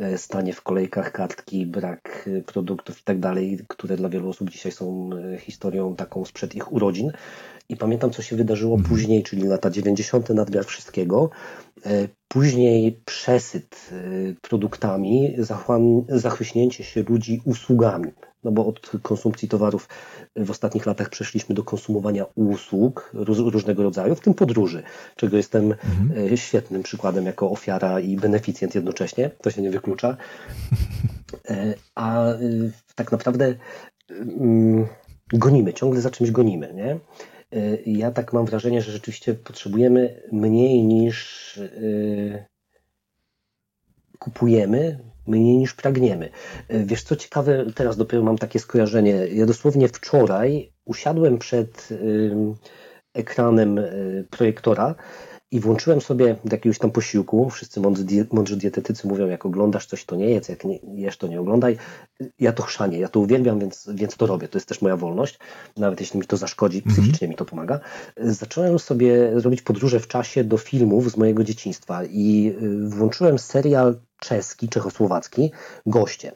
e, 0.00 0.18
stanie 0.18 0.52
w 0.52 0.62
kolejkach, 0.62 1.12
kartki, 1.12 1.66
brak 1.66 2.28
produktów 2.46 3.00
i 3.00 3.02
tak 3.04 3.18
dalej, 3.18 3.58
które 3.68 3.96
dla 3.96 4.08
wielu 4.08 4.28
osób 4.28 4.50
dzisiaj 4.50 4.72
są 4.72 5.10
historią 5.38 5.96
taką 5.96 6.24
sprzed 6.24 6.54
ich 6.54 6.72
urodzin. 6.72 7.12
I 7.72 7.76
pamiętam, 7.76 8.10
co 8.10 8.22
się 8.22 8.36
wydarzyło 8.36 8.74
mhm. 8.76 8.88
później, 8.88 9.22
czyli 9.22 9.42
lata 9.42 9.70
90. 9.70 10.30
nadmiar 10.30 10.64
wszystkiego. 10.64 11.30
E, 11.86 12.08
później 12.28 13.00
przesyt 13.04 13.90
e, 13.92 13.96
produktami, 14.40 15.36
zachłyśnięcie 16.08 16.84
się 16.84 17.02
ludzi 17.02 17.40
usługami. 17.44 18.12
No 18.44 18.52
bo 18.52 18.66
od 18.66 18.90
konsumpcji 19.02 19.48
towarów 19.48 19.88
w 20.36 20.50
ostatnich 20.50 20.86
latach 20.86 21.08
przeszliśmy 21.08 21.54
do 21.54 21.64
konsumowania 21.64 22.24
usług 22.34 23.10
różnego 23.14 23.82
rodzaju, 23.82 24.14
w 24.14 24.20
tym 24.20 24.34
podróży, 24.34 24.82
czego 25.16 25.36
jestem 25.36 25.64
mhm. 25.64 26.32
E, 26.32 26.36
świetnym 26.36 26.82
przykładem 26.82 27.26
jako 27.26 27.50
ofiara 27.50 28.00
i 28.00 28.16
beneficjent 28.16 28.74
jednocześnie. 28.74 29.30
To 29.42 29.50
się 29.50 29.62
nie 29.62 29.70
wyklucza. 29.70 30.16
A 31.94 32.26
tak 32.94 33.12
naprawdę 33.12 33.54
mm, 34.10 34.86
gonimy, 35.32 35.72
ciągle 35.72 36.00
za 36.00 36.10
czymś 36.10 36.30
gonimy. 36.30 36.74
Nie? 36.74 36.98
Y, 37.54 37.82
ja 37.86 38.10
tak 38.10 38.32
mam 38.32 38.46
wrażenie, 38.46 38.82
że 38.82 38.92
rzeczywiście 38.92 39.34
potrzebujemy 39.34 40.22
mniej 40.32 40.84
niż 40.84 41.56
y, 41.56 42.44
kupujemy, 44.18 44.98
mniej 45.26 45.56
niż 45.58 45.74
pragniemy. 45.74 46.30
Y, 46.70 46.84
wiesz 46.84 47.02
co 47.02 47.16
ciekawe, 47.16 47.64
teraz 47.74 47.96
dopiero 47.96 48.22
mam 48.22 48.38
takie 48.38 48.58
skojarzenie. 48.58 49.12
Ja 49.12 49.46
dosłownie 49.46 49.88
wczoraj 49.88 50.72
usiadłem 50.84 51.38
przed 51.38 51.88
ekranem 53.14 53.80
projektora 54.30 54.94
i 55.52 55.60
włączyłem 55.60 56.00
sobie 56.00 56.36
do 56.44 56.56
jakiegoś 56.56 56.78
tam 56.78 56.90
posiłku, 56.90 57.50
wszyscy 57.50 57.80
mądrzy, 58.30 58.56
dietetycy 58.56 59.08
mówią, 59.08 59.28
jak 59.28 59.46
oglądasz 59.46 59.86
coś, 59.86 60.04
to 60.04 60.16
nie 60.16 60.30
jedz, 60.30 60.48
jak 60.48 60.64
nie, 60.64 60.78
jesz, 60.94 61.16
to 61.16 61.26
nie 61.26 61.40
oglądaj. 61.40 61.76
Ja 62.38 62.52
to 62.52 62.62
chrzanię, 62.62 62.98
ja 62.98 63.08
to 63.08 63.20
uwielbiam, 63.20 63.58
więc, 63.58 63.90
więc 63.94 64.16
to 64.16 64.26
robię. 64.26 64.48
To 64.48 64.58
jest 64.58 64.68
też 64.68 64.82
moja 64.82 64.96
wolność, 64.96 65.38
nawet 65.76 66.00
jeśli 66.00 66.20
mi 66.20 66.26
to 66.26 66.36
zaszkodzi, 66.36 66.78
mhm. 66.78 66.94
psychicznie 66.94 67.28
mi 67.28 67.34
to 67.34 67.44
pomaga. 67.44 67.80
Zacząłem 68.16 68.78
sobie 68.78 69.30
robić 69.30 69.62
podróże 69.62 70.00
w 70.00 70.08
czasie 70.08 70.44
do 70.44 70.58
filmów 70.58 71.10
z 71.10 71.16
mojego 71.16 71.44
dzieciństwa 71.44 72.04
i 72.04 72.54
y, 72.62 72.88
włączyłem 72.88 73.38
serial 73.38 74.00
czeski, 74.20 74.68
czechosłowacki, 74.68 75.50
Goście 75.86 76.32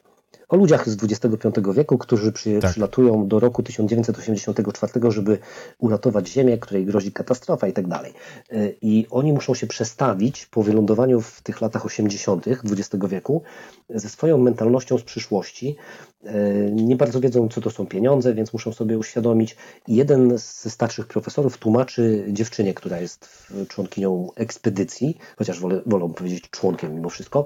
o 0.49 0.57
ludziach 0.57 0.89
z 0.89 1.05
XXV 1.05 1.73
wieku, 1.75 1.99
którzy 1.99 2.33
przy, 2.33 2.59
tak. 2.59 2.71
przylatują 2.71 3.29
do 3.29 3.41
roku 3.41 3.63
1984, 3.63 4.93
żeby 5.11 5.39
uratować 5.79 6.29
Ziemię, 6.29 6.59
której 6.59 6.87
grozi 6.87 7.13
katastrofa 7.13 7.69
i 7.69 7.73
tak 7.73 7.87
dalej. 7.89 8.13
E, 8.51 8.71
I 8.83 9.07
oni 9.11 9.33
muszą 9.33 9.55
się 9.55 9.67
przestawić 9.67 10.47
po 10.47 10.63
wylądowaniu 10.63 11.21
w 11.21 11.43
tych 11.43 11.61
latach 11.61 11.87
80. 11.87 12.47
XX 12.49 13.07
wieku 13.09 13.43
ze 13.91 14.09
swoją 14.09 14.39
mentalnością 14.39 14.99
z 14.99 15.03
przyszłości. 15.03 15.77
E, 16.25 16.71
nie 16.71 16.97
bardzo 16.97 17.21
wiedzą, 17.21 17.49
co 17.49 17.61
to 17.61 17.71
są 17.71 17.87
pieniądze, 17.87 18.35
więc 18.35 18.53
muszą 18.53 18.73
sobie 18.73 18.99
uświadomić. 18.99 19.57
Jeden 19.89 20.39
ze 20.39 20.71
starszych 20.71 21.07
profesorów 21.07 21.59
tłumaczy 21.59 22.25
dziewczynie, 22.29 22.75
która 22.75 23.01
jest 23.01 23.53
członkinią 23.69 24.29
ekspedycji, 24.37 25.19
chociaż 25.37 25.61
wolę, 25.61 25.83
wolą 25.87 26.13
powiedzieć 26.13 26.51
członkiem 26.51 26.95
mimo 26.95 27.09
wszystko, 27.09 27.45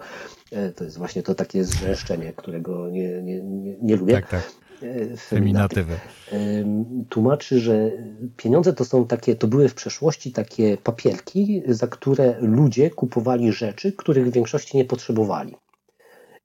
E, 0.52 0.72
to 0.72 0.84
jest 0.84 0.98
właśnie 0.98 1.22
to 1.22 1.34
takie 1.34 1.64
zrzeszczenie, 1.64 2.32
którego 2.32 2.89
nie, 2.90 3.22
nie, 3.22 3.42
nie, 3.42 3.76
nie 3.82 3.96
lubię. 3.96 4.14
Tak, 4.14 4.28
tak. 4.28 4.52
Feminatywy. 5.16 5.94
Tłumaczy, 7.08 7.60
że 7.60 7.90
pieniądze 8.36 8.72
to 8.72 8.84
są 8.84 9.06
takie, 9.06 9.36
to 9.36 9.48
były 9.48 9.68
w 9.68 9.74
przeszłości 9.74 10.32
takie 10.32 10.76
papierki, 10.76 11.62
za 11.66 11.86
które 11.86 12.36
ludzie 12.40 12.90
kupowali 12.90 13.52
rzeczy, 13.52 13.92
których 13.92 14.28
w 14.28 14.32
większości 14.32 14.76
nie 14.76 14.84
potrzebowali. 14.84 15.56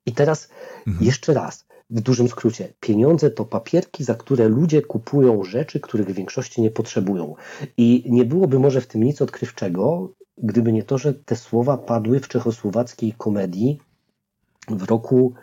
I 0.05 0.11
teraz 0.11 0.49
mhm. 0.87 1.05
jeszcze 1.05 1.33
raz, 1.33 1.65
w 1.89 2.01
dużym 2.01 2.27
skrócie, 2.27 2.73
pieniądze 2.79 3.31
to 3.31 3.45
papierki, 3.45 4.03
za 4.03 4.15
które 4.15 4.49
ludzie 4.49 4.81
kupują 4.81 5.43
rzeczy, 5.43 5.79
których 5.79 6.07
w 6.07 6.13
większości 6.13 6.61
nie 6.61 6.71
potrzebują. 6.71 7.35
I 7.77 8.03
nie 8.09 8.25
byłoby 8.25 8.59
może 8.59 8.81
w 8.81 8.87
tym 8.87 9.03
nic 9.03 9.21
odkrywczego, 9.21 10.13
gdyby 10.37 10.73
nie 10.73 10.83
to, 10.83 10.97
że 10.97 11.13
te 11.13 11.35
słowa 11.35 11.77
padły 11.77 12.19
w 12.19 12.27
czechosłowackiej 12.27 13.13
komedii 13.17 13.79
w 14.69 14.83
roku 14.83 15.33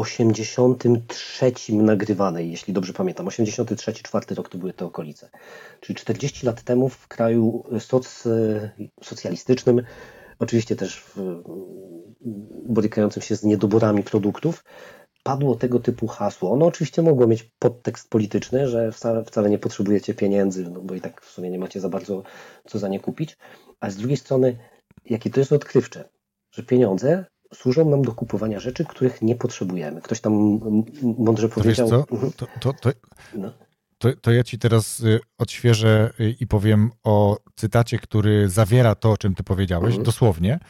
83 0.00 1.52
nagrywanej, 1.72 2.50
jeśli 2.50 2.74
dobrze 2.74 2.92
pamiętam. 2.92 3.28
83, 3.28 3.92
czwarty 3.92 4.34
rok 4.34 4.48
to 4.48 4.58
były 4.58 4.72
te 4.72 4.84
okolice. 4.84 5.30
Czyli 5.80 5.96
40 5.96 6.46
lat 6.46 6.62
temu 6.62 6.88
w 6.88 7.08
kraju 7.08 7.64
soc, 7.78 8.24
socjalistycznym, 9.02 9.82
oczywiście 10.38 10.76
też 10.76 11.00
w, 11.00 11.42
borykającym 12.68 13.22
się 13.22 13.36
z 13.36 13.44
niedoborami 13.44 14.02
produktów, 14.02 14.64
padło 15.22 15.54
tego 15.54 15.80
typu 15.80 16.06
hasło. 16.06 16.52
Ono 16.52 16.66
oczywiście 16.66 17.02
mogło 17.02 17.26
mieć 17.26 17.42
podtekst 17.42 18.10
polityczny, 18.10 18.68
że 18.68 18.92
wcale, 18.92 19.24
wcale 19.24 19.50
nie 19.50 19.58
potrzebujecie 19.58 20.14
pieniędzy, 20.14 20.70
no 20.70 20.80
bo 20.80 20.94
i 20.94 21.00
tak 21.00 21.22
w 21.22 21.30
sumie 21.30 21.50
nie 21.50 21.58
macie 21.58 21.80
za 21.80 21.88
bardzo 21.88 22.22
co 22.66 22.78
za 22.78 22.88
nie 22.88 23.00
kupić, 23.00 23.36
a 23.80 23.90
z 23.90 23.96
drugiej 23.96 24.16
strony, 24.16 24.58
jakie 25.04 25.30
to 25.30 25.40
jest 25.40 25.52
odkrywcze, 25.52 26.08
że 26.50 26.62
pieniądze 26.62 27.24
służą 27.54 27.90
nam 27.90 28.02
do 28.02 28.12
kupowania 28.12 28.60
rzeczy, 28.60 28.84
których 28.84 29.22
nie 29.22 29.36
potrzebujemy. 29.36 30.00
Ktoś 30.00 30.20
tam 30.20 30.60
mądrze 31.18 31.48
powiedział. 31.48 31.88
To, 31.88 32.06
mhm. 32.12 32.32
to, 32.32 32.46
to, 32.60 32.72
to, 32.72 32.90
no. 33.34 33.52
to, 33.98 34.08
to 34.20 34.32
ja 34.32 34.44
ci 34.44 34.58
teraz 34.58 35.00
y, 35.00 35.20
odświeżę 35.38 36.10
y, 36.20 36.36
i 36.40 36.46
powiem 36.46 36.90
o 37.04 37.36
cytacie, 37.56 37.98
który 37.98 38.48
zawiera 38.48 38.94
to, 38.94 39.10
o 39.10 39.16
czym 39.16 39.34
ty 39.34 39.42
powiedziałeś, 39.42 39.86
mhm. 39.86 40.04
dosłownie. 40.04 40.60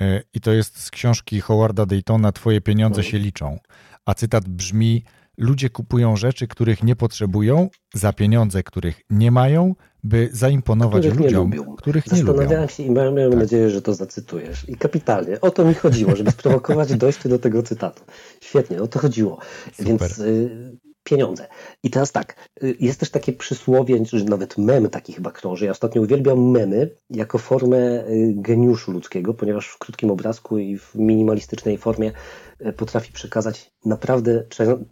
Y, 0.00 0.22
I 0.34 0.40
to 0.40 0.52
jest 0.52 0.82
z 0.82 0.90
książki 0.90 1.40
Howarda 1.40 1.86
Daytona 1.86 2.32
Twoje 2.32 2.60
pieniądze 2.60 3.00
mhm. 3.00 3.12
się 3.12 3.18
liczą. 3.18 3.58
A 4.04 4.14
cytat 4.14 4.48
brzmi: 4.48 5.04
Ludzie 5.40 5.70
kupują 5.70 6.16
rzeczy, 6.16 6.48
których 6.48 6.82
nie 6.82 6.96
potrzebują, 6.96 7.68
za 7.94 8.12
pieniądze, 8.12 8.62
których 8.62 9.00
nie 9.10 9.30
mają, 9.30 9.74
by 10.04 10.28
zaimponować 10.32 11.02
których 11.02 11.20
ludziom, 11.20 11.50
nie 11.50 11.76
których 11.76 12.12
nie 12.12 12.18
lubią. 12.18 12.32
Zastanawiałem 12.32 12.68
się 12.68 12.82
i 12.82 12.90
miałem 12.90 13.30
tak. 13.30 13.40
nadzieję, 13.40 13.70
że 13.70 13.82
to 13.82 13.94
zacytujesz. 13.94 14.68
I 14.68 14.76
kapitalnie. 14.76 15.40
O 15.40 15.50
to 15.50 15.64
mi 15.64 15.74
chodziło, 15.74 16.16
żeby 16.16 16.30
sprowokować 16.30 16.94
dojście 17.04 17.28
do 17.28 17.38
tego 17.38 17.62
cytatu. 17.62 18.02
Świetnie, 18.40 18.82
o 18.82 18.88
to 18.88 18.98
chodziło. 18.98 19.38
Super. 19.72 19.86
Więc 19.86 20.18
y, 20.18 20.78
pieniądze. 21.04 21.46
I 21.82 21.90
teraz 21.90 22.12
tak, 22.12 22.50
y, 22.62 22.76
jest 22.80 23.00
też 23.00 23.10
takie 23.10 23.32
przysłowie, 23.32 24.04
że 24.12 24.24
nawet 24.24 24.58
mem 24.58 24.90
taki 24.90 25.12
chyba 25.12 25.30
krąży. 25.30 25.64
Ja 25.64 25.70
ostatnio 25.70 26.02
uwielbiam 26.02 26.50
memy 26.50 26.90
jako 27.10 27.38
formę 27.38 28.06
y, 28.08 28.34
geniuszu 28.36 28.92
ludzkiego, 28.92 29.34
ponieważ 29.34 29.68
w 29.68 29.78
krótkim 29.78 30.10
obrazku 30.10 30.58
i 30.58 30.78
w 30.78 30.94
minimalistycznej 30.94 31.78
formie 31.78 32.12
potrafi 32.76 33.12
przekazać 33.12 33.70
naprawdę 33.84 34.44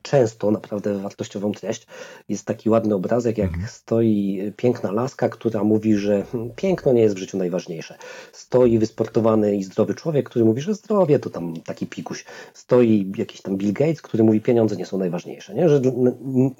często 0.03 0.51
naprawdę 0.51 0.99
wartościową 0.99 1.53
treść. 1.53 1.87
Jest 2.29 2.47
taki 2.47 2.71
ładny 2.71 2.95
obrazek, 2.95 3.39
jak 3.39 3.49
mhm. 3.49 3.69
stoi 3.69 4.53
piękna 4.57 4.93
laska, 4.93 5.29
która 5.29 5.65
mówi, 5.65 5.95
że 5.95 6.23
hmm, 6.33 6.51
piękno 6.57 6.93
nie 6.93 7.03
jest 7.03 7.15
w 7.15 7.19
życiu 7.19 7.39
najważniejsze. 7.39 7.99
Stoi 8.33 8.79
wysportowany 8.79 9.57
i 9.57 9.65
zdrowy 9.65 9.95
człowiek, 9.95 10.29
który 10.29 10.45
mówi, 10.45 10.61
że 10.61 10.75
zdrowie 10.75 11.19
to 11.19 11.31
tam 11.31 11.55
taki 11.57 11.87
pikuś. 11.87 12.25
Stoi 12.55 13.13
jakiś 13.17 13.43
tam 13.43 13.57
Bill 13.57 13.73
Gates, 13.73 14.03
który 14.03 14.25
mówi, 14.25 14.41
pieniądze 14.41 14.77
nie 14.77 14.87
są 14.87 14.99
najważniejsze. 14.99 15.55
Nie? 15.55 15.69
Że 15.69 15.81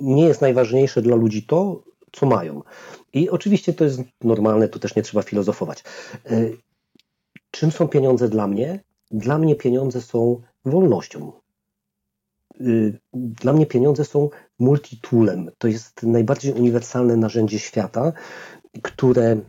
nie 0.01 0.27
jest 0.27 0.41
najważniejsze 0.41 1.03
dla 1.03 1.17
ludzi 1.17 1.43
to, 1.43 1.83
co 2.13 2.27
mają. 2.27 2.63
I 3.13 3.31
oczywiście 3.31 3.73
to 3.73 3.85
jest 3.85 4.01
normalne, 4.25 4.69
tu 4.69 4.79
też 4.79 4.97
nie 4.97 5.03
trzeba 5.03 5.23
filozofować. 5.23 5.85
E, 6.27 6.51
czym 7.51 7.71
są 7.71 7.89
pieniądze 7.89 8.29
dla 8.29 8.47
mnie? 8.47 8.81
Dla 9.11 9.39
mnie 9.39 9.57
pieniądze 9.57 10.01
są 10.01 10.43
wolnością. 10.65 11.33
Y, 12.61 12.99
dla 13.15 13.53
mnie 13.53 13.67
pieniądze 13.67 14.05
są 14.05 14.31
multitoolem. 14.59 15.51
To 15.59 15.69
jest 15.69 16.03
najbardziej 16.03 16.53
uniwersalne 16.53 17.17
narzędzie 17.17 17.59
świata, 17.59 18.13
które 18.83 19.41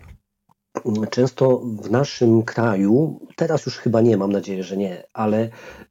często 1.10 1.58
w 1.60 1.92
naszym 1.92 2.44
kraju, 2.44 3.20
teraz 3.36 3.66
już 3.66 3.78
chyba 3.78 4.02
nie, 4.02 4.18
mam 4.18 4.32
nadzieję, 4.32 4.64
że 4.64 4.78
nie, 4.78 5.04
ale 5.14 5.50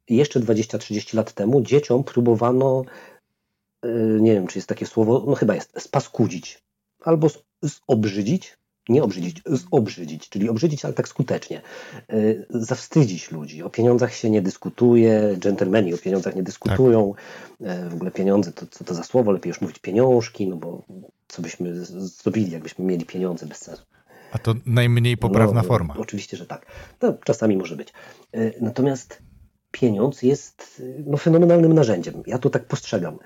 jeszcze 0.09 0.39
20-30 0.39 1.15
lat 1.15 1.33
temu 1.33 1.61
dzieciom 1.61 2.03
próbowano, 2.03 2.83
y, 3.85 4.17
nie 4.21 4.33
wiem, 4.33 4.47
czy 4.47 4.57
jest 4.57 4.69
takie 4.69 4.85
słowo, 4.85 5.23
no 5.27 5.35
chyba 5.35 5.55
jest, 5.55 5.81
spaskudzić 5.81 6.63
albo 7.03 7.27
zobrzydzić 7.61 8.57
nie 8.89 9.03
obrzydzić, 9.03 9.41
zobrzydzić, 9.45 10.29
czyli 10.29 10.49
obrzydzić, 10.49 10.85
ale 10.85 10.93
tak 10.93 11.07
skutecznie. 11.07 11.61
E, 12.09 12.15
zawstydzić 12.49 13.31
ludzi. 13.31 13.63
O 13.63 13.69
pieniądzach 13.69 14.13
się 14.13 14.29
nie 14.29 14.41
dyskutuje, 14.41 15.35
dżentelmeni 15.39 15.93
o 15.93 15.97
pieniądzach 15.97 16.35
nie 16.35 16.43
dyskutują. 16.43 17.13
Tak. 17.59 17.89
W 17.89 17.93
ogóle 17.93 18.11
pieniądze, 18.11 18.51
to 18.51 18.65
co 18.71 18.83
to 18.83 18.93
za 18.93 19.03
słowo? 19.03 19.31
Lepiej 19.31 19.49
już 19.49 19.61
mówić 19.61 19.79
pieniążki, 19.79 20.47
no 20.47 20.55
bo 20.55 20.83
co 21.27 21.41
byśmy 21.41 21.85
zrobili, 21.85 22.51
jakbyśmy 22.51 22.85
mieli 22.85 23.05
pieniądze 23.05 23.45
bez 23.45 23.57
sensu. 23.57 23.83
A 24.31 24.37
to 24.37 24.55
najmniej 24.65 25.17
poprawna 25.17 25.61
no, 25.61 25.67
forma. 25.67 25.93
Oczywiście, 25.97 26.37
że 26.37 26.45
tak. 26.45 26.65
No, 27.01 27.13
czasami 27.23 27.57
może 27.57 27.75
być. 27.75 27.93
E, 28.31 28.51
natomiast 28.61 29.21
pieniądz 29.71 30.21
jest 30.21 30.81
no, 31.05 31.17
fenomenalnym 31.17 31.73
narzędziem. 31.73 32.23
Ja 32.27 32.37
to 32.37 32.49
tak 32.49 32.65
postrzegam. 32.65 33.17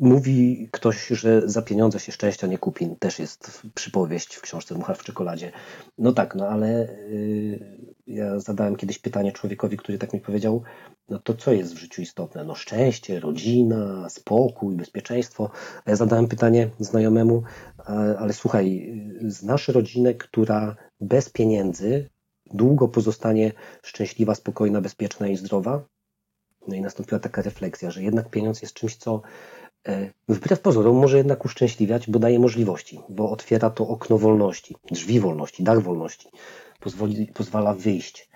Mówi 0.00 0.68
ktoś, 0.72 1.08
że 1.08 1.48
za 1.48 1.62
pieniądze 1.62 2.00
się 2.00 2.12
szczęścia 2.12 2.46
nie 2.46 2.58
kupi. 2.58 2.96
Też 2.98 3.18
jest 3.18 3.62
przypowieść 3.74 4.34
w 4.34 4.40
książce 4.40 4.74
Mucha 4.74 4.94
w 4.94 5.04
czekoladzie. 5.04 5.52
No 5.98 6.12
tak, 6.12 6.34
no 6.34 6.48
ale 6.48 6.88
yy, 7.10 7.78
ja 8.06 8.40
zadałem 8.40 8.76
kiedyś 8.76 8.98
pytanie 8.98 9.32
człowiekowi, 9.32 9.76
który 9.76 9.98
tak 9.98 10.12
mi 10.12 10.20
powiedział, 10.20 10.62
no 11.08 11.18
to 11.18 11.34
co 11.34 11.52
jest 11.52 11.74
w 11.74 11.78
życiu 11.78 12.02
istotne? 12.02 12.44
No 12.44 12.54
szczęście, 12.54 13.20
rodzina, 13.20 14.08
spokój, 14.08 14.76
bezpieczeństwo. 14.76 15.50
A 15.84 15.90
ja 15.90 15.96
zadałem 15.96 16.28
pytanie 16.28 16.70
znajomemu, 16.78 17.42
ale, 18.18 18.32
słuchaj, 18.32 18.94
znasz 19.20 19.68
rodzinę, 19.68 20.14
która 20.14 20.76
bez 21.00 21.30
pieniędzy 21.30 22.08
długo 22.54 22.88
pozostanie 22.88 23.52
szczęśliwa, 23.82 24.34
spokojna, 24.34 24.80
bezpieczna 24.80 25.28
i 25.28 25.36
zdrowa? 25.36 25.84
No 26.68 26.74
i 26.74 26.80
nastąpiła 26.80 27.20
taka 27.20 27.42
refleksja, 27.42 27.90
że 27.90 28.02
jednak 28.02 28.30
pieniądz 28.30 28.62
jest 28.62 28.74
czymś, 28.74 28.96
co 28.96 29.22
wbrew 30.28 30.60
pozorom 30.60 30.96
może 30.96 31.16
jednak 31.16 31.44
uszczęśliwiać, 31.44 32.10
bo 32.10 32.18
daje 32.18 32.38
możliwości, 32.38 33.00
bo 33.08 33.30
otwiera 33.30 33.70
to 33.70 33.88
okno 33.88 34.18
wolności, 34.18 34.76
drzwi 34.90 35.20
wolności, 35.20 35.62
dach 35.62 35.82
wolności, 35.82 36.28
pozwoli, 36.80 37.26
pozwala 37.26 37.74
wyjść 37.74 38.28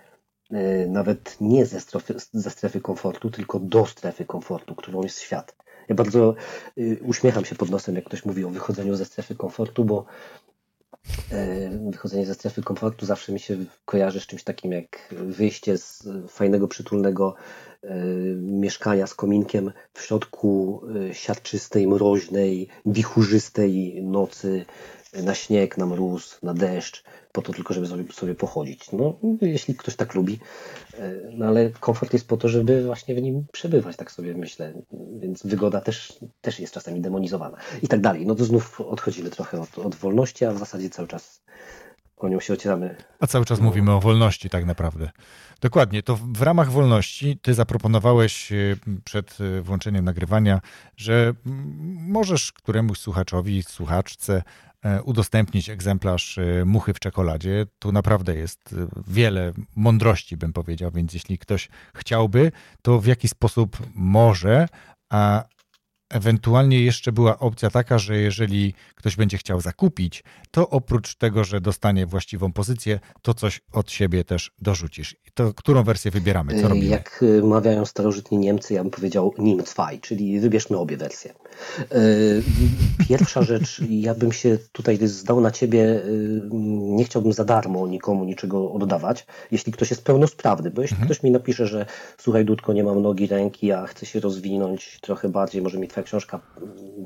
e, 0.50 0.86
nawet 0.86 1.36
nie 1.40 1.66
ze 1.66 1.80
strefy, 1.80 2.14
ze 2.32 2.50
strefy 2.50 2.80
komfortu, 2.80 3.30
tylko 3.30 3.60
do 3.60 3.86
strefy 3.86 4.24
komfortu, 4.24 4.74
którą 4.74 5.02
jest 5.02 5.20
świat. 5.20 5.56
Ja 5.88 5.94
bardzo 5.94 6.34
e, 6.76 6.82
uśmiecham 7.02 7.44
się 7.44 7.54
pod 7.54 7.70
nosem, 7.70 7.94
jak 7.94 8.04
ktoś 8.04 8.24
mówi 8.24 8.44
o 8.44 8.50
wychodzeniu 8.50 8.94
ze 8.94 9.04
strefy 9.04 9.34
komfortu, 9.34 9.84
bo 9.84 10.04
wychodzenie 11.90 12.26
ze 12.26 12.34
strefy 12.34 12.62
komfortu 12.62 13.06
zawsze 13.06 13.32
mi 13.32 13.40
się 13.40 13.56
kojarzy 13.84 14.20
z 14.20 14.26
czymś 14.26 14.44
takim 14.44 14.72
jak 14.72 15.14
wyjście 15.26 15.78
z 15.78 16.08
fajnego, 16.28 16.68
przytulnego 16.68 17.34
mieszkania 18.36 19.06
z 19.06 19.14
kominkiem 19.14 19.72
w 19.94 20.02
środku 20.02 20.80
y, 21.10 21.14
siarczystej, 21.14 21.88
mroźnej, 21.88 22.68
wichurzystej 22.86 24.02
nocy 24.02 24.64
na 25.22 25.34
śnieg, 25.34 25.78
na 25.78 25.86
mróz, 25.86 26.38
na 26.42 26.54
deszcz, 26.54 27.04
po 27.32 27.42
to 27.42 27.52
tylko, 27.52 27.74
żeby 27.74 27.86
sobie, 27.86 28.12
sobie 28.12 28.34
pochodzić. 28.34 28.92
No, 28.92 29.18
jeśli 29.40 29.74
ktoś 29.74 29.96
tak 29.96 30.14
lubi, 30.14 30.38
y, 30.98 31.30
no 31.32 31.46
ale 31.46 31.70
komfort 31.70 32.12
jest 32.12 32.28
po 32.28 32.36
to, 32.36 32.48
żeby 32.48 32.84
właśnie 32.84 33.14
w 33.14 33.22
nim 33.22 33.44
przebywać, 33.52 33.96
tak 33.96 34.12
sobie 34.12 34.34
myślę. 34.34 34.72
Więc 35.16 35.46
wygoda 35.46 35.80
też, 35.80 36.18
też 36.40 36.60
jest 36.60 36.74
czasami 36.74 37.00
demonizowana 37.00 37.56
i 37.82 37.88
tak 37.88 38.00
dalej. 38.00 38.26
No 38.26 38.34
to 38.34 38.44
znów 38.44 38.80
odchodzimy 38.80 39.30
trochę 39.30 39.60
od, 39.60 39.78
od 39.78 39.94
wolności, 39.94 40.44
a 40.44 40.52
w 40.52 40.58
zasadzie 40.58 40.90
cały 40.90 41.08
czas 41.08 41.42
o 42.24 42.28
nią 42.28 42.40
się 42.40 42.54
ocieramy. 42.54 42.96
A 43.20 43.26
cały 43.26 43.44
czas 43.44 43.60
mówimy 43.60 43.92
o 43.92 44.00
wolności 44.00 44.50
tak 44.50 44.64
naprawdę. 44.64 45.10
Dokładnie, 45.60 46.02
to 46.02 46.16
w 46.16 46.42
ramach 46.42 46.70
wolności 46.70 47.38
ty 47.42 47.54
zaproponowałeś 47.54 48.52
y, 48.52 48.76
przed 49.04 49.40
y, 49.40 49.62
włączeniem 49.62 50.04
nagrywania, 50.04 50.60
że 50.96 51.34
możesz 51.96 52.52
któremuś 52.52 52.98
słuchaczowi, 52.98 53.62
słuchaczce 53.62 54.42
e, 54.82 55.02
udostępnić 55.02 55.70
egzemplarz 55.70 56.38
y, 56.38 56.62
muchy 56.66 56.94
w 56.94 57.00
czekoladzie. 57.00 57.66
Tu 57.78 57.92
naprawdę 57.92 58.34
jest 58.34 58.74
wiele 59.06 59.52
mądrości, 59.76 60.36
bym 60.36 60.52
powiedział, 60.52 60.90
więc 60.90 61.14
jeśli 61.14 61.38
ktoś 61.38 61.68
chciałby, 61.94 62.52
to 62.82 63.00
w 63.00 63.06
jaki 63.06 63.28
sposób 63.28 63.78
może, 63.94 64.68
a 65.10 65.44
Ewentualnie 66.14 66.80
jeszcze 66.80 67.12
była 67.12 67.38
opcja 67.38 67.70
taka, 67.70 67.98
że 67.98 68.16
jeżeli 68.16 68.74
ktoś 68.94 69.16
będzie 69.16 69.38
chciał 69.38 69.60
zakupić, 69.60 70.24
to 70.50 70.70
oprócz 70.70 71.14
tego, 71.14 71.44
że 71.44 71.60
dostanie 71.60 72.06
właściwą 72.06 72.52
pozycję, 72.52 73.00
to 73.22 73.34
coś 73.34 73.60
od 73.72 73.90
siebie 73.90 74.24
też 74.24 74.50
dorzucisz. 74.58 75.16
To 75.34 75.54
którą 75.54 75.82
wersję 75.82 76.10
wybieramy? 76.10 76.62
Co 76.62 76.68
robimy? 76.68 76.86
Jak 76.86 77.22
y, 77.22 77.42
mawiają 77.42 77.84
starożytni 77.84 78.38
Niemcy, 78.38 78.74
ja 78.74 78.82
bym 78.82 78.90
powiedział 78.90 79.34
nim 79.38 79.62
zwei, 79.62 79.98
czyli 80.00 80.40
wybierzmy 80.40 80.78
obie 80.78 80.96
wersje. 80.96 81.34
Y, 81.94 82.42
pierwsza 83.08 83.42
rzecz, 83.52 83.80
ja 83.90 84.14
bym 84.14 84.32
się 84.32 84.58
tutaj 84.72 84.98
zdał 85.06 85.40
na 85.40 85.50
ciebie, 85.50 85.84
y, 85.84 86.40
nie 86.72 87.04
chciałbym 87.04 87.32
za 87.32 87.44
darmo 87.44 87.86
nikomu 87.86 88.24
niczego 88.24 88.72
oddawać, 88.72 89.26
jeśli 89.50 89.72
ktoś 89.72 89.90
jest 89.90 90.04
pełnosprawny, 90.04 90.70
bo 90.70 90.82
jeśli 90.82 90.94
mhm. 90.94 91.08
ktoś 91.08 91.22
mi 91.22 91.30
napisze, 91.30 91.66
że 91.66 91.86
słuchaj 92.18 92.44
Dudko, 92.44 92.72
nie 92.72 92.84
mam 92.84 93.02
nogi, 93.02 93.26
ręki, 93.26 93.72
a 93.72 93.86
chcę 93.86 94.06
się 94.06 94.20
rozwinąć 94.20 94.98
trochę 95.00 95.28
bardziej, 95.28 95.62
może 95.62 95.78
mi 95.78 95.88
twoja 95.88 96.03
książka 96.04 96.40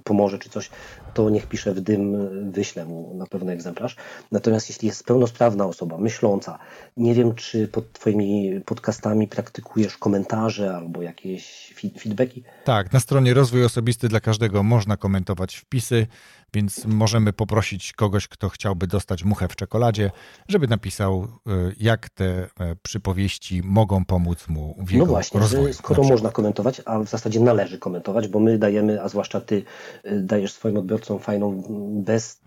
pomoże 0.05 0.39
czy 0.39 0.51
coś, 0.51 0.71
to 1.15 1.31
niech 1.31 1.47
pisze 1.47 1.75
w 1.75 1.81
dym, 1.81 2.29
wyślę 2.53 2.85
mu 2.85 3.15
na 3.15 3.27
pewno 3.27 3.53
egzemplarz. 3.53 3.97
Natomiast 4.33 4.69
jeśli 4.69 4.89
jest 4.89 5.05
pełnosprawna 5.05 5.67
osoba, 5.67 5.99
myśląca, 5.99 6.59
nie 6.97 7.15
wiem, 7.15 7.35
czy 7.35 7.69
pod 7.69 7.93
twoimi 7.93 8.61
podcastami 8.67 9.29
praktykujesz 9.29 9.99
komentarze 9.99 10.77
albo 10.77 11.03
jakieś 11.03 11.75
feedbacki? 12.01 12.45
Tak, 12.65 12.93
na 12.93 13.01
stronie 13.01 13.35
Rozwój 13.35 13.65
Osobisty 13.65 14.09
dla 14.09 14.21
Każdego 14.21 14.63
można 14.63 14.97
komentować 14.97 15.57
wpisy, 15.57 16.07
więc 16.55 16.85
możemy 16.85 17.33
poprosić 17.33 17.93
kogoś, 17.93 18.29
kto 18.29 18.49
chciałby 18.49 18.87
dostać 18.87 19.25
muchę 19.25 19.49
w 19.49 19.57
czekoladzie, 19.57 20.11
żeby 20.49 20.69
napisał, 20.69 21.25
y, 21.25 21.75
jak 21.81 22.09
te 22.09 22.25
e, 22.25 22.49
przypowieści 22.83 23.63
mogą 23.65 24.05
pomóc 24.05 24.49
mu 24.49 24.77
w 24.79 24.91
jego 24.91 25.05
No 25.05 25.11
właśnie, 25.11 25.41
rozwoju, 25.41 25.73
skoro 25.73 26.03
można 26.03 26.31
komentować, 26.31 26.83
a 26.85 26.99
w 26.99 27.09
zasadzie 27.09 27.41
należy 27.41 27.79
komentować, 27.79 28.29
bo 28.29 28.41
my 28.41 28.59
dajemy, 28.59 29.03
a 29.03 29.09
zwłaszcza 29.09 29.41
ty 29.41 29.63
y, 30.07 30.21
dajesz 30.21 30.53
swoim 30.53 30.77
odbiorcom 30.77 31.19
fajną, 31.19 31.63
bez 32.05 32.41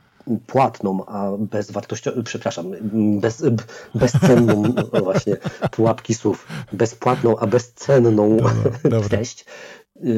płatną, 0.48 1.06
a 1.06 1.32
bezwartościową, 1.38 2.24
przepraszam, 2.24 2.72
bez, 3.20 3.44
bezcenną, 3.96 4.64
o 4.92 5.02
właśnie, 5.02 5.38
pułapki 5.72 6.14
słów, 6.14 6.48
bezpłatną, 6.74 7.40
a 7.40 7.48
bezcenną 7.48 8.38
dobra, 8.38 9.02
treść, 9.10 9.46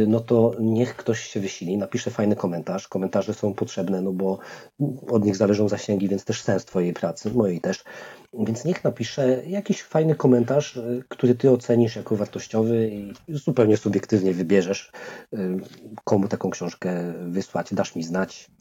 no 0.08 0.20
to 0.20 0.56
niech 0.60 0.96
ktoś 0.96 1.20
się 1.20 1.40
wysili, 1.40 1.78
napisze 1.78 2.12
fajny 2.12 2.36
komentarz. 2.36 2.88
Komentarze 2.88 3.34
są 3.34 3.54
potrzebne, 3.54 4.02
no 4.02 4.12
bo 4.12 4.40
od 5.10 5.26
nich 5.26 5.36
zależą 5.36 5.70
zasięgi, 5.70 6.08
więc 6.08 6.26
też 6.26 6.42
sens 6.42 6.66
Twojej 6.66 6.94
pracy, 6.94 7.32
mojej 7.32 7.62
też. 7.62 7.84
Więc 8.40 8.66
niech 8.66 8.84
napisze 8.84 9.44
jakiś 9.48 9.82
fajny 9.82 10.16
komentarz, 10.16 10.78
y, 10.78 11.04
który 11.10 11.36
ty 11.36 11.52
ocenisz 11.52 11.96
jako 11.96 12.16
wartościowy 12.16 12.90
i 12.90 13.14
zupełnie 13.30 13.78
subiektywnie 13.78 14.34
wybierzesz, 14.34 14.92
y, 15.34 15.38
komu 16.04 16.28
taką 16.28 16.50
książkę 16.50 17.14
wysłać. 17.28 17.74
Dasz 17.74 17.96
mi 17.96 18.04
znać, 18.04 18.52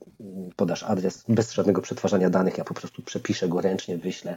podasz 0.57 0.83
adres 0.83 1.25
bez 1.29 1.53
żadnego 1.53 1.83
przetwarzania 1.83 2.31
danych. 2.31 2.59
Ja 2.59 2.65
po 2.65 2.75
prostu 2.75 3.03
przepiszę 3.03 3.49
go 3.49 3.61
ręcznie, 3.61 3.99
wyślę. 3.99 4.37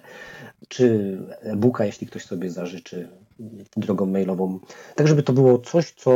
Czy 0.68 1.18
e-booka, 1.42 1.86
jeśli 1.86 2.08
ktoś 2.08 2.26
sobie 2.26 2.52
zażyczy, 2.52 3.10
drogą 3.78 4.06
mailową. 4.06 4.60
Tak, 4.96 5.08
żeby 5.08 5.24
to 5.24 5.34
było 5.34 5.58
coś, 5.58 5.92
co, 5.92 6.12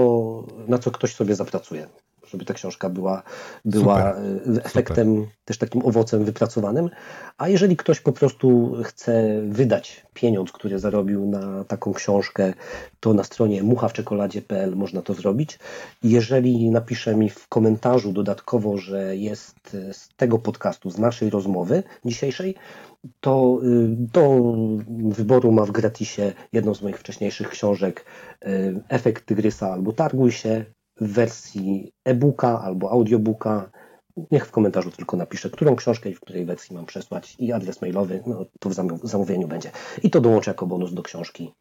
na 0.68 0.80
co 0.80 0.92
ktoś 0.92 1.16
sobie 1.16 1.36
zapracuje 1.36 1.88
żeby 2.32 2.46
ta 2.46 2.54
książka 2.54 2.90
była, 2.90 3.24
była 3.66 4.14
Super. 4.14 4.66
efektem, 4.66 5.16
Super. 5.16 5.36
też 5.46 5.58
takim 5.58 5.86
owocem 5.86 6.26
wypracowanym. 6.26 6.90
A 7.38 7.50
jeżeli 7.50 7.78
ktoś 7.78 8.00
po 8.00 8.12
prostu 8.12 8.76
chce 8.84 9.42
wydać 9.48 10.06
pieniądz, 10.14 10.52
który 10.52 10.80
zarobił 10.80 11.26
na 11.26 11.64
taką 11.64 11.94
książkę, 11.94 12.54
to 13.00 13.14
na 13.14 13.24
stronie 13.24 13.64
muchawczekoladzie.pl 13.64 14.76
można 14.76 15.02
to 15.02 15.14
zrobić. 15.14 15.60
Jeżeli 16.04 16.72
napisze 16.72 17.16
mi 17.16 17.30
w 17.30 17.48
komentarzu 17.48 18.14
dodatkowo, 18.14 18.78
że 18.78 19.16
jest 19.16 19.78
z 19.92 20.10
tego 20.16 20.40
podcastu, 20.40 20.90
z 20.90 20.98
naszej 20.98 21.30
rozmowy 21.30 21.84
dzisiejszej, 22.06 22.56
to 23.20 23.60
y, 23.64 23.88
do 23.90 24.42
wyboru 25.10 25.52
ma 25.52 25.66
w 25.66 25.72
gratisie 25.72 26.34
jedną 26.54 26.76
z 26.76 26.82
moich 26.82 26.98
wcześniejszych 27.00 27.50
książek 27.50 28.06
y, 28.46 28.82
Efekt 28.90 29.26
Tygrysa 29.26 29.74
albo 29.74 29.94
Targuj 29.94 30.32
się, 30.32 30.66
w 31.02 31.14
wersji 31.14 31.94
e-booka 32.06 32.62
albo 32.62 32.92
audiobooka. 32.92 33.72
Niech 34.32 34.46
w 34.46 34.52
komentarzu 34.52 34.92
tylko 34.92 35.18
napiszę, 35.18 35.50
którą 35.50 35.76
książkę 35.76 36.10
i 36.10 36.16
w 36.16 36.20
której 36.20 36.46
wersji 36.46 36.76
mam 36.76 36.86
przesłać 36.86 37.36
i 37.40 37.52
adres 37.52 37.82
mailowy, 37.82 38.24
no 38.28 38.46
to 38.60 38.70
w 38.70 38.74
zamówieniu 39.04 39.48
będzie. 39.48 39.72
I 40.04 40.10
to 40.10 40.22
dołączę 40.22 40.52
jako 40.52 40.68
bonus 40.68 40.94
do 40.94 41.04
książki 41.04 41.54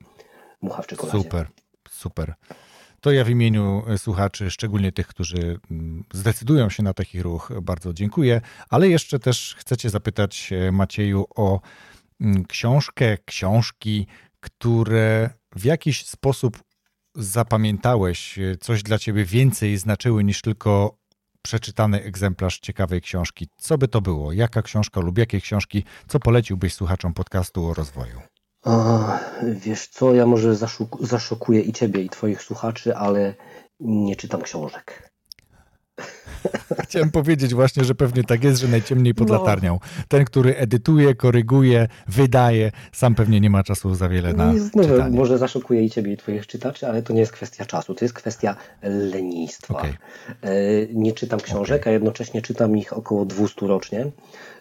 Mucha 0.62 0.82
w 0.82 0.86
czekoladzie. 0.86 1.18
Super, 1.22 1.48
super. 1.90 2.34
To 3.00 3.12
ja 3.12 3.24
w 3.24 3.30
imieniu 3.30 3.82
słuchaczy, 3.96 4.50
szczególnie 4.50 4.92
tych, 4.92 5.06
którzy 5.06 5.58
mm, 5.70 6.04
zdecydują 6.12 6.70
się 6.70 6.82
na 6.82 6.94
taki 6.94 7.22
ruch, 7.22 7.52
bardzo 7.62 7.92
dziękuję. 7.92 8.40
Ale 8.70 8.88
jeszcze 8.88 9.18
też 9.18 9.54
chcecie 9.58 9.90
zapytać 9.90 10.50
e, 10.52 10.72
Macieju 10.72 11.26
o 11.36 11.60
mm, 12.20 12.44
książkę, 12.44 13.18
książki, 13.24 14.06
które 14.40 15.30
w 15.56 15.64
jakiś 15.64 16.06
sposób 16.06 16.62
zapamiętałeś, 17.18 18.38
e, 18.38 18.56
coś 18.56 18.82
dla 18.82 18.98
ciebie 18.98 19.24
więcej 19.24 19.78
znaczyły 19.78 20.24
niż 20.24 20.40
tylko 20.42 20.98
przeczytany 21.42 22.02
egzemplarz 22.02 22.58
ciekawej 22.58 23.00
książki. 23.00 23.48
Co 23.56 23.78
by 23.78 23.88
to 23.88 24.00
było? 24.00 24.32
Jaka 24.32 24.62
książka 24.62 25.00
lub 25.00 25.18
jakie 25.18 25.40
książki? 25.40 25.84
Co 26.08 26.20
poleciłbyś 26.20 26.74
słuchaczom 26.74 27.14
podcastu 27.14 27.66
o 27.66 27.74
rozwoju? 27.74 28.20
O, 28.64 29.04
wiesz 29.42 29.86
co, 29.86 30.14
ja 30.14 30.26
może 30.26 30.56
zaszokuję 31.00 31.60
i 31.60 31.72
ciebie, 31.72 32.02
i 32.02 32.08
twoich 32.08 32.42
słuchaczy, 32.42 32.96
ale 32.96 33.34
nie 33.80 34.16
czytam 34.16 34.42
książek. 34.42 35.10
Chciałem 36.88 37.10
powiedzieć 37.10 37.54
właśnie, 37.54 37.84
że 37.84 37.94
pewnie 37.94 38.24
tak 38.24 38.44
jest, 38.44 38.60
że 38.60 38.68
najciemniej 38.68 39.14
pod 39.14 39.28
no. 39.28 39.34
latarnią. 39.34 39.78
Ten, 40.08 40.24
który 40.24 40.56
edytuje, 40.56 41.14
koryguje, 41.14 41.88
wydaje, 42.08 42.72
sam 42.92 43.14
pewnie 43.14 43.40
nie 43.40 43.50
ma 43.50 43.62
czasu 43.62 43.94
za 43.94 44.08
wiele 44.08 44.32
na 44.32 44.52
no, 44.74 44.84
czytanie. 44.84 45.16
Może 45.16 45.38
zaszokuje 45.38 45.84
i 45.84 45.90
ciebie, 45.90 46.12
i 46.12 46.16
twoich 46.16 46.46
czytaczy, 46.46 46.88
ale 46.88 47.02
to 47.02 47.12
nie 47.12 47.20
jest 47.20 47.32
kwestia 47.32 47.66
czasu, 47.66 47.94
to 47.94 48.04
jest 48.04 48.14
kwestia 48.14 48.56
lenistwa. 48.82 49.74
Okay. 49.74 49.94
E, 50.42 50.52
nie 50.92 51.12
czytam 51.12 51.40
książek, 51.40 51.82
okay. 51.82 51.90
a 51.90 51.94
jednocześnie 51.94 52.42
czytam 52.42 52.76
ich 52.76 52.92
około 52.92 53.24
200 53.24 53.66
rocznie 53.66 54.10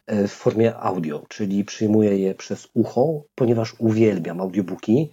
e, 0.05 0.27
w 0.27 0.31
formie 0.31 0.75
audio, 0.75 1.25
czyli 1.29 1.65
przyjmuję 1.65 2.17
je 2.17 2.35
przez 2.35 2.67
ucho, 2.73 3.23
ponieważ 3.35 3.75
uwielbiam 3.79 4.41
audiobooki 4.41 5.11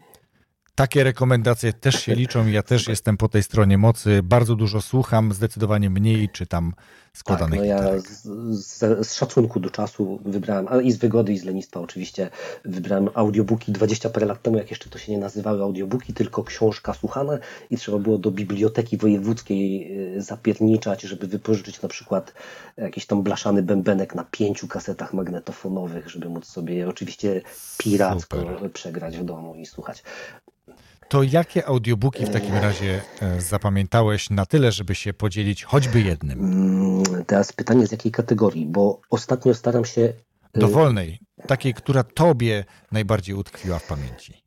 takie 0.74 1.04
rekomendacje 1.04 1.72
też 1.72 1.94
się 2.02 2.14
liczą. 2.14 2.46
Ja 2.46 2.62
też 2.62 2.88
jestem 2.88 3.16
po 3.16 3.28
tej 3.28 3.42
stronie 3.42 3.78
mocy. 3.78 4.22
Bardzo 4.22 4.54
dużo 4.54 4.82
słucham, 4.82 5.32
zdecydowanie 5.32 5.90
mniej 5.90 6.28
czytam 6.28 6.72
składanych 7.14 7.60
tak, 7.60 7.68
no 7.68 7.92
ja 7.92 8.00
z, 8.00 8.22
z, 8.50 9.06
z, 9.06 9.14
szacunku 9.14 9.60
do 9.60 9.70
czasu 9.70 10.20
wybrałem, 10.24 10.68
ale 10.68 10.82
i 10.82 10.92
z 10.92 10.96
wygody 10.96 11.32
i 11.32 11.38
z 11.38 11.44
lenistwa 11.44 11.80
oczywiście, 11.80 12.30
wybrałem 12.64 13.08
audiobooki 13.14 13.72
20 13.72 14.10
parę 14.10 14.26
lat 14.26 14.42
temu, 14.42 14.56
jak 14.56 14.70
jeszcze 14.70 14.90
to 14.90 14.98
się 14.98 15.12
nie 15.12 15.18
nazywały 15.18 15.62
audiobooki, 15.62 16.14
tylko 16.14 16.44
książka 16.44 16.94
słuchana 16.94 17.38
i 17.70 17.76
trzeba 17.76 17.98
było 17.98 18.18
do 18.18 18.30
biblioteki 18.30 18.96
wojewódzkiej 18.96 19.92
y, 20.16 20.22
zapierniczać, 20.22 21.02
żeby 21.02 21.26
wypożyczyć 21.26 21.82
na 21.82 21.88
przykład 21.88 22.34
jakiś 22.76 23.06
tam 23.06 23.22
blaszany 23.22 23.62
bębenek 23.62 24.14
na 24.14 24.24
pięciu 24.24 24.68
kasetach 24.68 25.14
magnetofonowych, 25.14 26.08
żeby 26.08 26.28
móc 26.28 26.46
sobie 26.46 26.88
oczywiście 26.88 27.42
piracko 27.78 28.40
Super. 28.40 28.72
przegrać 28.72 29.18
w 29.18 29.24
domu 29.24 29.54
i 29.54 29.66
słuchać. 29.66 30.02
To 31.14 31.22
jakie 31.22 31.66
audiobooki 31.66 32.26
w 32.26 32.30
takim 32.30 32.54
razie 32.54 33.00
e, 33.20 33.40
zapamiętałeś 33.40 34.30
na 34.30 34.46
tyle, 34.46 34.72
żeby 34.72 34.94
się 34.94 35.12
podzielić 35.12 35.64
choćby 35.64 36.00
jednym? 36.00 36.40
Mm, 36.40 37.24
teraz 37.24 37.52
pytanie 37.52 37.86
z 37.86 37.92
jakiej 37.92 38.12
kategorii, 38.12 38.66
bo 38.66 39.00
ostatnio 39.10 39.54
staram 39.54 39.84
się. 39.84 40.12
E, 40.54 40.60
Dowolnej, 40.60 41.18
takiej, 41.46 41.74
która 41.74 42.02
tobie 42.02 42.64
najbardziej 42.92 43.34
utkwiła 43.34 43.78
w 43.78 43.86
pamięci. 43.86 44.44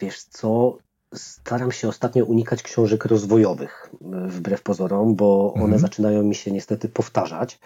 Wiesz 0.00 0.22
co, 0.22 0.78
staram 1.14 1.72
się 1.72 1.88
ostatnio 1.88 2.24
unikać 2.24 2.62
książek 2.62 3.04
rozwojowych, 3.04 3.90
e, 3.92 4.28
wbrew 4.28 4.62
pozorom, 4.62 5.14
bo 5.14 5.52
one 5.54 5.64
mhm. 5.64 5.80
zaczynają 5.80 6.22
mi 6.22 6.34
się 6.34 6.50
niestety 6.50 6.88
powtarzać 6.88 7.58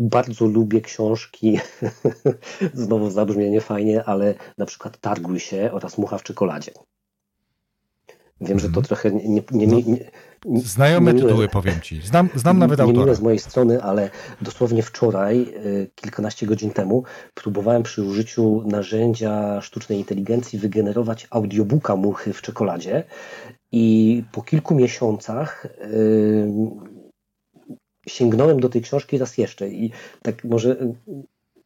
bardzo 0.00 0.46
lubię 0.46 0.80
książki, 0.80 1.58
znowu 2.74 3.10
zabrzmienie 3.10 3.60
fajnie, 3.60 4.04
ale 4.04 4.34
na 4.58 4.66
przykład 4.66 4.98
Targuj 4.98 5.40
się 5.40 5.70
oraz 5.72 5.98
Mucha 5.98 6.18
w 6.18 6.22
czekoladzie. 6.22 6.72
Wiem, 8.40 8.58
że 8.58 8.68
to 8.68 8.80
mhm. 8.80 8.86
trochę 8.86 9.10
nie, 9.12 9.28
nie, 9.28 9.42
nie, 9.50 9.66
no, 9.66 9.76
nie 9.86 10.10
Znajome 10.54 11.14
tytuły, 11.14 11.48
powiem 11.48 11.80
ci. 11.80 12.02
Znam, 12.02 12.28
znam 12.34 12.58
nawet 12.58 12.80
autora. 12.80 13.06
Nie 13.06 13.14
z 13.14 13.20
mojej 13.20 13.38
strony, 13.38 13.82
ale 13.82 14.10
dosłownie 14.40 14.82
wczoraj, 14.82 15.40
y, 15.66 15.90
kilkanaście 15.94 16.46
godzin 16.46 16.70
temu, 16.70 17.04
próbowałem 17.34 17.82
przy 17.82 18.02
użyciu 18.02 18.62
narzędzia 18.66 19.60
sztucznej 19.60 19.98
inteligencji 19.98 20.58
wygenerować 20.58 21.26
audiobooka 21.30 21.96
Muchy 21.96 22.32
w 22.32 22.42
czekoladzie 22.42 23.04
i 23.72 24.24
po 24.32 24.42
kilku 24.42 24.74
miesiącach 24.74 25.66
sięgnąłem 28.08 28.60
do 28.60 28.68
tej 28.68 28.82
książki 28.82 29.18
raz 29.18 29.38
jeszcze 29.38 29.68
i 29.68 29.90
tak 30.22 30.44
może 30.44 30.76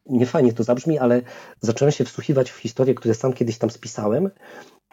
nie 0.07 0.27
fajnie 0.27 0.53
to 0.53 0.65
zabrzmi, 0.65 0.99
ale 0.99 1.23
zacząłem 1.61 1.93
się 1.93 2.05
wsłuchiwać 2.05 2.51
w 2.51 2.57
historie, 2.57 2.95
które 2.95 3.15
sam 3.15 3.33
kiedyś 3.33 3.59
tam 3.59 3.71
spisałem 3.71 4.31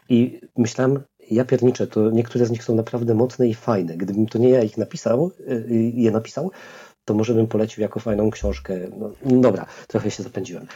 i 0.10 0.42
myślałem, 0.58 1.04
ja 1.32 1.46
pierniczę, 1.46 1.88
to 1.88 2.12
niektóre 2.12 2.46
z 2.46 2.52
nich 2.52 2.64
są 2.64 2.76
naprawdę 2.76 3.14
mocne 3.14 3.48
i 3.48 3.54
fajne. 3.54 3.98
Gdybym 3.98 4.28
to 4.28 4.40
nie 4.40 4.50
ja 4.50 4.64
ich 4.64 4.78
napisał, 4.78 5.32
y, 5.40 5.92
je 5.96 6.12
napisał, 6.12 6.52
to 7.06 7.14
może 7.14 7.34
bym 7.34 7.48
polecił 7.48 7.82
jako 7.82 8.00
fajną 8.00 8.32
książkę. 8.32 8.78
No, 8.98 9.12
dobra, 9.42 9.66
trochę 9.88 10.12
się 10.12 10.24
zapędziłem. 10.24 10.68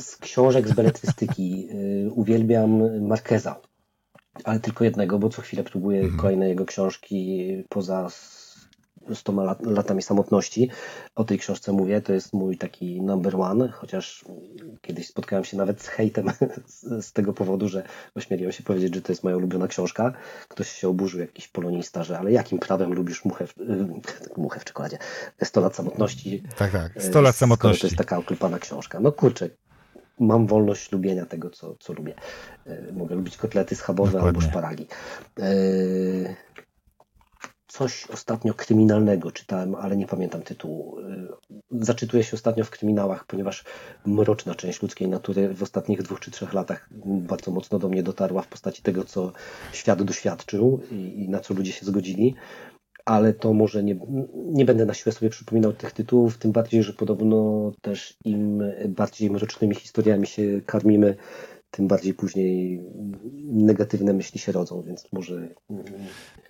Z 0.00 0.16
książek 0.16 0.68
z 0.68 0.72
beletrystyki 0.72 1.68
y, 2.06 2.10
uwielbiam 2.14 3.00
Markeza, 3.06 3.60
ale 4.44 4.60
tylko 4.60 4.84
jednego, 4.84 5.18
bo 5.18 5.28
co 5.28 5.42
chwilę 5.42 5.64
próbuję 5.64 6.00
mhm. 6.00 6.20
kolejne 6.20 6.48
jego 6.48 6.64
książki 6.64 7.46
poza 7.68 8.08
100 9.14 9.32
lat, 9.32 9.66
latami 9.66 10.02
samotności. 10.02 10.70
O 11.14 11.24
tej 11.24 11.38
książce 11.38 11.72
mówię, 11.72 12.00
to 12.00 12.12
jest 12.12 12.32
mój 12.32 12.58
taki 12.58 13.02
number 13.02 13.36
one, 13.36 13.68
chociaż 13.68 14.24
kiedyś 14.80 15.08
spotkałem 15.08 15.44
się 15.44 15.56
nawet 15.56 15.82
z 15.82 15.88
hejtem 15.88 16.26
z, 16.66 17.06
z 17.06 17.12
tego 17.12 17.32
powodu, 17.32 17.68
że 17.68 17.82
ośmieliłem 18.14 18.52
się 18.52 18.62
powiedzieć, 18.62 18.94
że 18.94 19.02
to 19.02 19.12
jest 19.12 19.24
moja 19.24 19.36
ulubiona 19.36 19.68
książka. 19.68 20.12
Ktoś 20.48 20.68
się 20.68 20.88
oburzył, 20.88 21.20
jakiś 21.20 21.48
polonista, 21.48 22.04
że 22.04 22.18
ale 22.18 22.32
jakim 22.32 22.58
prawem 22.58 22.94
lubisz 22.94 23.24
muchę 23.24 23.46
w, 23.46 23.54
muchę 24.36 24.60
w 24.60 24.64
czekoladzie? 24.64 24.98
100 25.42 25.60
lat 25.60 25.76
samotności. 25.76 26.42
Tak, 26.56 26.72
tak, 26.72 27.02
100 27.02 27.20
lat 27.20 27.36
samotności. 27.36 27.80
To 27.80 27.86
jest 27.86 27.96
taka 27.96 28.18
oklepana 28.18 28.58
książka. 28.58 29.00
No 29.00 29.12
kurczę, 29.12 29.50
mam 30.20 30.46
wolność 30.46 30.92
lubienia 30.92 31.26
tego, 31.26 31.50
co, 31.50 31.76
co 31.80 31.92
lubię. 31.92 32.14
E, 32.66 32.92
mogę 32.92 33.14
lubić 33.14 33.36
kotlety 33.36 33.76
schabowe 33.76 34.12
Dokładnie. 34.12 34.28
albo 34.28 34.40
szparagi. 34.40 34.86
Coś 37.74 38.06
ostatnio 38.10 38.54
kryminalnego 38.54 39.32
czytałem, 39.32 39.74
ale 39.74 39.96
nie 39.96 40.06
pamiętam 40.06 40.42
tytułu. 40.42 40.98
Y, 41.00 41.28
zaczytuję 41.70 42.24
się 42.24 42.34
ostatnio 42.34 42.64
w 42.64 42.70
kryminałach, 42.70 43.26
ponieważ 43.26 43.64
mroczna 44.06 44.54
część 44.54 44.82
ludzkiej 44.82 45.08
natury 45.08 45.54
w 45.54 45.62
ostatnich 45.62 46.02
dwóch 46.02 46.20
czy 46.20 46.30
trzech 46.30 46.52
latach 46.52 46.88
bardzo 47.04 47.50
mocno 47.50 47.78
do 47.78 47.88
mnie 47.88 48.02
dotarła 48.02 48.42
w 48.42 48.48
postaci 48.48 48.82
tego, 48.82 49.04
co 49.04 49.32
świat 49.72 50.02
doświadczył 50.02 50.80
i, 50.90 51.28
na 51.28 51.40
co 51.40 51.54
ludzie 51.54 51.72
się 51.72 51.86
zgodzili. 51.86 52.34
Ale 53.04 53.32
to 53.32 53.52
może 53.52 53.84
nie, 53.84 53.96
nie 54.34 54.64
będę 54.64 54.86
na 54.86 54.94
siłę 54.94 55.12
sobie 55.12 55.30
przypominał 55.30 55.72
tych 55.72 55.92
tytułów, 55.92 56.38
tym 56.38 56.52
bardziej, 56.52 56.82
że 56.82 56.92
podobno 56.92 57.72
też 57.80 58.16
im 58.24 58.62
bardziej 58.88 59.30
mrocznymi 59.30 59.74
historiami 59.74 60.26
się 60.26 60.60
karmimy, 60.66 61.16
tym 61.70 61.88
bardziej 61.88 62.14
później 62.14 62.82
negatywne 63.44 64.12
myśli 64.12 64.40
się 64.40 64.52
rodzą, 64.52 64.82
więc 64.82 65.12
może. 65.12 65.48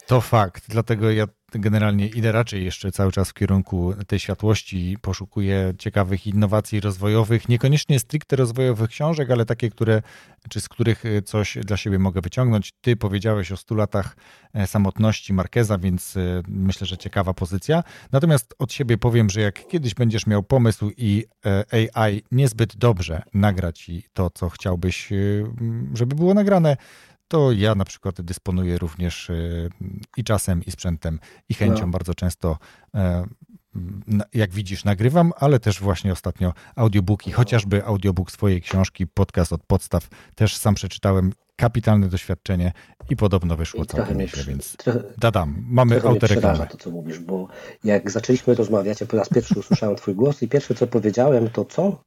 To 0.06 0.20
fakt, 0.20 0.64
dlatego 0.68 1.10
ja 1.10 1.26
generalnie 1.58 2.08
idę 2.08 2.32
raczej 2.32 2.64
jeszcze 2.64 2.92
cały 2.92 3.12
czas 3.12 3.30
w 3.30 3.34
kierunku 3.34 3.94
tej 4.06 4.18
światłości, 4.18 4.96
poszukuję 5.02 5.72
ciekawych 5.78 6.26
innowacji 6.26 6.80
rozwojowych, 6.80 7.48
niekoniecznie 7.48 7.98
stricte 7.98 8.36
rozwojowych 8.36 8.90
książek, 8.90 9.30
ale 9.30 9.46
takie, 9.46 9.70
które, 9.70 10.02
czy 10.48 10.60
z 10.60 10.68
których 10.68 11.06
e, 11.06 11.22
coś 11.22 11.58
dla 11.64 11.76
siebie 11.76 11.98
mogę 11.98 12.20
wyciągnąć. 12.20 12.72
Ty 12.80 12.96
powiedziałeś 12.96 13.52
o 13.52 13.56
100 13.56 13.74
latach 13.74 14.16
e, 14.54 14.66
samotności 14.66 15.32
Markeza, 15.32 15.78
więc 15.78 16.16
e, 16.16 16.42
myślę, 16.48 16.86
że 16.86 16.98
ciekawa 16.98 17.34
pozycja. 17.34 17.82
Natomiast 18.12 18.54
od 18.58 18.72
siebie 18.72 18.98
powiem, 18.98 19.30
że 19.30 19.40
jak 19.40 19.66
kiedyś 19.66 19.94
będziesz 19.94 20.26
miał 20.26 20.42
pomysł 20.42 20.90
i 20.96 21.24
AI 21.92 22.22
niezbyt 22.32 22.76
dobrze 22.76 23.22
nagra 23.34 23.72
ci 23.72 24.04
to, 24.12 24.30
co 24.30 24.48
chciałbyś, 24.48 25.08
żeby 25.94 26.16
było 26.16 26.34
nagrane, 26.34 26.76
to 27.34 27.52
ja 27.52 27.74
na 27.74 27.84
przykład 27.84 28.20
dysponuję 28.20 28.78
również 28.78 29.30
e, 29.30 29.34
i 30.16 30.24
czasem, 30.24 30.64
i 30.64 30.70
sprzętem, 30.70 31.18
i 31.48 31.54
chęcią 31.54 31.86
no. 31.86 31.92
bardzo 31.92 32.14
często. 32.14 32.58
E, 32.94 33.26
jak 34.34 34.50
widzisz, 34.50 34.84
nagrywam, 34.84 35.32
ale 35.36 35.60
też 35.60 35.80
właśnie 35.80 36.12
ostatnio 36.12 36.52
audiobooki, 36.76 37.30
no. 37.30 37.36
chociażby 37.36 37.84
audiobook 37.84 38.30
swojej 38.30 38.62
książki, 38.62 39.06
podcast 39.06 39.52
od 39.52 39.66
podstaw, 39.66 40.08
też 40.34 40.56
sam 40.56 40.74
przeczytałem. 40.74 41.32
Kapitalne 41.56 42.08
doświadczenie 42.08 42.72
i 43.10 43.16
podobno 43.16 43.56
wyszło 43.56 43.84
całkiem 43.84 44.18
nieźle, 44.18 44.44
więc 44.44 44.76
trochę, 44.76 45.02
dadam, 45.18 45.64
mamy 45.68 46.02
autoreklamę. 46.02 46.66
to, 46.66 46.76
co 46.76 46.90
mówisz, 46.90 47.18
bo 47.18 47.48
jak 47.84 48.10
zaczęliśmy 48.10 48.54
rozmawiać, 48.54 49.00
ja 49.00 49.06
po 49.06 49.16
raz 49.16 49.28
pierwszy 49.28 49.58
usłyszałem 49.58 49.96
twój 49.96 50.14
głos 50.14 50.42
i 50.42 50.48
pierwsze, 50.48 50.74
co 50.74 50.86
powiedziałem, 50.86 51.50
to 51.50 51.64
co? 51.64 52.04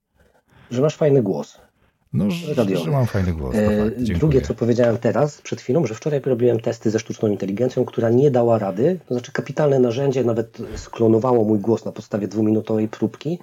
Że 0.72 0.82
masz 0.82 0.96
fajny 0.96 1.24
głos. 1.24 1.67
No, 2.14 2.32
że, 2.32 2.78
że 2.78 2.92
mam 2.92 3.06
fajny 3.06 3.34
głos. 3.34 3.56
E, 3.56 3.92
drugie, 4.20 4.42
co 4.42 4.54
powiedziałem 4.54 4.98
teraz, 4.98 5.42
przed 5.42 5.62
chwilą, 5.62 5.86
że 5.86 5.96
wczoraj 5.96 6.22
robiłem 6.26 6.60
testy 6.60 6.92
ze 6.92 7.00
sztuczną 7.00 7.30
inteligencją, 7.30 7.86
która 7.86 8.10
nie 8.10 8.32
dała 8.32 8.60
rady. 8.60 9.00
To 9.08 9.14
znaczy, 9.14 9.32
kapitalne 9.32 9.80
narzędzie 9.80 10.24
nawet 10.24 10.58
sklonowało 10.76 11.44
mój 11.44 11.60
głos 11.60 11.86
na 11.86 11.92
podstawie 11.92 12.28
dwuminutowej 12.28 12.88
próbki 12.88 13.40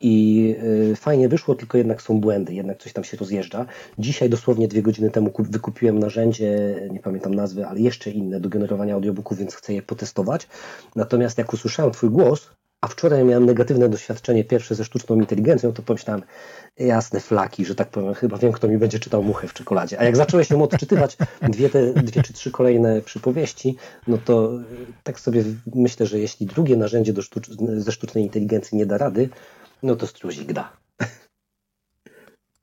i 0.00 0.56
e, 0.92 0.96
fajnie 0.96 1.28
wyszło, 1.28 1.54
tylko 1.54 1.78
jednak 1.78 2.02
są 2.02 2.20
błędy, 2.20 2.54
jednak 2.54 2.78
coś 2.78 2.92
tam 2.92 3.04
się 3.04 3.16
rozjeżdża. 3.16 3.66
Dzisiaj, 3.98 4.30
dosłownie 4.30 4.68
dwie 4.68 4.82
godziny 4.82 5.10
temu, 5.10 5.32
wykupiłem 5.38 5.98
narzędzie, 5.98 6.76
nie 6.90 7.00
pamiętam 7.00 7.34
nazwy, 7.34 7.66
ale 7.66 7.80
jeszcze 7.80 8.10
inne 8.10 8.40
do 8.40 8.48
generowania 8.48 8.94
audiobooków, 8.94 9.38
więc 9.38 9.54
chcę 9.54 9.74
je 9.74 9.82
potestować. 9.82 10.48
Natomiast 10.96 11.38
jak 11.38 11.52
usłyszałem 11.52 11.92
Twój 11.92 12.10
głos, 12.10 12.50
a 12.82 12.88
wczoraj 12.88 13.24
miałem 13.24 13.46
negatywne 13.46 13.88
doświadczenie 13.88 14.44
pierwsze 14.44 14.74
ze 14.74 14.84
sztuczną 14.84 15.16
inteligencją, 15.16 15.72
to 15.72 15.82
pomyślałem, 15.82 16.22
jasne 16.78 17.20
flaki, 17.20 17.64
że 17.64 17.74
tak 17.74 17.88
powiem, 17.88 18.14
chyba 18.14 18.36
wiem, 18.38 18.52
kto 18.52 18.68
mi 18.68 18.78
będzie 18.78 18.98
czytał 18.98 19.22
muchę 19.22 19.48
w 19.48 19.54
czekoladzie. 19.54 20.00
A 20.00 20.04
jak 20.04 20.16
zacząłeś 20.16 20.48
się 20.48 20.62
odczytywać 20.62 21.16
dwie, 21.42 21.70
te, 21.70 21.92
dwie 21.92 22.22
czy 22.22 22.32
trzy 22.32 22.50
kolejne 22.50 23.00
przypowieści, 23.00 23.76
no 24.06 24.18
to 24.24 24.52
tak 25.02 25.20
sobie 25.20 25.44
myślę, 25.74 26.06
że 26.06 26.18
jeśli 26.18 26.46
drugie 26.46 26.76
narzędzie 26.76 27.12
ze 27.76 27.92
sztucznej 27.92 28.24
inteligencji 28.24 28.78
nie 28.78 28.86
da 28.86 28.98
rady, 28.98 29.28
no 29.82 29.96
to 29.96 30.06
struzik 30.06 30.52
da. 30.52 30.72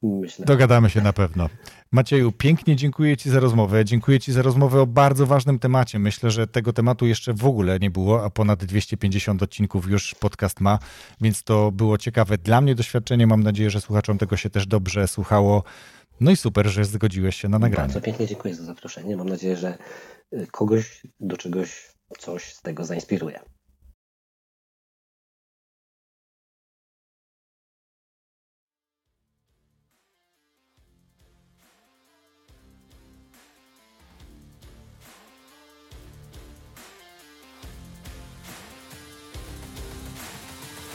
Myślę. 0.02 0.46
Dogadamy 0.46 0.90
się 0.90 1.02
na 1.02 1.14
pewno. 1.14 1.50
Macieju, 1.92 2.32
pięknie 2.32 2.76
dziękuję 2.76 3.18
Ci 3.18 3.30
za 3.30 3.40
rozmowę. 3.40 3.86
Dziękuję 3.86 4.20
Ci 4.20 4.32
za 4.32 4.42
rozmowę 4.42 4.82
o 4.82 4.88
bardzo 4.88 5.26
ważnym 5.26 5.60
temacie. 5.60 6.00
Myślę, 6.00 6.32
że 6.32 6.48
tego 6.48 6.74
tematu 6.74 7.06
jeszcze 7.08 7.34
w 7.34 7.46
ogóle 7.46 7.80
nie 7.80 7.92
było, 7.92 8.26
a 8.26 8.30
ponad 8.30 8.66
250 8.66 9.44
odcinków 9.44 9.90
już 9.90 10.16
podcast 10.16 10.60
ma, 10.60 10.80
więc 11.22 11.44
to 11.44 11.72
było 11.72 11.98
ciekawe 11.98 12.38
dla 12.38 12.62
mnie 12.62 12.76
doświadczenie. 12.76 13.28
Mam 13.28 13.44
nadzieję, 13.44 13.70
że 13.70 13.82
słuchaczom 13.82 14.18
tego 14.18 14.38
się 14.38 14.50
też 14.50 14.68
dobrze 14.68 15.08
słuchało. 15.08 15.64
No 16.22 16.32
i 16.32 16.36
super, 16.36 16.68
że 16.68 16.86
zgodziłeś 16.86 17.36
się 17.36 17.50
na 17.50 17.60
nagranie. 17.60 17.88
Bardzo 17.88 18.02
pięknie 18.02 18.28
dziękuję 18.28 18.56
za 18.56 18.64
zaproszenie. 18.64 19.18
Mam 19.18 19.30
nadzieję, 19.30 19.56
że 19.56 19.78
y, 20.34 20.48
kogoś 20.52 21.02
do 21.20 21.38
czegoś 21.38 21.88
coś 22.20 22.54
z 22.54 22.62
tego 22.62 22.86
zainspiruje. 22.86 23.40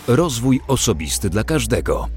Rozwój 0.08 0.60
osobisty 0.66 1.30
dla 1.30 1.44
każdego. 1.44 2.08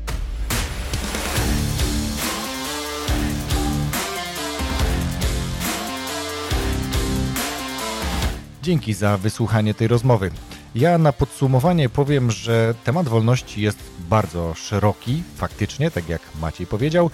Dzięki 8.63 8.93
za 8.93 9.17
wysłuchanie 9.17 9.73
tej 9.73 9.87
rozmowy. 9.87 10.31
Ja 10.75 10.97
na 10.97 11.13
podsumowanie 11.13 11.89
powiem, 11.89 12.31
że 12.31 12.73
temat 12.83 13.07
wolności 13.07 13.61
jest 13.61 13.79
bardzo 14.09 14.53
szeroki, 14.53 15.23
faktycznie, 15.35 15.91
tak 15.91 16.09
jak 16.09 16.21
Maciej 16.41 16.67
powiedział. 16.67 17.09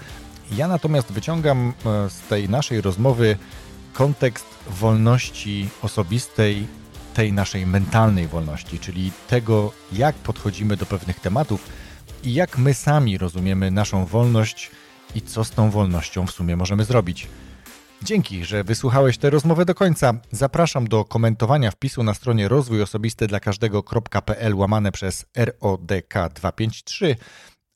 Ja 0.56 0.68
natomiast 0.68 1.12
wyciągam 1.12 1.72
e, 1.86 2.10
z 2.10 2.20
tej 2.20 2.48
naszej 2.48 2.80
rozmowy 2.80 3.36
kontekst 3.92 4.46
wolności 4.70 5.68
osobistej 5.82 6.66
tej 7.14 7.32
naszej 7.32 7.66
mentalnej 7.66 8.28
wolności, 8.28 8.78
czyli 8.78 9.12
tego, 9.28 9.72
jak 9.92 10.14
podchodzimy 10.16 10.76
do 10.76 10.86
pewnych 10.86 11.20
tematów 11.20 11.68
i 12.22 12.34
jak 12.34 12.58
my 12.58 12.74
sami 12.74 13.18
rozumiemy 13.18 13.70
naszą 13.70 14.06
wolność 14.06 14.70
i 15.14 15.22
co 15.22 15.44
z 15.44 15.50
tą 15.50 15.70
wolnością 15.70 16.26
w 16.26 16.30
sumie 16.30 16.56
możemy 16.56 16.84
zrobić. 16.84 17.28
Dzięki, 18.02 18.44
że 18.44 18.64
wysłuchałeś 18.64 19.18
tę 19.18 19.30
rozmowę 19.30 19.64
do 19.64 19.74
końca. 19.74 20.14
Zapraszam 20.30 20.88
do 20.88 21.04
komentowania 21.04 21.70
wpisu 21.70 22.02
na 22.02 22.14
stronie 22.14 22.48
rozwój 22.48 22.82
osobisty 22.82 23.26
dla 23.26 23.40
każdego.pl 23.40 24.54
łamane 24.54 24.92
przez 24.92 25.26
RODK 25.36 26.14
253, 26.34 27.16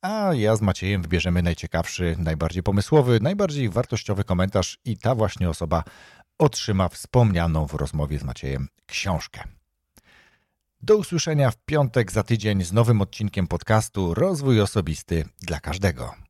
a 0.03 0.35
ja 0.35 0.57
z 0.57 0.63
Maciejem 0.63 1.03
wybierzemy 1.03 1.43
najciekawszy, 1.43 2.17
najbardziej 2.19 2.63
pomysłowy, 2.63 3.21
najbardziej 3.23 3.69
wartościowy 3.69 4.25
komentarz 4.25 4.79
i 4.85 4.99
ta 4.99 5.15
właśnie 5.15 5.51
osoba 5.51 5.85
otrzyma 6.39 6.89
wspomnianą 6.89 7.67
w 7.67 7.75
rozmowie 7.75 8.19
z 8.19 8.25
Maciejem 8.25 8.69
książkę. 8.87 9.45
Do 10.81 10.97
usłyszenia 10.97 11.51
w 11.51 11.57
piątek 11.57 12.13
za 12.13 12.23
tydzień 12.23 12.65
z 12.65 12.73
nowym 12.73 13.03
odcinkiem 13.03 13.47
podcastu 13.47 14.15
Rozwój 14.15 14.61
Osobisty 14.61 15.25
dla 15.43 15.61
każdego. 15.61 16.28